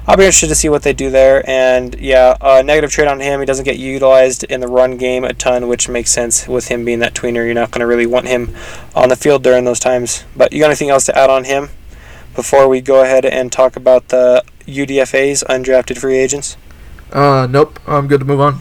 I'll 0.07 0.16
be 0.16 0.25
interested 0.25 0.48
to 0.48 0.55
see 0.55 0.68
what 0.68 0.83
they 0.83 0.92
do 0.92 1.11
there. 1.11 1.48
And 1.48 1.94
yeah, 1.98 2.37
uh, 2.40 2.62
negative 2.62 2.90
trade 2.90 3.09
on 3.09 3.20
him. 3.20 3.40
He 3.40 3.46
doesn't 3.46 3.64
get 3.64 3.79
utilized 3.79 4.44
in 4.44 4.61
the 4.61 4.68
run 4.68 4.96
game 4.96 5.25
a 5.25 5.33
ton, 5.33 5.68
which 5.68 5.88
makes 5.88 6.11
sense 6.11 6.48
with 6.48 6.68
him 6.68 6.85
being 6.85 6.98
that 6.98 7.14
tweener. 7.14 7.44
You're 7.44 7.55
not 7.55 7.70
going 7.70 7.81
to 7.81 7.87
really 7.87 8.07
want 8.07 8.27
him 8.27 8.55
on 8.94 9.09
the 9.09 9.16
field 9.16 9.42
during 9.42 9.64
those 9.64 9.81
times. 9.81 10.25
But 10.37 10.53
you 10.53 10.61
got 10.61 10.66
anything 10.66 10.90
else 10.90 11.07
to 11.07 11.16
add 11.16 11.31
on 11.31 11.44
him 11.44 11.70
before 12.35 12.68
we 12.68 12.81
go 12.81 13.03
ahead 13.03 13.25
and 13.25 13.53
talk 13.53 13.77
about 13.77 14.09
the 14.09 14.42
UDFA's 14.66 15.44
undrafted 15.48 15.98
free 15.98 16.16
agents? 16.16 16.57
Uh, 17.12 17.46
nope. 17.48 17.79
I'm 17.87 18.09
good 18.09 18.20
to 18.20 18.27
move 18.27 18.40
on. 18.40 18.61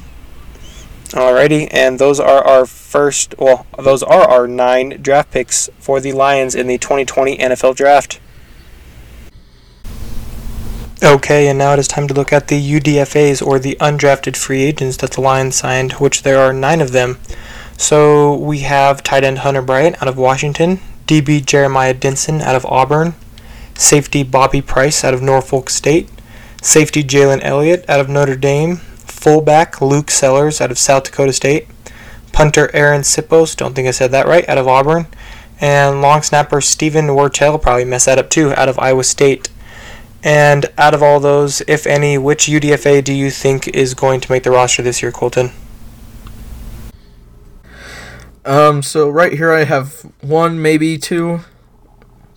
Alrighty, 1.14 1.68
and 1.72 2.00
those 2.00 2.20
are 2.20 2.44
our 2.44 2.66
first. 2.66 3.36
Well, 3.38 3.66
those 3.78 4.02
are 4.02 4.30
our 4.30 4.48
nine 4.48 5.02
draft 5.02 5.32
picks 5.32 5.70
for 5.78 6.00
the 6.00 6.14
Lions 6.14 6.56
in 6.56 6.68
the 6.68 6.78
2020 6.78 7.38
NFL 7.38 7.76
Draft. 7.76 8.20
Okay, 11.04 11.48
and 11.48 11.58
now 11.58 11.74
it 11.74 11.80
is 11.80 11.88
time 11.88 12.08
to 12.08 12.14
look 12.14 12.32
at 12.32 12.48
the 12.48 12.80
UDFAs 12.80 13.46
or 13.46 13.58
the 13.58 13.76
undrafted 13.82 14.38
free 14.38 14.62
agents 14.62 14.98
that 14.98 15.12
the 15.12 15.22
Lions 15.22 15.56
signed, 15.56 15.94
which 15.94 16.22
there 16.22 16.40
are 16.40 16.54
nine 16.54 16.80
of 16.80 16.92
them. 16.92 17.18
So 17.76 18.36
we 18.36 18.60
have 18.60 19.02
tight 19.02 19.24
end 19.24 19.40
Hunter 19.40 19.64
Bryant 19.64 20.00
out 20.02 20.08
of 20.08 20.18
Washington, 20.18 20.80
DB 21.08 21.44
Jeremiah 21.44 21.96
Dinson 21.96 22.42
out 22.42 22.56
of 22.56 22.66
Auburn, 22.68 23.16
safety 23.74 24.22
Bobby 24.22 24.62
Price 24.62 25.04
out 25.04 25.16
of 25.16 25.22
Norfolk 25.22 25.72
State, 25.72 26.08
safety 26.62 27.04
Jalen 27.04 27.40
Elliott 27.42 27.84
out 27.90 28.00
of 28.00 28.08
Notre 28.08 28.36
Dame, 28.36 28.80
fullback 29.22 29.80
Luke 29.80 30.10
Sellers 30.10 30.60
out 30.60 30.72
of 30.72 30.80
South 30.80 31.04
Dakota 31.04 31.32
State, 31.32 31.68
punter 32.34 32.70
Arryn 32.74 33.02
Siposs, 33.02 33.56
don't 33.56 33.76
think 33.76 33.88
I 33.88 33.92
said 33.92 34.12
that 34.12 34.28
right, 34.28 34.48
out 34.50 34.58
of 34.58 34.68
Auburn, 34.68 35.06
and 35.60 36.02
long 36.02 36.24
snapper 36.24 36.60
Steven 36.60 37.06
Wirtel, 37.08 37.62
probably 37.62 37.86
mess 37.86 38.06
that 38.06 38.18
up 38.18 38.30
too, 38.30 38.52
out 38.56 38.68
of 38.68 38.80
Iowa 38.80 39.04
State. 39.04 39.50
And 40.24 40.68
out 40.78 40.94
of 40.94 41.02
all 41.02 41.20
those, 41.20 41.62
if 41.68 41.88
any, 41.88 42.18
which 42.18 42.46
UDFA 42.46 43.04
do 43.04 43.14
you 43.14 43.32
think 43.32 43.68
is 43.70 43.94
going 43.94 44.22
to 44.22 44.32
make 44.32 44.44
the 44.44 44.52
roster 44.52 44.84
this 44.84 45.02
year, 45.02 45.12
Colton? 45.12 45.52
Um, 48.44 48.82
so 48.82 49.10
right 49.10 49.34
here 49.34 49.52
I 49.52 49.64
have 49.66 50.12
one, 50.22 50.62
maybe 50.62 50.98
two, 50.98 51.42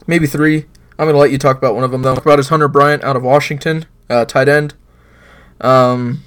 maybe 0.07 0.27
three. 0.27 0.67
I'm 0.99 1.07
gonna 1.07 1.19
let 1.19 1.31
you 1.31 1.39
talk 1.39 1.57
about 1.57 1.75
one 1.75 1.85
of 1.85 1.91
them 1.91 2.03
though. 2.03 2.15
Talk 2.15 2.25
About 2.25 2.39
is 2.39 2.49
Hunter 2.51 2.69
Bryant 2.69 3.03
out 3.03 3.17
of 3.17 3.23
Washington, 3.23 3.87
uh, 4.09 4.25
tight 4.27 4.49
end. 4.49 4.75
Um, 5.61 6.23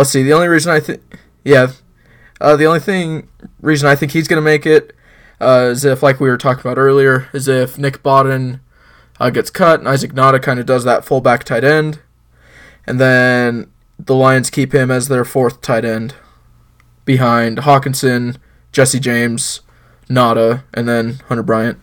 let's 0.00 0.08
see. 0.08 0.22
The 0.22 0.32
only 0.32 0.48
reason 0.48 0.72
I 0.72 0.80
think, 0.80 1.02
yeah, 1.44 1.72
uh, 2.40 2.56
the 2.56 2.64
only 2.64 2.80
thing 2.80 3.28
reason 3.60 3.86
I 3.86 3.94
think 3.94 4.12
he's 4.12 4.28
gonna 4.28 4.40
make 4.40 4.64
it 4.64 4.96
uh, 5.42 5.68
is 5.72 5.84
if, 5.84 6.02
like 6.02 6.20
we 6.20 6.30
were 6.30 6.38
talking 6.38 6.62
about 6.62 6.78
earlier, 6.78 7.28
is 7.34 7.46
if 7.48 7.76
Nick 7.76 8.02
Bawden 8.02 8.60
uh, 9.20 9.28
gets 9.28 9.50
cut, 9.50 9.78
and 9.78 9.86
Isaac 9.86 10.14
Nauta 10.14 10.42
kind 10.42 10.58
of 10.58 10.64
does 10.64 10.84
that 10.84 11.04
fullback 11.04 11.44
tight 11.44 11.64
end, 11.64 12.00
and 12.86 12.98
then 12.98 13.70
the 13.98 14.14
Lions 14.14 14.48
keep 14.48 14.74
him 14.74 14.90
as 14.90 15.08
their 15.08 15.22
fourth 15.22 15.60
tight 15.60 15.84
end 15.84 16.14
behind 17.04 17.58
Hockenson, 17.58 18.38
Jesse 18.72 19.00
James, 19.00 19.60
Nauta, 20.08 20.62
and 20.72 20.88
then 20.88 21.20
Hunter 21.28 21.42
Bryant. 21.42 21.78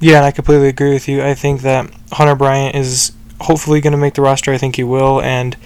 Yeah, 0.00 0.18
and 0.18 0.26
I 0.26 0.32
completely 0.32 0.68
agree 0.68 0.92
with 0.92 1.08
you. 1.08 1.22
I 1.22 1.32
think 1.32 1.62
that 1.62 1.90
Hunter 2.12 2.34
Bryant 2.34 2.76
is 2.76 3.12
hopefully 3.40 3.80
going 3.80 3.92
to 3.92 3.98
make 3.98 4.14
the 4.14 4.22
roster. 4.22 4.52
I 4.52 4.58
think 4.58 4.76
he 4.76 4.84
will, 4.84 5.20
and 5.20 5.56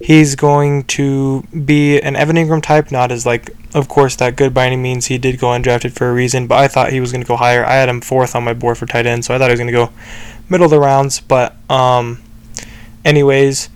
he's 0.00 0.34
going 0.34 0.84
to 0.84 1.42
be 1.64 2.00
an 2.00 2.16
Evan 2.16 2.36
Engram 2.36 2.62
type, 2.62 2.90
not 2.90 3.10
as 3.10 3.26
like, 3.26 3.50
of 3.74 3.88
course, 3.88 4.16
that 4.16 4.36
good 4.36 4.54
by 4.54 4.66
any 4.66 4.76
means. 4.76 5.06
He 5.06 5.18
did 5.18 5.38
go 5.38 5.48
undrafted 5.48 5.92
for 5.92 6.08
a 6.08 6.12
reason, 6.12 6.46
but 6.46 6.58
I 6.58 6.68
thought 6.68 6.92
he 6.92 7.00
was 7.00 7.12
going 7.12 7.22
to 7.22 7.28
go 7.28 7.36
higher. 7.36 7.64
I 7.64 7.74
had 7.74 7.88
him 7.88 8.00
fourth 8.00 8.34
on 8.34 8.44
my 8.44 8.54
board 8.54 8.78
for 8.78 8.86
tight 8.86 9.06
end, 9.06 9.24
so 9.24 9.34
I 9.34 9.38
thought 9.38 9.48
he 9.48 9.52
was 9.52 9.60
going 9.60 9.72
to 9.72 9.72
go 9.72 9.90
middle 10.48 10.66
of 10.66 10.70
the 10.70 10.80
rounds. 10.80 11.20
But, 11.20 11.56
um, 11.70 12.22
anyways, 13.04 13.68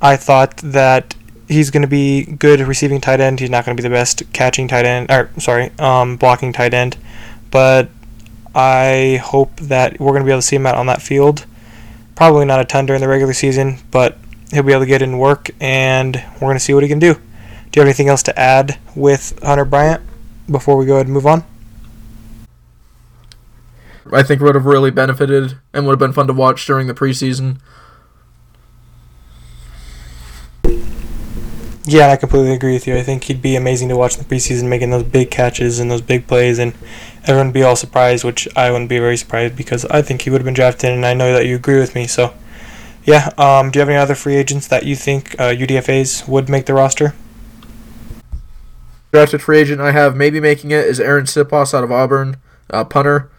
I 0.00 0.16
thought 0.16 0.58
that 0.58 1.14
he's 1.48 1.70
going 1.70 1.82
to 1.82 1.88
be 1.88 2.24
good 2.24 2.60
receiving 2.60 3.00
tight 3.00 3.20
end. 3.20 3.40
He's 3.40 3.50
not 3.50 3.64
going 3.64 3.76
to 3.76 3.82
be 3.82 3.88
the 3.88 3.94
best 3.94 4.22
catching 4.32 4.68
tight 4.68 4.84
end, 4.84 5.10
or 5.10 5.30
sorry, 5.38 5.70
um, 5.78 6.16
blocking 6.16 6.52
tight 6.52 6.74
end, 6.74 6.96
but 7.50 7.88
I 8.54 9.20
hope 9.22 9.56
that 9.56 10.00
we're 10.00 10.12
going 10.12 10.22
to 10.22 10.24
be 10.24 10.32
able 10.32 10.40
to 10.40 10.46
see 10.46 10.56
him 10.56 10.66
out 10.66 10.76
on 10.76 10.86
that 10.86 11.02
field. 11.02 11.46
Probably 12.16 12.46
not 12.46 12.60
a 12.60 12.64
ton 12.64 12.86
during 12.86 13.02
the 13.02 13.08
regular 13.08 13.34
season, 13.34 13.78
but 13.90 14.18
he'll 14.50 14.62
be 14.62 14.72
able 14.72 14.82
to 14.82 14.86
get 14.86 15.02
in 15.02 15.18
work, 15.18 15.50
and 15.60 16.16
we're 16.34 16.48
going 16.48 16.56
to 16.56 16.60
see 16.60 16.74
what 16.74 16.82
he 16.82 16.88
can 16.88 16.98
do. 16.98 17.14
Do 17.14 17.20
you 17.20 17.80
have 17.80 17.86
anything 17.86 18.08
else 18.08 18.22
to 18.24 18.38
add 18.38 18.78
with 18.94 19.38
Hunter 19.42 19.64
Bryant 19.66 20.02
before 20.50 20.76
we 20.76 20.86
go 20.86 20.94
ahead 20.94 21.06
and 21.06 21.14
move 21.14 21.26
on? 21.26 21.44
I 24.12 24.22
think 24.22 24.40
would 24.40 24.54
have 24.54 24.66
really 24.66 24.90
benefited 24.90 25.58
and 25.72 25.84
would 25.84 25.92
have 25.92 25.98
been 25.98 26.12
fun 26.12 26.26
to 26.28 26.32
watch 26.32 26.64
during 26.64 26.86
the 26.86 26.94
preseason. 26.94 27.58
Yeah, 31.88 32.10
I 32.10 32.16
completely 32.16 32.52
agree 32.52 32.72
with 32.72 32.88
you. 32.88 32.96
I 32.96 33.04
think 33.04 33.24
he'd 33.24 33.40
be 33.40 33.54
amazing 33.54 33.90
to 33.90 33.96
watch 33.96 34.18
in 34.18 34.24
the 34.24 34.28
preseason, 34.28 34.68
making 34.68 34.90
those 34.90 35.04
big 35.04 35.30
catches 35.30 35.78
and 35.78 35.88
those 35.88 36.00
big 36.02 36.26
plays, 36.26 36.58
and 36.58 36.74
everyone 37.22 37.46
would 37.46 37.54
be 37.54 37.62
all 37.62 37.76
surprised, 37.76 38.24
which 38.24 38.48
I 38.56 38.72
wouldn't 38.72 38.90
be 38.90 38.98
very 38.98 39.16
surprised 39.16 39.54
because 39.54 39.84
I 39.84 40.02
think 40.02 40.22
he 40.22 40.30
would 40.30 40.40
have 40.40 40.44
been 40.44 40.52
drafted, 40.52 40.90
and 40.90 41.06
I 41.06 41.14
know 41.14 41.32
that 41.32 41.46
you 41.46 41.54
agree 41.54 41.78
with 41.78 41.94
me. 41.94 42.08
So, 42.08 42.34
yeah. 43.04 43.30
Um, 43.38 43.70
do 43.70 43.78
you 43.78 43.80
have 43.82 43.88
any 43.88 43.98
other 43.98 44.16
free 44.16 44.34
agents 44.34 44.66
that 44.66 44.84
you 44.84 44.96
think 44.96 45.38
uh, 45.38 45.50
UDFA's 45.50 46.26
would 46.26 46.48
make 46.48 46.66
the 46.66 46.74
roster? 46.74 47.14
Drafted 49.12 49.42
free 49.42 49.60
agent 49.60 49.80
I 49.80 49.92
have 49.92 50.16
maybe 50.16 50.40
making 50.40 50.72
it 50.72 50.86
is 50.86 50.98
Arryn 50.98 51.28
Siposs 51.28 51.72
out 51.72 51.84
of 51.84 51.92
Auburn, 51.92 52.38
uh, 52.68 52.82
punter, 52.82 53.30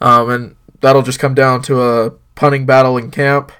um, 0.00 0.30
and 0.30 0.56
that'll 0.82 1.02
just 1.02 1.18
come 1.18 1.34
down 1.34 1.62
to 1.62 1.82
a 1.82 2.10
punting 2.36 2.64
battle 2.64 2.96
in 2.96 3.10
camp 3.10 3.50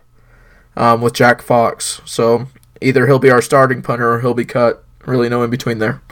um, 0.77 1.01
with 1.01 1.13
Jack 1.13 1.43
Fox. 1.43 2.01
So 2.05 2.47
either 2.81 3.07
he'll 3.07 3.19
be 3.19 3.31
our 3.31 3.43
starting 3.43 3.83
punter 3.83 4.13
or 4.13 4.21
he'll 4.21 4.35
be 4.35 4.45
cut. 4.45 4.85
Really, 5.07 5.29
no 5.29 5.43
in 5.43 5.51
between 5.51 5.79
there. 5.79 6.03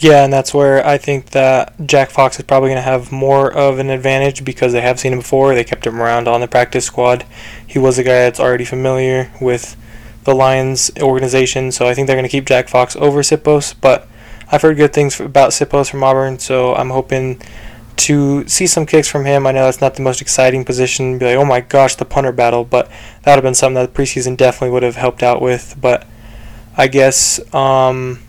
Yeah, 0.00 0.22
and 0.22 0.32
that's 0.32 0.54
where 0.54 0.86
I 0.86 0.96
think 0.96 1.30
that 1.30 1.74
Jack 1.84 2.10
Fox 2.10 2.38
is 2.38 2.44
probably 2.44 2.68
going 2.68 2.76
to 2.76 2.82
have 2.82 3.10
more 3.10 3.52
of 3.52 3.80
an 3.80 3.90
advantage 3.90 4.44
because 4.44 4.72
they 4.72 4.80
have 4.80 5.00
seen 5.00 5.12
him 5.12 5.18
before. 5.18 5.54
They 5.54 5.64
kept 5.64 5.84
him 5.84 6.00
around 6.00 6.28
on 6.28 6.40
the 6.40 6.46
practice 6.46 6.84
squad. 6.84 7.26
He 7.66 7.80
was 7.80 7.98
a 7.98 8.04
guy 8.04 8.20
that's 8.20 8.38
already 8.38 8.64
familiar 8.64 9.32
with 9.40 9.76
the 10.22 10.36
Lions 10.36 10.92
organization, 11.00 11.72
so 11.72 11.88
I 11.88 11.94
think 11.94 12.06
they're 12.06 12.14
going 12.14 12.22
to 12.22 12.30
keep 12.30 12.46
Jack 12.46 12.68
Fox 12.68 12.94
over 12.94 13.22
Siposs. 13.22 13.74
But 13.80 14.06
I've 14.52 14.62
heard 14.62 14.76
good 14.76 14.92
things 14.92 15.18
about 15.18 15.50
Siposs 15.50 15.90
from 15.90 16.04
Auburn, 16.04 16.38
so 16.38 16.76
I'm 16.76 16.90
hoping 16.90 17.42
to 17.98 18.46
see 18.48 18.66
some 18.66 18.86
kicks 18.86 19.08
from 19.08 19.24
him. 19.24 19.46
I 19.46 19.52
know 19.52 19.64
that's 19.64 19.80
not 19.80 19.94
the 19.94 20.02
most 20.02 20.20
exciting 20.20 20.64
position, 20.64 21.18
be 21.18 21.26
like, 21.26 21.36
oh 21.36 21.44
my 21.44 21.60
gosh, 21.60 21.96
the 21.96 22.04
punter 22.04 22.32
battle, 22.32 22.64
but 22.64 22.88
that 23.22 23.32
would 23.32 23.36
have 23.36 23.42
been 23.42 23.54
something 23.54 23.74
that 23.74 23.94
the 23.94 24.02
preseason 24.02 24.36
definitely 24.36 24.70
would 24.70 24.82
have 24.82 24.96
helped 24.96 25.22
out 25.22 25.42
with. 25.42 25.76
But 25.80 26.06
I 26.76 26.88
guess 26.88 27.40
um, 27.54 28.20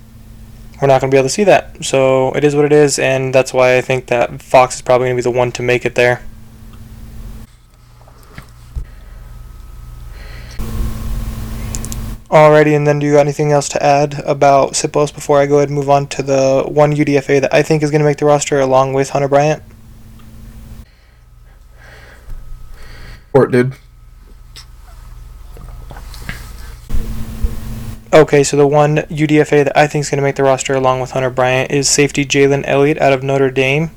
we're 0.81 0.87
not 0.87 1.01
going 1.01 1.11
to 1.11 1.15
be 1.15 1.17
able 1.17 1.27
to 1.27 1.33
see 1.33 1.43
that. 1.45 1.83
So 1.83 2.31
it 2.33 2.43
is 2.43 2.55
what 2.55 2.65
it 2.65 2.71
is, 2.73 2.99
and 2.99 3.33
that's 3.33 3.53
why 3.53 3.77
I 3.77 3.81
think 3.81 4.07
that 4.07 4.41
Fox 4.41 4.75
is 4.75 4.81
probably 4.81 5.07
going 5.07 5.17
to 5.17 5.23
be 5.23 5.31
the 5.31 5.37
one 5.37 5.51
to 5.53 5.61
make 5.61 5.85
it 5.85 5.95
there. 5.95 6.21
Alrighty, 12.29 12.75
and 12.75 12.85
then 12.85 12.99
do 12.99 13.07
you 13.07 13.13
got 13.13 13.21
anything 13.21 13.51
else 13.51 13.67
to 13.69 13.83
add 13.83 14.19
about 14.23 14.73
Siposs 14.73 15.11
before 15.11 15.39
I 15.39 15.47
go 15.47 15.57
ahead 15.57 15.69
and 15.69 15.75
move 15.75 15.89
on 15.89 16.05
to 16.07 16.21
the 16.21 16.63
one 16.67 16.93
UDFA 16.93 17.41
that 17.41 17.51
I 17.51 17.63
think 17.63 17.81
is 17.81 17.89
going 17.89 18.01
to 18.01 18.05
make 18.05 18.17
the 18.17 18.25
roster 18.25 18.59
along 18.59 18.93
with 18.93 19.09
Hunter 19.09 19.27
Bryant? 19.27 19.63
Fort 23.31 23.51
did. 23.51 23.73
Okay, 28.13 28.43
so 28.43 28.57
the 28.57 28.67
one 28.67 28.97
UDFA 28.97 29.63
that 29.63 29.75
I 29.75 29.87
think 29.87 30.03
is 30.03 30.11
going 30.11 30.17
to 30.17 30.23
make 30.23 30.35
the 30.35 30.43
roster 30.43 30.75
along 30.75 30.99
with 30.99 31.11
Hunter 31.11 31.31
Bryant 31.31 31.71
is 31.71 31.89
safety 31.89 32.25
Jalen 32.25 32.63
Elliott 32.67 32.99
out 32.99 33.13
of 33.13 33.23
Notre 33.23 33.49
Dame. 33.49 33.89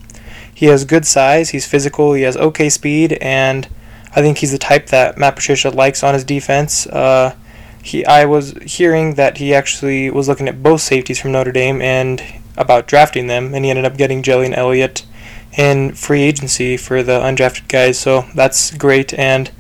He 0.55 0.67
has 0.67 0.87
good 0.87 1.05
size, 1.05 1.51
he's 1.51 1.67
physical, 1.67 2.15
he 2.15 2.23
has 2.23 2.37
okay 2.39 2.71
speed, 2.71 3.15
and 3.21 3.69
I 4.17 4.23
think 4.23 4.39
he's 4.39 4.53
the 4.53 4.59
type 4.59 4.87
that 4.87 5.19
Matt 5.19 5.37
Patricia 5.37 5.69
likes 5.69 6.03
on 6.03 6.15
his 6.15 6.25
defense. 6.25 6.87
Uh, 6.87 7.35
he 7.83 8.05
I 8.07 8.25
was 8.25 8.53
hearing 8.65 9.15
that 9.15 9.39
he 9.39 9.53
actually 9.53 10.11
was 10.11 10.29
looking 10.29 10.49
at 10.49 10.63
both 10.63 10.81
safeties 10.81 11.21
from 11.21 11.33
Notre 11.33 11.53
Dame 11.53 11.83
and 11.83 12.23
about 12.57 12.87
drafting 12.87 13.27
them, 13.27 13.55
and 13.55 13.65
he 13.65 13.71
ended 13.71 13.85
up 13.85 13.97
getting 13.97 14.23
Jalen 14.23 14.57
Elliott 14.57 15.05
in 15.57 15.93
free 15.93 16.23
agency 16.23 16.77
for 16.77 17.03
the 17.03 17.19
undrafted 17.19 17.69
guys. 17.69 17.99
So 17.99 18.27
that's 18.35 18.75
great, 18.75 19.13
and 19.15 19.51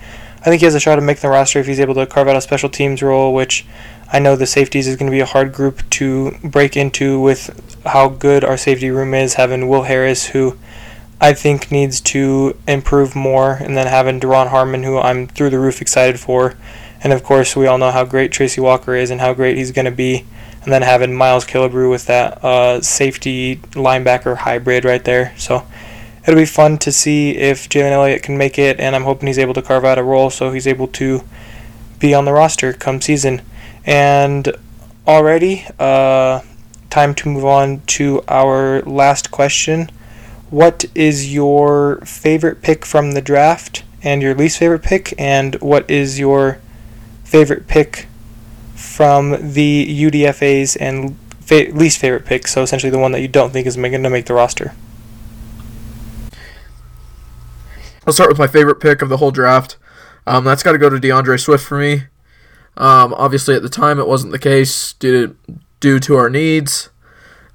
I 0.40 0.44
think 0.44 0.60
he 0.60 0.66
has 0.66 0.74
a 0.74 0.80
shot 0.80 0.96
to 0.96 1.02
make 1.02 1.20
the 1.20 1.28
roster 1.28 1.58
if 1.58 1.66
he's 1.66 1.80
able 1.80 1.94
to 1.94 2.06
carve 2.06 2.28
out 2.28 2.36
a 2.36 2.40
special 2.40 2.68
teams 2.68 3.02
role, 3.02 3.34
which 3.34 3.66
I 4.12 4.18
know 4.18 4.36
the 4.36 4.46
safeties 4.46 4.86
is 4.86 4.96
going 4.96 5.10
to 5.10 5.14
be 5.14 5.20
a 5.20 5.26
hard 5.26 5.52
group 5.52 5.88
to 5.90 6.36
break 6.44 6.76
into 6.76 7.20
with 7.20 7.80
how 7.86 8.08
good 8.08 8.44
our 8.44 8.56
safety 8.56 8.90
room 8.90 9.14
is. 9.14 9.34
Having 9.34 9.68
Will 9.68 9.84
Harris, 9.84 10.26
who 10.28 10.58
I 11.20 11.32
think 11.32 11.70
needs 11.70 12.00
to 12.00 12.56
improve 12.66 13.14
more, 13.14 13.52
and 13.52 13.76
then 13.76 13.86
having 13.86 14.20
Duron 14.20 14.48
Harmon, 14.48 14.82
who 14.82 14.98
I'm 14.98 15.28
through 15.28 15.50
the 15.50 15.58
roof 15.58 15.80
excited 15.80 16.20
for. 16.20 16.56
And 17.02 17.12
of 17.12 17.22
course, 17.22 17.56
we 17.56 17.66
all 17.66 17.78
know 17.78 17.90
how 17.90 18.04
great 18.04 18.32
Tracy 18.32 18.60
Walker 18.60 18.94
is 18.94 19.10
and 19.10 19.20
how 19.20 19.34
great 19.34 19.56
he's 19.56 19.72
going 19.72 19.86
to 19.86 19.90
be. 19.90 20.24
And 20.62 20.72
then 20.72 20.82
having 20.82 21.12
Miles 21.12 21.44
Killebrew 21.44 21.90
with 21.90 22.06
that 22.06 22.44
uh, 22.44 22.80
safety 22.80 23.56
linebacker 23.72 24.36
hybrid 24.38 24.84
right 24.84 25.04
there. 25.04 25.34
So 25.36 25.66
it'll 26.24 26.38
be 26.38 26.46
fun 26.46 26.78
to 26.78 26.92
see 26.92 27.36
if 27.36 27.68
Jalen 27.68 27.90
Elliott 27.90 28.22
can 28.22 28.38
make 28.38 28.58
it, 28.58 28.78
and 28.78 28.94
I'm 28.94 29.02
hoping 29.02 29.26
he's 29.26 29.40
able 29.40 29.54
to 29.54 29.62
carve 29.62 29.84
out 29.84 29.98
a 29.98 30.04
role 30.04 30.30
so 30.30 30.52
he's 30.52 30.68
able 30.68 30.86
to 30.88 31.24
be 31.98 32.14
on 32.14 32.24
the 32.24 32.32
roster 32.32 32.72
come 32.72 33.00
season. 33.00 33.42
And 33.84 34.54
already, 35.06 35.66
uh, 35.80 36.42
time 36.90 37.14
to 37.16 37.28
move 37.28 37.44
on 37.44 37.80
to 37.86 38.22
our 38.28 38.82
last 38.82 39.30
question. 39.30 39.90
What 40.50 40.84
is 40.94 41.34
your 41.34 41.96
favorite 42.04 42.62
pick 42.62 42.84
from 42.84 43.12
the 43.12 43.22
draft 43.22 43.82
and 44.02 44.22
your 44.22 44.34
least 44.34 44.58
favorite 44.58 44.82
pick? 44.82 45.14
And 45.18 45.56
what 45.56 45.90
is 45.90 46.20
your 46.20 46.60
favorite 47.32 47.66
pick 47.66 48.08
from 48.74 49.54
the 49.54 49.86
UDFA's 50.04 50.76
and 50.76 51.16
fa- 51.40 51.72
least 51.72 51.98
favorite 51.98 52.26
pick? 52.26 52.46
So 52.46 52.62
essentially, 52.62 52.90
the 52.90 52.98
one 52.98 53.12
that 53.12 53.22
you 53.22 53.28
don't 53.28 53.54
think 53.54 53.66
is 53.66 53.74
going 53.74 54.02
to 54.02 54.10
make 54.10 54.26
the 54.26 54.34
roster. 54.34 54.74
I'll 58.06 58.12
start 58.12 58.28
with 58.28 58.38
my 58.38 58.46
favorite 58.46 58.80
pick 58.80 59.00
of 59.00 59.08
the 59.08 59.16
whole 59.16 59.30
draft. 59.30 59.78
Um, 60.26 60.44
that's 60.44 60.62
got 60.62 60.72
to 60.72 60.78
go 60.78 60.90
to 60.90 61.00
D'Andre 61.00 61.38
Swift 61.38 61.64
for 61.64 61.78
me. 61.78 62.02
Um, 62.76 63.14
obviously, 63.14 63.54
at 63.54 63.62
the 63.62 63.70
time, 63.70 63.98
it 63.98 64.06
wasn't 64.06 64.32
the 64.32 64.38
case 64.38 64.92
due 64.92 65.26
to, 65.26 65.36
due 65.80 65.98
to 66.00 66.16
our 66.16 66.28
needs. 66.28 66.90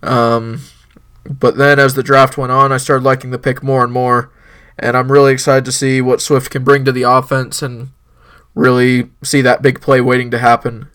Um, 0.02 0.62
but 1.30 1.58
then, 1.58 1.78
as 1.78 1.94
the 1.94 2.04
draft 2.04 2.36
went 2.36 2.52
on, 2.52 2.72
I 2.72 2.78
started 2.78 3.04
liking 3.04 3.30
the 3.30 3.38
pick 3.38 3.62
more 3.62 3.84
and 3.84 3.94
more. 3.94 4.32
And 4.80 4.98
I'm 4.98 5.12
really 5.12 5.34
excited 5.34 5.66
to 5.66 5.72
see 5.72 6.02
what 6.02 6.20
Swift 6.20 6.50
can 6.50 6.64
bring 6.64 6.84
to 6.86 6.92
the 6.92 7.04
offense 7.04 7.62
and 7.62 7.90
really 8.58 9.10
see 9.24 9.42
that 9.42 9.62
big 9.62 9.80
play 9.80 10.02
waiting 10.02 10.32
to 10.32 10.40
happen. 10.40 10.90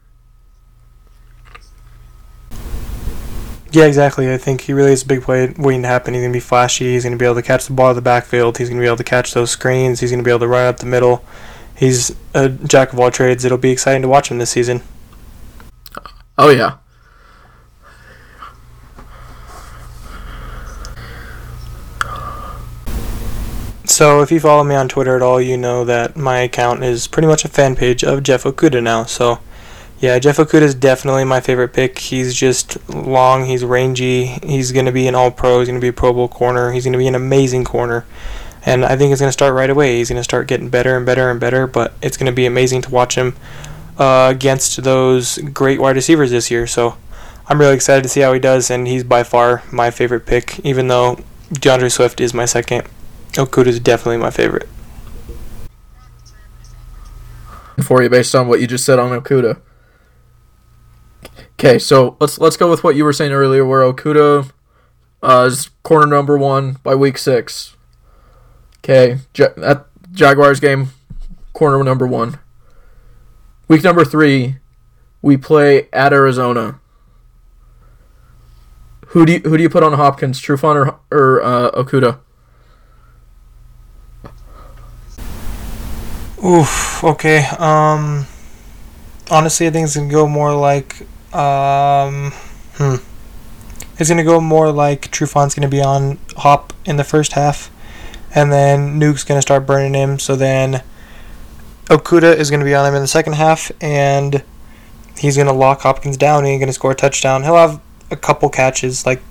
Yeah, 3.71 3.85
exactly. 3.85 4.31
I 4.31 4.37
think 4.37 4.63
he 4.63 4.75
really 4.75 4.93
is 4.93 5.03
a 5.03 5.07
big 5.07 5.23
play 5.23 5.55
waiting 5.57 5.83
to 5.83 5.89
happen. 5.89 6.13
He's 6.13 6.23
going 6.23 6.33
to 6.33 6.37
be 6.37 6.41
flashy. 6.41 6.93
He's 6.93 7.05
going 7.05 7.13
to 7.13 7.19
be 7.19 7.25
able 7.25 7.37
to 7.37 7.43
catch 7.43 7.67
the 7.67 7.73
ball 7.73 7.91
in 7.91 7.97
the 7.97 8.03
backfield. 8.03 8.59
He's 8.59 8.69
going 8.69 8.79
to 8.79 8.83
be 8.83 8.87
able 8.87 8.99
to 8.99 9.05
catch 9.05 9.33
those 9.33 9.51
screens. 9.51 10.01
He's 10.01 10.11
going 10.11 10.19
to 10.19 10.25
be 10.25 10.31
able 10.31 10.41
to 10.41 10.49
run 10.49 10.67
up 10.67 10.77
the 10.77 10.87
middle. 10.87 11.25
He's 11.75 12.15
a 12.35 12.51
jack 12.51 12.93
of 12.93 13.01
all 13.01 13.11
trades. 13.11 13.47
It'll 13.47 13.57
be 13.57 13.71
exciting 13.71 14.03
to 14.03 14.09
watch 14.09 14.31
him 14.31 14.37
this 14.37 14.51
season. 14.51 14.83
Oh, 16.37 16.51
yeah. 16.51 16.77
So, 23.85 24.23
if 24.23 24.31
you 24.31 24.39
follow 24.39 24.63
me 24.63 24.77
on 24.77 24.89
Twitter 24.89 25.17
at 25.17 25.23
all, 25.23 25.41
you 25.41 25.57
know 25.57 25.85
that 25.85 26.17
my 26.17 26.39
account 26.39 26.85
is 26.85 27.09
pretty 27.09 27.27
much 27.27 27.45
a 27.45 27.49
fan 27.49 27.75
page 27.75 28.05
of 28.05 28.23
Jeff 28.23 28.45
Okudah 28.45 28.83
now. 28.83 29.05
So, 29.05 29.41
yeah, 29.99 30.19
Jeff 30.19 30.37
Okudah 30.37 30.63
is 30.63 30.75
definitely 30.75 31.25
my 31.25 31.41
favorite 31.41 31.73
pick. 31.73 31.99
He's 31.99 32.35
just 32.35 32.89
long, 32.89 33.45
he's 33.47 33.65
rangy, 33.65 34.27
he's 34.45 34.71
going 34.71 34.87
to 34.87 34.93
be 34.93 35.09
an 35.09 35.15
all 35.15 35.31
pro, 35.31 35.59
he's 35.59 35.69
going 35.69 35.81
to 35.81 35.85
be 35.85 35.89
a 35.89 35.93
Pro 35.93 36.13
Bowl 36.13 36.29
corner, 36.29 36.73
he's 36.73 36.85
going 36.85 36.93
to 36.93 36.99
be 36.99 37.09
an 37.09 37.15
amazing 37.15 37.65
corner. 37.65 38.05
And 38.65 38.85
I 38.85 38.97
think 38.97 39.11
it's 39.11 39.21
going 39.21 39.29
to 39.29 39.33
start 39.33 39.55
right 39.55 39.71
away. 39.71 39.97
He's 39.97 40.09
going 40.09 40.21
to 40.21 40.25
start 40.25 40.47
getting 40.47 40.69
better 40.69 40.97
and 40.97 41.05
better 41.05 41.31
and 41.31 41.41
better, 41.41 41.67
but 41.67 41.95
it's 42.01 42.17
going 42.17 42.31
to 42.31 42.35
be 42.35 42.47
amazing 42.47 42.83
to 42.83 42.91
watch 42.91 43.17
him 43.17 43.35
uh, 43.99 44.29
against 44.31 44.85
those 44.85 45.39
great 45.39 45.81
wide 45.81 45.97
receivers 45.97 46.31
this 46.31 46.51
year. 46.51 46.67
So 46.67 46.97
I'm 47.49 47.59
really 47.59 47.75
excited 47.75 48.03
to 48.03 48.09
see 48.09 48.21
how 48.21 48.33
he 48.33 48.39
does, 48.39 48.71
and 48.71 48.87
he's 48.87 49.03
by 49.03 49.25
far 49.25 49.63
my 49.73 49.91
favorite 49.91 50.27
pick, 50.27 50.61
even 50.61 50.89
though 50.89 51.19
D'Andre 51.53 51.89
Swift 51.89 52.21
is 52.21 52.33
my 52.33 52.45
second. 52.45 52.87
Okudah 53.33 53.67
is 53.67 53.81
definitely 53.81 54.19
my 54.19 54.31
favorite. 54.31 54.69
For 57.83 58.03
you, 58.03 58.11
based 58.11 58.35
on 58.35 58.49
what 58.49 58.61
you 58.61 58.67
just 58.67 58.85
said 58.85 58.99
on 58.99 59.19
Okudah. 59.19 59.61
Okay, 61.55 61.79
so 61.79 62.17
let's 62.21 62.39
let's 62.39 62.57
go 62.57 62.69
with 62.69 62.85
what 62.85 62.97
you 62.97 63.05
were 63.05 63.13
saying 63.13 63.33
earlier, 63.33 63.65
where 63.65 63.81
Okudah 63.81 64.51
uh, 65.23 65.45
is 65.49 65.71
corner 65.83 66.07
number 66.07 66.37
one 66.37 66.77
by 66.83 66.95
week 66.95 67.17
six. 67.17 67.77
Okay, 68.79 69.19
ja- 69.35 69.85
Jaguars 70.13 70.61
game, 70.61 70.91
corner 71.53 71.83
number 71.83 72.07
one. 72.07 72.39
Week 73.69 73.83
number 73.83 74.05
three, 74.05 74.57
we 75.23 75.37
play 75.37 75.89
at 75.93 76.13
Arizona. 76.13 76.79
Who 79.09 79.25
do 79.25 79.35
you, 79.35 79.41
who 79.41 79.57
do 79.57 79.63
you 79.63 79.71
put 79.71 79.83
on 79.83 79.95
Hopkins, 79.95 80.41
Trufant 80.41 80.75
or 80.75 80.99
or 81.11 81.43
uh, 81.43 81.71
Okudah? 81.73 82.19
Oof. 86.45 87.05
Okay. 87.05 87.47
Um. 87.59 88.27
Honestly, 89.31 89.67
I 89.67 89.71
think 89.71 89.85
it's 89.85 89.97
gonna 89.97 90.11
go 90.11 90.27
more 90.27 90.55
like 90.55 90.97
um. 91.35 92.33
Hmm. 92.75 92.97
It's 93.99 94.09
gonna 94.09 94.25
go 94.25 94.41
more 94.41 94.73
like 94.73 95.11
Trufant's 95.13 95.55
gonna 95.55 95.69
be 95.69 95.81
on 95.81 96.19
Hop 96.39 96.73
in 96.85 96.97
the 96.97 97.05
first 97.05 97.35
half, 97.35 97.71
and 98.35 98.53
then 98.53 98.99
Nuke's 98.99 99.23
gonna 99.23 99.43
start 99.43 99.67
burning 99.67 99.95
him. 99.95 100.19
So 100.19 100.35
then 100.35 100.83
Okudah 101.87 102.37
is 102.37 102.51
to 102.61 102.65
be 102.65 102.75
on 102.75 102.87
him 102.87 102.95
in 102.95 103.03
the 103.03 103.09
second 103.09 103.35
half, 103.35 103.71
and 103.81 104.43
he's 105.17 105.37
to 105.47 105.53
lock 105.53 105.83
Hopkins 105.83 106.17
down. 106.17 106.45
He's 106.45 106.59
to 106.67 106.73
score 106.73 106.91
a 106.91 106.97
touchdown. 106.97 107.45
He'll 107.45 107.57
have 107.57 107.81
a 108.11 108.17
couple 108.17 108.49
catches, 108.49 109.07
like 109.07 109.23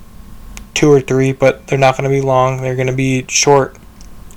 two 0.73 0.89
or 0.89 1.01
three, 1.01 1.33
but 1.33 1.67
they're 1.67 1.77
not 1.77 1.97
to 2.09 2.15
be 2.15 2.21
long. 2.21 2.61
They're 2.61 2.75
to 2.87 2.93
be 2.93 3.25
short 3.27 3.75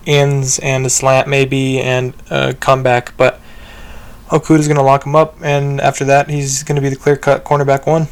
ends 0.07 0.59
and 0.59 0.85
a 0.87 0.91
slant 0.91 1.29
maybe 1.29 1.81
and 1.81 2.15
a 2.31 2.55
comeback. 2.55 3.17
But 3.17 3.41
Okudah's 4.29 4.67
going 4.67 4.77
to 4.77 4.83
lock 4.83 5.07
him 5.07 5.15
up, 5.15 5.37
and 5.43 5.81
after 5.81 6.05
that, 6.07 6.29
he's 6.31 6.63
going 6.63 6.77
to 6.77 6.83
be 6.83 6.89
the 6.89 6.97
clear 6.97 7.17
cut 7.17 7.45
cornerback 7.45 7.87
one. 7.87 8.09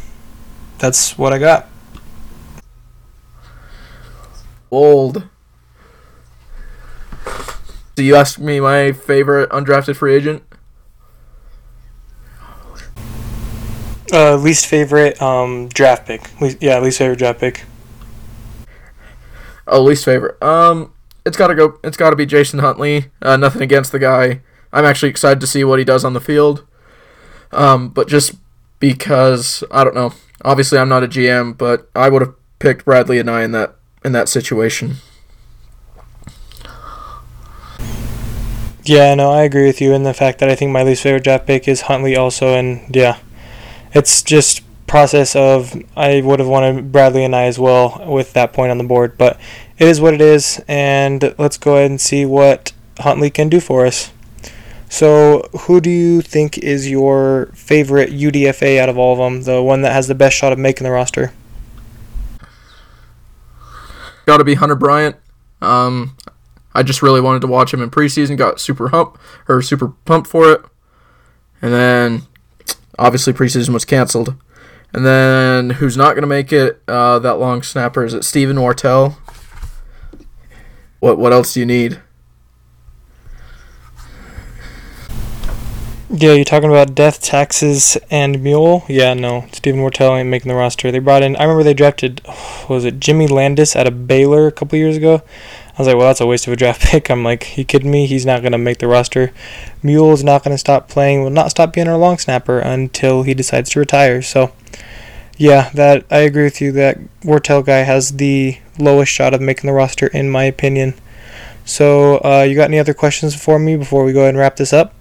That's 0.79 1.17
what 1.17 1.33
I 1.33 1.39
got. 1.39 1.69
Old. 4.71 5.29
Do 7.95 8.03
you 8.03 8.17
ask 8.17 8.39
me 8.39 8.59
my 8.59 8.93
favorite 8.93 9.51
undrafted 9.51 9.97
free 9.97 10.15
agent? 10.15 10.43
Uh, 14.13 14.37
least 14.37 14.67
favorite 14.67 15.21
um, 15.23 15.69
draft 15.69 16.07
pick. 16.07 16.41
Least, 16.41 16.59
yeah, 16.61 16.79
least 16.81 16.99
favorite 16.99 17.19
draft 17.19 17.41
pick. 17.41 17.65
Oh, 19.67 19.83
least 19.83 20.05
favorite. 20.05 20.43
Um, 20.43 20.93
it's 21.25 21.37
gotta 21.37 21.55
go. 21.55 21.79
It's 21.85 21.97
gotta 21.97 22.17
be 22.17 22.27
Jason 22.27 22.61
Huntley. 22.61 23.11
Uh, 23.21 23.37
nothing 23.37 23.63
against 23.63 23.93
the 23.93 23.99
guy. 23.99 24.41
I'm 24.73 24.85
actually 24.85 25.11
excited 25.11 25.41
to 25.41 25.47
see 25.47 25.65
what 25.65 25.79
he 25.79 25.85
does 25.85 26.05
on 26.05 26.15
the 26.15 26.21
field. 26.21 26.67
Um, 27.53 27.91
but 27.91 28.09
just 28.09 28.35
because 28.79 29.63
I 29.71 29.85
don't 29.85 29.95
know. 29.95 30.13
Obviously, 30.45 30.77
I'm 30.79 30.89
not 30.89 31.05
a 31.05 31.09
GM, 31.09 31.57
but 31.57 31.89
I 31.95 32.09
would 32.09 32.21
have 32.21 32.35
picked 32.59 32.85
Bradlee 32.85 33.23
Anae 33.23 33.45
in 33.45 33.53
that 33.53 33.77
in 34.05 34.13
that 34.13 34.29
situation. 34.29 34.97
Yeah, 38.85 39.15
no, 39.15 39.31
I 39.31 39.43
agree 39.43 39.67
with 39.67 39.81
you 39.81 39.93
in 39.95 40.03
the 40.03 40.13
fact 40.13 40.41
that 40.41 40.49
I 40.49 40.57
think 40.57 40.73
my 40.73 40.83
least 40.83 41.05
favorite 41.05 41.23
draft 41.23 41.47
pick 41.47 41.69
is 41.69 41.83
Huntley 41.83 42.17
also, 42.17 42.55
and 42.55 42.95
yeah, 42.95 43.19
it's 43.93 44.23
just 44.23 44.63
process 44.93 45.35
of 45.35 45.75
I 45.97 46.21
would 46.21 46.39
have 46.39 46.51
wanted 46.51 46.93
Bradlee 46.93 47.27
Anae 47.27 47.49
as 47.49 47.59
well 47.59 48.05
with 48.07 48.35
that 48.35 48.53
point 48.53 48.71
on 48.71 48.77
the 48.77 48.85
board, 48.85 49.17
but 49.17 49.41
it 49.79 49.89
is 49.89 50.03
what 50.03 50.13
it 50.13 50.21
is, 50.21 50.63
and 50.69 51.35
let's 51.39 51.57
go 51.57 51.77
ahead 51.77 51.91
and 51.91 51.99
see 51.99 52.27
what 52.27 52.75
Huntley 52.99 53.31
can 53.31 53.49
do 53.49 53.59
for 53.59 53.87
us. 53.87 54.13
So, 54.91 55.49
who 55.61 55.81
do 55.81 55.89
you 55.89 56.21
think 56.21 56.59
is 56.59 56.91
your 56.91 57.47
favorite 57.55 58.11
UDFA 58.11 58.79
out 58.79 58.91
of 58.91 58.99
all 58.99 59.15
of 59.15 59.19
them? 59.19 59.45
The 59.45 59.63
one 59.63 59.81
that 59.81 59.93
has 59.93 60.09
the 60.09 60.15
best 60.15 60.37
shot 60.37 60.53
of 60.53 60.59
making 60.59 60.85
the 60.85 60.91
roster? 60.91 61.33
Got 64.27 64.37
to 64.37 64.45
be 64.45 64.57
Hunter 64.57 64.75
Bryant. 64.75 65.17
Um, 65.63 66.19
I 66.75 66.83
just 66.83 67.01
really 67.01 67.23
wanted 67.23 67.41
to 67.41 67.47
watch 67.47 67.73
him 67.73 67.81
in 67.81 67.91
preseason. 67.91 68.37
Got 68.37 68.61
super 68.61 68.91
hump 68.91 69.19
or 69.49 69.63
super 69.63 69.89
pumped 70.05 70.29
for 70.29 70.53
it, 70.53 70.61
and 71.63 71.73
then 71.73 72.23
obviously 72.99 73.33
preseason 73.33 73.71
was 73.71 73.87
canceled. 73.87 74.37
And 74.95 75.07
then 75.07 75.71
who's 75.71 75.97
not 75.97 76.13
going 76.15 76.23
to 76.23 76.29
make 76.29 76.53
it? 76.53 76.83
Uh, 76.87 77.19
that 77.19 77.35
long 77.35 77.63
snapper 77.63 78.05
is 78.05 78.15
it 78.15 78.25
Steven 78.25 78.57
Wirtel? 78.57 79.17
What 81.01 81.19
what 81.19 81.33
else 81.33 81.55
do 81.55 81.61
you 81.61 81.67
need? 81.67 82.01
Yeah, 86.15 86.35
you're 86.35 86.45
talking 86.45 86.69
about 86.69 86.95
death, 86.95 87.23
taxes, 87.23 87.97
and 88.11 88.43
mule. 88.43 88.85
Yeah, 88.87 89.15
no, 89.15 89.47
Steven 89.53 89.81
Wirtel 89.81 90.21
ain't 90.21 90.29
making 90.29 90.51
the 90.51 90.55
roster. 90.55 90.93
They 90.93 90.99
brought 90.99 91.23
in. 91.23 91.37
I 91.37 91.45
remember 91.45 91.63
they 91.63 91.73
drafted. 91.73 92.21
was 92.69 92.85
it 92.85 93.01
Jimmy 93.01 93.27
Landes 93.27 93.75
out 93.75 93.87
of 93.87 94.07
Baylor 94.07 94.47
a 94.47 94.53
couple 94.53 94.79
years 94.79 94.99
ago? 94.99 95.23
I 95.69 95.79
was 95.79 95.87
like, 95.87 95.97
well, 95.97 96.09
that's 96.09 96.21
a 96.21 96.27
waste 96.27 96.47
of 96.47 96.53
a 96.53 96.57
draft 96.57 96.83
pick. 96.91 97.11
I'm 97.11 97.25
like, 97.25 97.57
you 97.57 97.65
kidding 97.65 97.91
me? 97.91 98.05
He's 98.05 98.27
not 98.27 98.43
gonna 98.43 98.59
make 98.59 98.77
the 98.77 98.89
roster. 98.89 99.33
Mule 99.83 100.13
is 100.13 100.23
not 100.23 100.45
gonna 100.45 100.59
stop 100.59 100.87
playing. 100.87 101.23
Will 101.23 101.31
not 101.31 101.51
stop 101.51 101.73
being 101.73 101.89
our 101.89 101.97
long 101.97 102.19
snapper 102.19 102.59
until 102.59 103.23
he 103.23 103.33
decides 103.33 103.71
to 103.71 103.81
retire. 103.81 104.21
So, 104.21 104.53
yeah, 105.37 105.71
that 105.75 106.05
I 106.11 106.19
agree 106.19 106.45
with 106.45 106.61
you. 106.61 106.73
That 106.73 106.99
Wirtel 107.23 107.65
guy 107.65 107.79
has 107.79 108.13
the 108.13 108.59
lowest 108.79 109.13
shot 109.13 109.35
of 109.35 109.41
making 109.41 109.69
the 109.69 109.75
roster, 109.75 110.07
in 110.09 110.31
my 110.31 110.45
opinion. 110.45 110.95
So, 111.65 112.17
uh, 112.25 112.45
you 112.49 112.57
got 112.57 112.69
any 112.69 112.79
other 112.79 112.95
questions 112.95 113.35
for 113.41 113.59
me 113.59 113.77
before 113.77 114.05
we 114.05 114.13
go 114.13 114.21
ahead 114.21 114.31
and 114.31 114.39
wrap 114.39 114.57
this 114.57 114.73
up? 114.73 114.95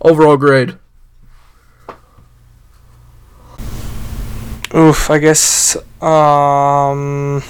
Overall 0.00 0.36
grade. 0.36 0.76
Oof, 4.74 5.10
I 5.10 5.18
guess 5.18 5.76
um 6.02 7.42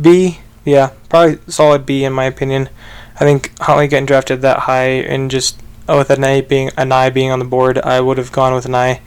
B. 0.00 0.40
Yeah, 0.64 0.90
probably 1.08 1.38
solid 1.46 1.86
B 1.86 2.04
in 2.04 2.12
my 2.12 2.24
opinion. 2.24 2.68
I 3.14 3.20
think 3.20 3.56
Huntley 3.60 3.88
getting 3.88 4.06
drafted 4.06 4.42
that 4.42 4.60
high 4.60 4.88
and 4.88 5.30
just 5.30 5.58
oh, 5.88 5.98
with 5.98 6.10
an 6.10 6.24
A 6.24 6.40
being 6.40 6.70
an 6.76 6.92
I 6.92 7.10
being 7.10 7.30
on 7.30 7.38
the 7.38 7.44
board, 7.44 7.78
I 7.78 8.00
would 8.00 8.18
have 8.18 8.32
gone 8.32 8.54
with 8.54 8.66
an 8.66 8.74
I. 8.74 9.00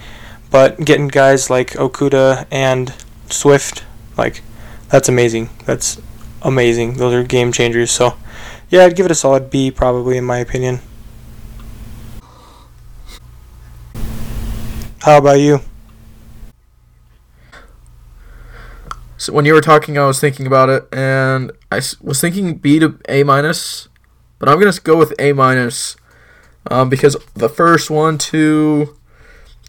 But 0.52 0.80
getting 0.84 1.08
guys 1.08 1.50
like 1.50 1.72
Okudah 1.72 2.48
and 2.50 2.94
Swift, 3.30 3.84
like 4.18 4.42
that's 4.90 5.08
amazing. 5.08 5.50
That's 5.66 6.02
amazing. 6.42 6.96
Those 6.96 7.14
are 7.14 7.24
game 7.24 7.52
changers. 7.52 7.92
So 7.92 8.18
yeah, 8.70 8.86
I'd 8.86 8.96
give 8.96 9.06
it 9.06 9.12
a 9.12 9.16
solid 9.16 9.50
B 9.50 9.72
probably 9.72 10.18
in 10.18 10.26
my 10.26 10.38
opinion. 10.38 10.80
How 15.02 15.18
about 15.18 15.40
you? 15.40 15.62
So 19.18 19.34
when 19.34 19.44
you 19.44 19.54
were 19.54 19.62
talking, 19.62 19.98
I 19.98 20.06
was 20.06 20.20
thinking 20.20 20.48
about 20.48 20.70
it, 20.70 20.88
and 20.94 21.52
I 21.72 21.82
was 22.02 22.22
thinking 22.22 22.56
B 22.56 22.80
to 22.80 22.98
A 23.10 23.24
minus, 23.24 23.90
but 24.40 24.48
I'm 24.48 24.60
gonna 24.60 24.72
go 24.82 24.98
with 24.98 25.14
A 25.20 25.34
minus, 25.34 25.98
um, 26.70 26.88
because 26.88 27.18
the 27.34 27.50
first 27.50 27.90
one, 27.90 28.18
two, 28.18 28.96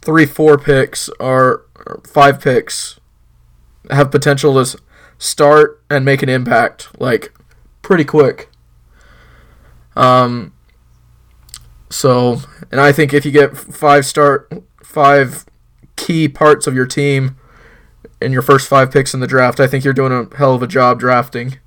three, 0.00 0.26
four 0.26 0.58
picks 0.58 1.08
are 1.18 1.62
five 2.04 2.40
picks 2.40 3.00
have 3.90 4.10
potential 4.10 4.62
to 4.62 4.78
start 5.18 5.82
and 5.90 6.04
make 6.04 6.22
an 6.22 6.28
impact 6.28 6.88
like 7.00 7.32
pretty 7.82 8.04
quick. 8.04 8.48
Um. 9.96 10.52
So, 11.92 12.42
and 12.70 12.80
I 12.80 12.92
think 12.92 13.12
if 13.12 13.24
you 13.24 13.32
get 13.32 13.56
five 13.56 14.06
start 14.06 14.62
five 14.82 15.44
key 15.96 16.28
parts 16.28 16.66
of 16.66 16.74
your 16.74 16.86
team 16.86 17.36
in 18.20 18.32
your 18.32 18.42
first 18.42 18.68
five 18.68 18.92
picks 18.92 19.12
in 19.12 19.20
the 19.20 19.26
draft, 19.26 19.58
I 19.58 19.66
think 19.66 19.84
you're 19.84 19.92
doing 19.92 20.12
a 20.12 20.36
hell 20.36 20.54
of 20.54 20.62
a 20.62 20.68
job 20.68 21.00
drafting. 21.00 21.58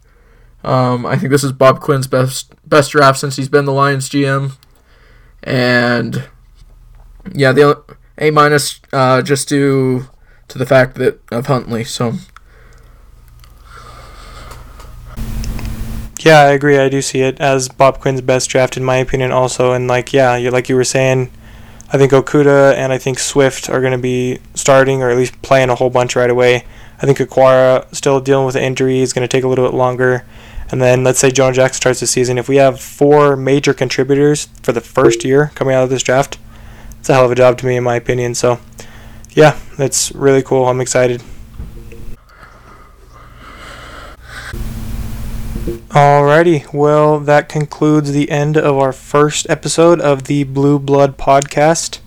Um, 0.63 1.05
I 1.05 1.17
think 1.17 1.29
this 1.29 1.43
is 1.43 1.51
Bob 1.51 1.81
Quinn's 1.81 2.07
best 2.07 2.53
best 2.67 2.91
draft 2.91 3.19
since 3.19 3.35
he's 3.35 3.49
been 3.49 3.65
the 3.65 3.73
Lions 3.73 4.09
GM, 4.09 4.53
and 5.43 6.27
yeah, 7.33 7.51
the 7.51 7.83
A 8.17 8.31
minus 8.31 8.81
uh, 8.91 9.21
just 9.21 9.49
due 9.49 10.07
to 10.47 10.57
the 10.57 10.65
fact 10.65 10.95
that 10.95 11.19
of 11.31 11.47
Huntley. 11.47 11.83
So 11.83 12.13
yeah, 16.19 16.39
I 16.39 16.51
agree. 16.51 16.77
I 16.77 16.87
do 16.89 17.01
see 17.01 17.21
it 17.21 17.39
as 17.41 17.67
Bob 17.67 17.99
Quinn's 17.99 18.21
best 18.21 18.49
draft 18.49 18.77
in 18.77 18.83
my 18.83 18.97
opinion, 18.97 19.31
also. 19.31 19.73
And 19.73 19.87
like, 19.87 20.13
yeah, 20.13 20.37
you 20.37 20.51
like 20.51 20.69
you 20.69 20.75
were 20.75 20.83
saying, 20.83 21.31
I 21.91 21.97
think 21.97 22.11
Okudah 22.11 22.75
and 22.75 22.93
I 22.93 22.97
think 22.97 23.19
Swift 23.19 23.69
are 23.69 23.81
going 23.81 23.91
to 23.91 23.97
be 23.97 24.39
starting 24.55 25.03
or 25.03 25.09
at 25.09 25.17
least 25.17 25.41
playing 25.41 25.69
a 25.69 25.75
whole 25.75 25.89
bunch 25.89 26.15
right 26.15 26.29
away. 26.29 26.65
I 27.01 27.05
think 27.05 27.17
Okwara 27.17 27.93
still 27.93 28.21
dealing 28.21 28.45
with 28.45 28.53
the 28.53 28.63
injury 28.63 29.01
is 29.01 29.11
going 29.11 29.27
to 29.27 29.27
take 29.27 29.43
a 29.43 29.47
little 29.47 29.67
bit 29.67 29.75
longer. 29.75 30.23
And 30.71 30.81
then 30.81 31.03
let's 31.03 31.19
say 31.19 31.29
Jonah 31.29 31.53
Jackson 31.53 31.79
starts 31.79 31.99
the 31.99 32.07
season. 32.07 32.37
If 32.37 32.49
we 32.49 32.55
have 32.55 32.79
four 32.79 33.35
major 33.35 33.73
contributors 33.73 34.47
for 34.63 34.71
the 34.71 34.81
first 34.81 35.23
year 35.23 35.51
coming 35.55 35.75
out 35.75 35.83
of 35.83 35.89
this 35.89 36.03
draft, 36.03 36.39
it's 36.99 37.09
a 37.09 37.13
hell 37.13 37.25
of 37.25 37.31
a 37.31 37.35
job 37.35 37.57
to 37.59 37.65
me, 37.65 37.75
in 37.75 37.83
my 37.83 37.95
opinion. 37.95 38.33
So, 38.33 38.59
yeah, 39.31 39.59
it's 39.77 40.11
really 40.13 40.41
cool. 40.41 40.67
I'm 40.67 40.81
excited. 40.81 41.21
Alrighty, 45.93 46.73
well, 46.73 47.19
that 47.19 47.49
concludes 47.49 48.13
the 48.13 48.31
end 48.31 48.57
of 48.57 48.75
our 48.77 48.91
first 48.91 49.47
episode 49.47 50.01
of 50.01 50.23
the 50.23 50.43
Blue 50.43 50.79
Blood 50.79 51.19
podcast. 51.19 51.99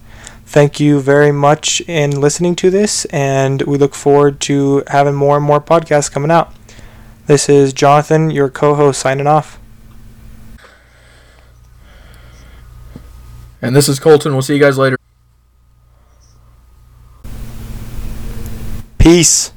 Thank 0.45 0.81
you 0.81 0.99
very 0.99 1.31
much 1.31 1.81
in 1.83 2.21
listening 2.21 2.57
to 2.57 2.71
this, 2.71 3.05
and 3.07 3.63
we 3.63 3.79
look 3.79 3.95
forward 3.95 4.41
to 4.41 4.83
having 4.89 5.15
more 5.15 5.37
and 5.37 5.47
more 5.47 5.61
podcasts 5.61 6.11
coming 6.11 6.33
out. 6.33 6.56
This 7.27 7.49
is 7.49 7.73
Jonathan, 7.73 8.31
your 8.31 8.49
co 8.49 8.77
host, 8.77 9.01
signing 9.01 9.27
off. 9.27 9.59
And 13.61 13.75
this 13.75 13.89
is 13.89 13.99
Colton. 13.99 14.33
We'll 14.33 14.43
see 14.43 14.55
you 14.55 14.61
guys 14.61 14.79
later. 14.79 14.97
Peace. 18.99 19.53